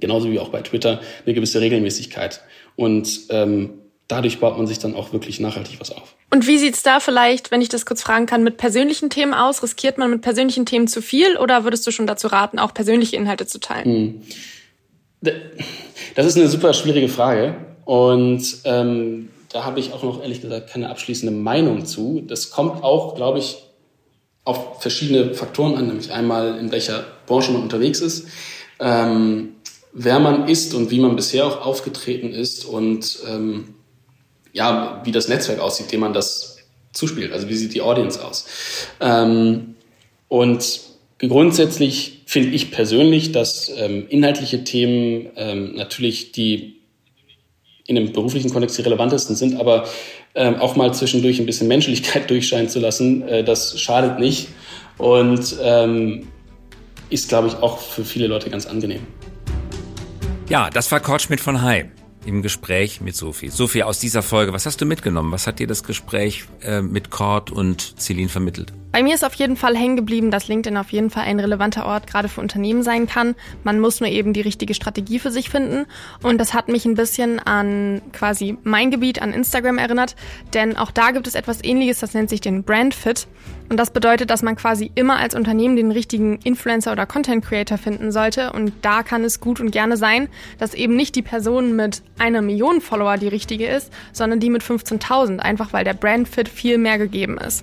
genauso 0.00 0.30
wie 0.30 0.38
auch 0.38 0.48
bei 0.48 0.62
Twitter, 0.62 1.00
eine 1.24 1.34
gewisse 1.34 1.60
Regelmäßigkeit. 1.60 2.40
Und 2.76 3.08
ähm, 3.30 3.70
dadurch 4.08 4.38
baut 4.40 4.56
man 4.56 4.66
sich 4.66 4.78
dann 4.78 4.94
auch 4.94 5.12
wirklich 5.12 5.40
nachhaltig 5.40 5.80
was 5.80 5.90
auf. 5.90 6.14
Und 6.30 6.46
wie 6.46 6.58
sieht's 6.58 6.82
da 6.82 7.00
vielleicht, 7.00 7.50
wenn 7.50 7.60
ich 7.60 7.68
das 7.68 7.86
kurz 7.86 8.02
fragen 8.02 8.26
kann, 8.26 8.42
mit 8.42 8.56
persönlichen 8.56 9.10
Themen 9.10 9.34
aus? 9.34 9.62
Riskiert 9.62 9.98
man 9.98 10.10
mit 10.10 10.22
persönlichen 10.22 10.66
Themen 10.66 10.88
zu 10.88 11.02
viel 11.02 11.36
oder 11.36 11.64
würdest 11.64 11.86
du 11.86 11.90
schon 11.90 12.06
dazu 12.06 12.28
raten, 12.28 12.58
auch 12.58 12.74
persönliche 12.74 13.16
Inhalte 13.16 13.46
zu 13.46 13.58
teilen? 13.58 14.22
Hm. 15.22 15.32
Das 16.14 16.26
ist 16.26 16.36
eine 16.36 16.48
super 16.48 16.72
schwierige 16.72 17.08
Frage 17.08 17.56
und 17.84 18.42
ähm, 18.64 19.30
da 19.52 19.64
habe 19.64 19.80
ich 19.80 19.92
auch 19.92 20.02
noch 20.02 20.22
ehrlich 20.22 20.40
gesagt 20.40 20.70
keine 20.70 20.90
abschließende 20.90 21.34
Meinung 21.34 21.86
zu. 21.86 22.22
Das 22.26 22.50
kommt 22.50 22.82
auch, 22.84 23.14
glaube 23.14 23.38
ich, 23.38 23.56
auf 24.44 24.80
verschiedene 24.80 25.34
Faktoren 25.34 25.76
an, 25.76 25.88
nämlich 25.88 26.12
einmal 26.12 26.58
in 26.58 26.70
welcher 26.70 27.04
Branche 27.26 27.52
man 27.52 27.62
unterwegs 27.62 28.00
ist, 28.00 28.28
ähm, 28.78 29.55
wer 29.98 30.20
man 30.20 30.46
ist 30.46 30.74
und 30.74 30.90
wie 30.90 31.00
man 31.00 31.16
bisher 31.16 31.46
auch 31.46 31.64
aufgetreten 31.64 32.30
ist 32.32 32.66
und 32.66 33.18
ähm, 33.26 33.74
ja, 34.52 35.00
wie 35.04 35.12
das 35.12 35.28
Netzwerk 35.28 35.58
aussieht, 35.58 35.90
dem 35.90 36.00
man 36.00 36.12
das 36.12 36.58
zuspielt. 36.92 37.32
Also 37.32 37.48
wie 37.48 37.54
sieht 37.54 37.74
die 37.74 37.80
Audience 37.80 38.22
aus? 38.22 38.46
Ähm, 39.00 39.74
und 40.28 40.80
grundsätzlich 41.18 42.22
finde 42.26 42.50
ich 42.50 42.70
persönlich, 42.70 43.32
dass 43.32 43.70
ähm, 43.74 44.06
inhaltliche 44.08 44.64
Themen 44.64 45.30
ähm, 45.36 45.74
natürlich 45.76 46.32
die 46.32 46.76
in 47.86 47.96
einem 47.96 48.12
beruflichen 48.12 48.50
Kontext 48.50 48.76
die 48.76 48.82
relevantesten 48.82 49.34
sind, 49.34 49.58
aber 49.58 49.88
ähm, 50.34 50.56
auch 50.56 50.76
mal 50.76 50.92
zwischendurch 50.92 51.38
ein 51.38 51.46
bisschen 51.46 51.68
Menschlichkeit 51.68 52.28
durchscheinen 52.30 52.68
zu 52.68 52.80
lassen, 52.80 53.26
äh, 53.26 53.44
das 53.44 53.80
schadet 53.80 54.18
nicht 54.18 54.48
und 54.98 55.56
ähm, 55.62 56.26
ist, 57.08 57.28
glaube 57.30 57.48
ich, 57.48 57.54
auch 57.54 57.78
für 57.78 58.04
viele 58.04 58.26
Leute 58.26 58.50
ganz 58.50 58.66
angenehm. 58.66 59.06
Ja, 60.48 60.70
das 60.70 60.92
war 60.92 61.00
Kurt 61.00 61.22
Schmidt 61.22 61.40
von 61.40 61.62
Hai 61.62 61.90
im 62.24 62.40
Gespräch 62.40 63.00
mit 63.00 63.16
Sophie. 63.16 63.48
Sophie, 63.48 63.82
aus 63.82 63.98
dieser 63.98 64.22
Folge, 64.22 64.52
was 64.52 64.64
hast 64.64 64.80
du 64.80 64.84
mitgenommen? 64.86 65.32
Was 65.32 65.48
hat 65.48 65.58
dir 65.58 65.66
das 65.66 65.82
Gespräch 65.82 66.44
äh, 66.62 66.82
mit 66.82 67.10
Cord 67.10 67.50
und 67.50 68.00
Celine 68.00 68.28
vermittelt? 68.28 68.72
Bei 68.96 69.02
mir 69.02 69.14
ist 69.14 69.26
auf 69.26 69.34
jeden 69.34 69.56
Fall 69.56 69.76
hängen 69.76 69.96
geblieben, 69.96 70.30
dass 70.30 70.48
LinkedIn 70.48 70.78
auf 70.78 70.90
jeden 70.90 71.10
Fall 71.10 71.24
ein 71.24 71.38
relevanter 71.38 71.84
Ort 71.84 72.06
gerade 72.06 72.30
für 72.30 72.40
Unternehmen 72.40 72.82
sein 72.82 73.06
kann. 73.06 73.34
Man 73.62 73.78
muss 73.78 74.00
nur 74.00 74.08
eben 74.08 74.32
die 74.32 74.40
richtige 74.40 74.72
Strategie 74.72 75.18
für 75.18 75.30
sich 75.30 75.50
finden. 75.50 75.84
Und 76.22 76.38
das 76.38 76.54
hat 76.54 76.68
mich 76.68 76.86
ein 76.86 76.94
bisschen 76.94 77.38
an 77.38 78.00
quasi 78.14 78.56
mein 78.62 78.90
Gebiet, 78.90 79.20
an 79.20 79.34
Instagram 79.34 79.76
erinnert. 79.76 80.16
Denn 80.54 80.78
auch 80.78 80.90
da 80.90 81.10
gibt 81.10 81.26
es 81.26 81.34
etwas 81.34 81.62
ähnliches, 81.62 82.00
das 82.00 82.14
nennt 82.14 82.30
sich 82.30 82.40
den 82.40 82.62
Brand 82.62 82.94
Fit. 82.94 83.26
Und 83.68 83.76
das 83.76 83.90
bedeutet, 83.90 84.30
dass 84.30 84.40
man 84.40 84.56
quasi 84.56 84.90
immer 84.94 85.18
als 85.18 85.34
Unternehmen 85.34 85.76
den 85.76 85.92
richtigen 85.92 86.38
Influencer 86.38 86.92
oder 86.92 87.04
Content 87.04 87.44
Creator 87.44 87.76
finden 87.76 88.12
sollte. 88.12 88.54
Und 88.54 88.72
da 88.80 89.02
kann 89.02 89.24
es 89.24 89.40
gut 89.40 89.60
und 89.60 89.72
gerne 89.72 89.98
sein, 89.98 90.28
dass 90.56 90.72
eben 90.72 90.96
nicht 90.96 91.16
die 91.16 91.22
Person 91.22 91.76
mit 91.76 92.00
einer 92.18 92.40
Million 92.40 92.80
Follower 92.80 93.18
die 93.18 93.28
richtige 93.28 93.66
ist, 93.66 93.92
sondern 94.14 94.40
die 94.40 94.48
mit 94.48 94.62
15.000, 94.62 95.40
einfach 95.40 95.74
weil 95.74 95.84
der 95.84 95.92
Brand 95.92 96.28
Fit 96.30 96.48
viel 96.48 96.78
mehr 96.78 96.96
gegeben 96.96 97.36
ist. 97.36 97.62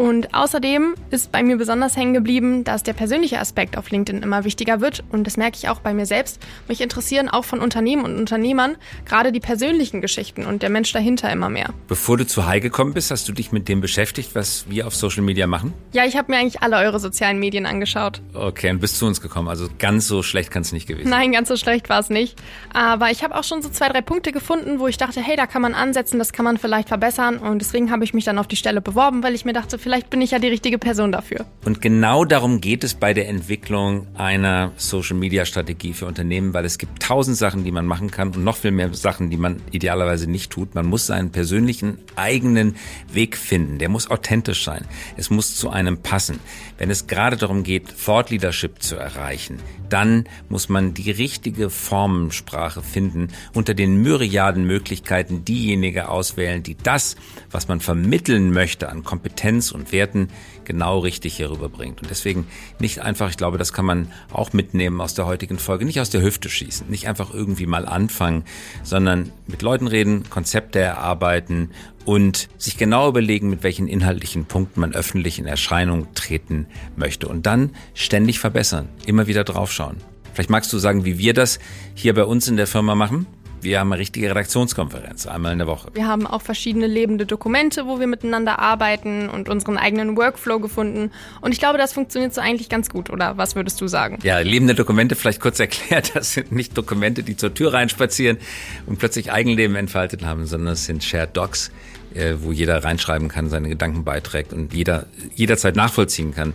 Und 0.00 0.34
außerdem 0.34 0.94
ist 1.10 1.30
bei 1.30 1.42
mir 1.42 1.58
besonders 1.58 1.94
hängen 1.94 2.14
geblieben, 2.14 2.64
dass 2.64 2.82
der 2.82 2.94
persönliche 2.94 3.38
Aspekt 3.38 3.76
auf 3.76 3.90
LinkedIn 3.90 4.22
immer 4.22 4.44
wichtiger 4.44 4.80
wird. 4.80 5.04
Und 5.12 5.26
das 5.26 5.36
merke 5.36 5.58
ich 5.58 5.68
auch 5.68 5.80
bei 5.80 5.92
mir 5.92 6.06
selbst. 6.06 6.40
Mich 6.68 6.80
interessieren 6.80 7.28
auch 7.28 7.44
von 7.44 7.60
Unternehmen 7.60 8.06
und 8.06 8.16
Unternehmern 8.16 8.76
gerade 9.04 9.30
die 9.30 9.40
persönlichen 9.40 10.00
Geschichten 10.00 10.46
und 10.46 10.62
der 10.62 10.70
Mensch 10.70 10.90
dahinter 10.94 11.30
immer 11.30 11.50
mehr. 11.50 11.74
Bevor 11.86 12.16
du 12.16 12.26
zu 12.26 12.46
Hai 12.46 12.60
gekommen 12.60 12.94
bist, 12.94 13.10
hast 13.10 13.28
du 13.28 13.34
dich 13.34 13.52
mit 13.52 13.68
dem 13.68 13.82
beschäftigt, 13.82 14.34
was 14.34 14.64
wir 14.70 14.86
auf 14.86 14.96
Social 14.96 15.22
Media 15.22 15.46
machen? 15.46 15.74
Ja, 15.92 16.06
ich 16.06 16.16
habe 16.16 16.32
mir 16.32 16.38
eigentlich 16.38 16.62
alle 16.62 16.78
eure 16.78 16.98
sozialen 16.98 17.38
Medien 17.38 17.66
angeschaut. 17.66 18.22
Okay, 18.32 18.70
und 18.70 18.80
bist 18.80 18.96
zu 18.96 19.04
uns 19.04 19.20
gekommen. 19.20 19.48
Also 19.48 19.68
ganz 19.78 20.06
so 20.06 20.22
schlecht 20.22 20.50
kann 20.50 20.62
es 20.62 20.72
nicht 20.72 20.86
gewesen 20.86 21.10
sein. 21.10 21.20
Nein, 21.20 21.32
ganz 21.32 21.48
so 21.48 21.58
schlecht 21.58 21.90
war 21.90 22.00
es 22.00 22.08
nicht. 22.08 22.38
Aber 22.72 23.10
ich 23.10 23.22
habe 23.22 23.36
auch 23.36 23.44
schon 23.44 23.60
so 23.60 23.68
zwei, 23.68 23.90
drei 23.90 24.00
Punkte 24.00 24.32
gefunden, 24.32 24.78
wo 24.78 24.86
ich 24.86 24.96
dachte, 24.96 25.20
hey, 25.20 25.36
da 25.36 25.46
kann 25.46 25.60
man 25.60 25.74
ansetzen, 25.74 26.18
das 26.18 26.32
kann 26.32 26.46
man 26.46 26.56
vielleicht 26.56 26.88
verbessern. 26.88 27.36
Und 27.36 27.58
deswegen 27.58 27.90
habe 27.90 28.02
ich 28.04 28.14
mich 28.14 28.24
dann 28.24 28.38
auf 28.38 28.46
die 28.46 28.56
Stelle 28.56 28.80
beworben, 28.80 29.22
weil 29.22 29.34
ich 29.34 29.44
mir 29.44 29.52
dachte, 29.52 29.78
vielleicht 29.78 29.89
bin 30.08 30.20
ich 30.20 30.30
ja 30.30 30.38
die 30.38 30.48
richtige 30.48 30.78
Person 30.78 31.12
dafür. 31.12 31.46
Und 31.64 31.82
genau 31.82 32.24
darum 32.24 32.60
geht 32.60 32.84
es 32.84 32.94
bei 32.94 33.12
der 33.12 33.28
Entwicklung 33.28 34.06
einer 34.14 34.72
Social-Media-Strategie 34.76 35.92
für 35.92 36.06
Unternehmen, 36.06 36.54
weil 36.54 36.64
es 36.64 36.78
gibt 36.78 37.02
tausend 37.02 37.36
Sachen, 37.36 37.64
die 37.64 37.72
man 37.72 37.86
machen 37.86 38.10
kann 38.10 38.28
und 38.28 38.44
noch 38.44 38.56
viel 38.56 38.70
mehr 38.70 38.94
Sachen, 38.94 39.30
die 39.30 39.36
man 39.36 39.60
idealerweise 39.70 40.30
nicht 40.30 40.50
tut. 40.50 40.74
Man 40.74 40.86
muss 40.86 41.06
seinen 41.06 41.30
persönlichen 41.30 41.98
eigenen 42.16 42.76
Weg 43.12 43.36
finden. 43.36 43.78
Der 43.78 43.88
muss 43.88 44.10
authentisch 44.10 44.64
sein. 44.64 44.84
Es 45.16 45.30
muss 45.30 45.56
zu 45.56 45.70
einem 45.70 45.98
passen. 45.98 46.38
Wenn 46.78 46.90
es 46.90 47.06
gerade 47.06 47.36
darum 47.36 47.62
geht, 47.62 47.88
Thought 48.04 48.30
Leadership 48.30 48.82
zu 48.82 48.96
erreichen, 48.96 49.58
dann 49.88 50.24
muss 50.48 50.68
man 50.68 50.94
die 50.94 51.10
richtige 51.10 51.68
Formensprache 51.68 52.82
finden, 52.82 53.28
unter 53.54 53.74
den 53.74 53.96
Myriaden 54.02 54.64
Möglichkeiten 54.64 55.44
diejenige 55.44 56.08
auswählen, 56.08 56.62
die 56.62 56.76
das, 56.76 57.16
was 57.50 57.68
man 57.68 57.80
vermitteln 57.80 58.52
möchte 58.52 58.88
an 58.88 59.02
Kompetenz 59.02 59.69
und 59.72 59.92
Werten, 59.92 60.28
genau 60.64 60.98
richtig 60.98 61.36
hier 61.36 61.50
rüberbringt. 61.50 62.00
Und 62.02 62.10
deswegen 62.10 62.46
nicht 62.78 63.00
einfach, 63.00 63.30
ich 63.30 63.36
glaube, 63.36 63.58
das 63.58 63.72
kann 63.72 63.84
man 63.84 64.12
auch 64.32 64.52
mitnehmen 64.52 65.00
aus 65.00 65.14
der 65.14 65.26
heutigen 65.26 65.58
Folge, 65.58 65.84
nicht 65.84 66.00
aus 66.00 66.10
der 66.10 66.22
Hüfte 66.22 66.48
schießen, 66.48 66.88
nicht 66.88 67.08
einfach 67.08 67.32
irgendwie 67.32 67.66
mal 67.66 67.86
anfangen, 67.86 68.44
sondern 68.82 69.32
mit 69.46 69.62
Leuten 69.62 69.86
reden, 69.86 70.28
Konzepte 70.30 70.78
erarbeiten 70.78 71.70
und 72.04 72.48
sich 72.58 72.76
genau 72.76 73.08
überlegen, 73.08 73.50
mit 73.50 73.62
welchen 73.62 73.88
inhaltlichen 73.88 74.44
Punkten 74.44 74.80
man 74.80 74.94
öffentlich 74.94 75.38
in 75.38 75.46
Erscheinung 75.46 76.06
treten 76.14 76.66
möchte 76.96 77.28
und 77.28 77.46
dann 77.46 77.70
ständig 77.94 78.38
verbessern, 78.38 78.88
immer 79.06 79.26
wieder 79.26 79.44
draufschauen. 79.44 79.96
Vielleicht 80.32 80.50
magst 80.50 80.72
du 80.72 80.78
sagen, 80.78 81.04
wie 81.04 81.18
wir 81.18 81.34
das 81.34 81.58
hier 81.94 82.14
bei 82.14 82.24
uns 82.24 82.48
in 82.48 82.56
der 82.56 82.66
Firma 82.66 82.94
machen? 82.94 83.26
Wir 83.62 83.80
haben 83.80 83.92
eine 83.92 84.00
richtige 84.00 84.30
Redaktionskonferenz, 84.30 85.26
einmal 85.26 85.52
in 85.52 85.58
der 85.58 85.66
Woche. 85.66 85.88
Wir 85.92 86.06
haben 86.06 86.26
auch 86.26 86.42
verschiedene 86.42 86.86
lebende 86.86 87.26
Dokumente, 87.26 87.86
wo 87.86 88.00
wir 88.00 88.06
miteinander 88.06 88.58
arbeiten 88.58 89.28
und 89.28 89.48
unseren 89.48 89.76
eigenen 89.76 90.16
Workflow 90.16 90.60
gefunden. 90.60 91.10
Und 91.40 91.52
ich 91.52 91.58
glaube, 91.58 91.78
das 91.78 91.92
funktioniert 91.92 92.34
so 92.34 92.40
eigentlich 92.40 92.68
ganz 92.68 92.88
gut, 92.88 93.10
oder 93.10 93.36
was 93.36 93.56
würdest 93.56 93.80
du 93.80 93.86
sagen? 93.86 94.18
Ja, 94.22 94.38
lebende 94.38 94.74
Dokumente, 94.74 95.14
vielleicht 95.14 95.40
kurz 95.40 95.60
erklärt, 95.60 96.14
das 96.14 96.32
sind 96.32 96.52
nicht 96.52 96.76
Dokumente, 96.76 97.22
die 97.22 97.36
zur 97.36 97.52
Tür 97.52 97.72
reinspazieren 97.72 98.38
und 98.86 98.98
plötzlich 98.98 99.32
Eigenleben 99.32 99.76
entfaltet 99.76 100.24
haben, 100.24 100.46
sondern 100.46 100.74
es 100.74 100.86
sind 100.86 101.04
Shared 101.04 101.36
Docs, 101.36 101.70
äh, 102.14 102.34
wo 102.38 102.52
jeder 102.52 102.82
reinschreiben 102.82 103.28
kann, 103.28 103.48
seine 103.48 103.68
Gedanken 103.68 104.04
beiträgt 104.04 104.52
und 104.52 104.72
jeder 104.72 105.06
jederzeit 105.34 105.76
nachvollziehen 105.76 106.34
kann, 106.34 106.54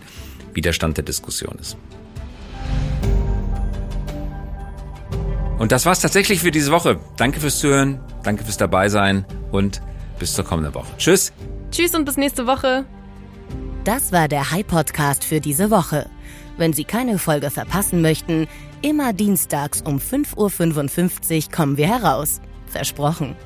wie 0.54 0.60
der 0.60 0.72
Stand 0.72 0.96
der 0.96 1.04
Diskussion 1.04 1.56
ist. 1.60 1.76
Und 5.58 5.72
das 5.72 5.86
war's 5.86 6.00
tatsächlich 6.00 6.40
für 6.40 6.50
diese 6.50 6.70
Woche. 6.70 6.98
Danke 7.16 7.40
fürs 7.40 7.58
Zuhören, 7.58 8.00
danke 8.22 8.44
fürs 8.44 8.58
Dabeisein 8.58 9.24
und 9.52 9.80
bis 10.18 10.34
zur 10.34 10.44
kommenden 10.44 10.74
Woche. 10.74 10.92
Tschüss. 10.98 11.32
Tschüss 11.70 11.94
und 11.94 12.04
bis 12.04 12.16
nächste 12.16 12.46
Woche. 12.46 12.84
Das 13.84 14.12
war 14.12 14.28
der 14.28 14.50
High 14.50 14.66
Podcast 14.66 15.24
für 15.24 15.40
diese 15.40 15.70
Woche. 15.70 16.10
Wenn 16.58 16.72
Sie 16.72 16.84
keine 16.84 17.18
Folge 17.18 17.50
verpassen 17.50 18.02
möchten, 18.02 18.48
immer 18.82 19.12
dienstags 19.12 19.82
um 19.82 19.98
5.55 19.98 21.46
Uhr 21.46 21.52
kommen 21.52 21.76
wir 21.76 21.86
heraus. 21.86 22.40
Versprochen. 22.66 23.36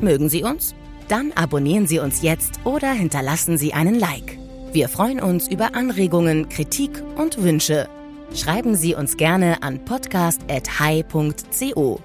Mögen 0.00 0.28
Sie 0.28 0.42
uns? 0.42 0.74
Dann 1.08 1.32
abonnieren 1.32 1.86
Sie 1.86 1.98
uns 1.98 2.22
jetzt 2.22 2.60
oder 2.64 2.92
hinterlassen 2.92 3.58
Sie 3.58 3.72
einen 3.74 3.98
Like. 3.98 4.38
Wir 4.72 4.88
freuen 4.88 5.20
uns 5.20 5.48
über 5.48 5.74
Anregungen, 5.74 6.48
Kritik 6.48 7.02
und 7.16 7.42
Wünsche 7.42 7.88
schreiben 8.34 8.76
Sie 8.76 8.94
uns 8.94 9.16
gerne 9.16 9.62
an 9.62 9.82
podcast.hi.co. 9.84 12.00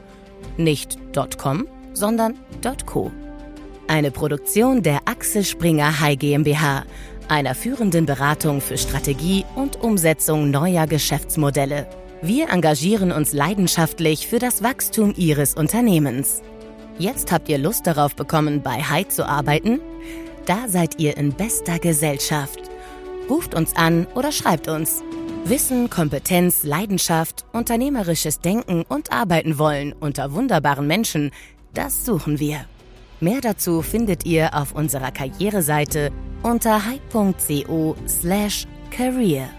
Nicht 0.58 0.98
.com, 1.38 1.68
sondern 1.94 2.36
.co. 2.86 3.12
Eine 3.88 4.12
Produktion 4.12 4.84
der 4.84 5.00
Axel 5.06 5.44
Springer 5.44 6.00
High 6.00 6.18
GmbH, 6.18 6.86
einer 7.28 7.56
führenden 7.56 8.06
Beratung 8.06 8.62
für 8.62 8.78
Strategie 8.78 9.46
und 9.56 9.82
Umsetzung 9.82 10.52
neuer 10.52 10.88
Geschäftsmodelle. 10.88 11.88
Wir 12.22 12.50
engagieren 12.50 13.12
uns 13.12 13.34
leidenschaftlich 13.34 14.28
für 14.28 14.40
das 14.40 14.64
Wachstum 14.64 15.14
Ihres 15.16 15.54
Unternehmens. 15.54 16.42
Jetzt 16.98 17.32
habt 17.32 17.50
ihr 17.50 17.58
Lust 17.58 17.86
darauf 17.86 18.16
bekommen, 18.16 18.62
bei 18.64 18.82
High 18.82 19.10
zu 19.10 19.28
arbeiten? 19.28 19.82
Da 20.46 20.68
seid 20.68 21.00
ihr 21.00 21.18
in 21.18 21.34
bester 21.34 21.80
Gesellschaft. 21.80 22.60
Ruft 23.30 23.54
uns 23.54 23.76
an 23.76 24.08
oder 24.16 24.32
schreibt 24.32 24.68
uns. 24.68 25.04
Wissen, 25.48 25.92
Kompetenz, 25.92 26.64
Leidenschaft, 26.64 27.46
unternehmerisches 27.54 28.40
Denken 28.40 28.84
und 28.90 29.12
Arbeiten 29.12 29.60
wollen 29.60 29.94
unter 29.94 30.34
wunderbaren 30.34 30.88
Menschen, 30.88 31.30
das 31.76 32.04
suchen 32.04 32.40
wir. 32.40 32.66
Mehr 33.20 33.42
dazu 33.42 33.84
findet 33.84 34.26
ihr 34.26 34.56
auf 34.56 34.72
unserer 34.72 35.12
Karriereseite 35.12 36.12
unter 36.42 36.88
hype.co/career. 36.88 39.50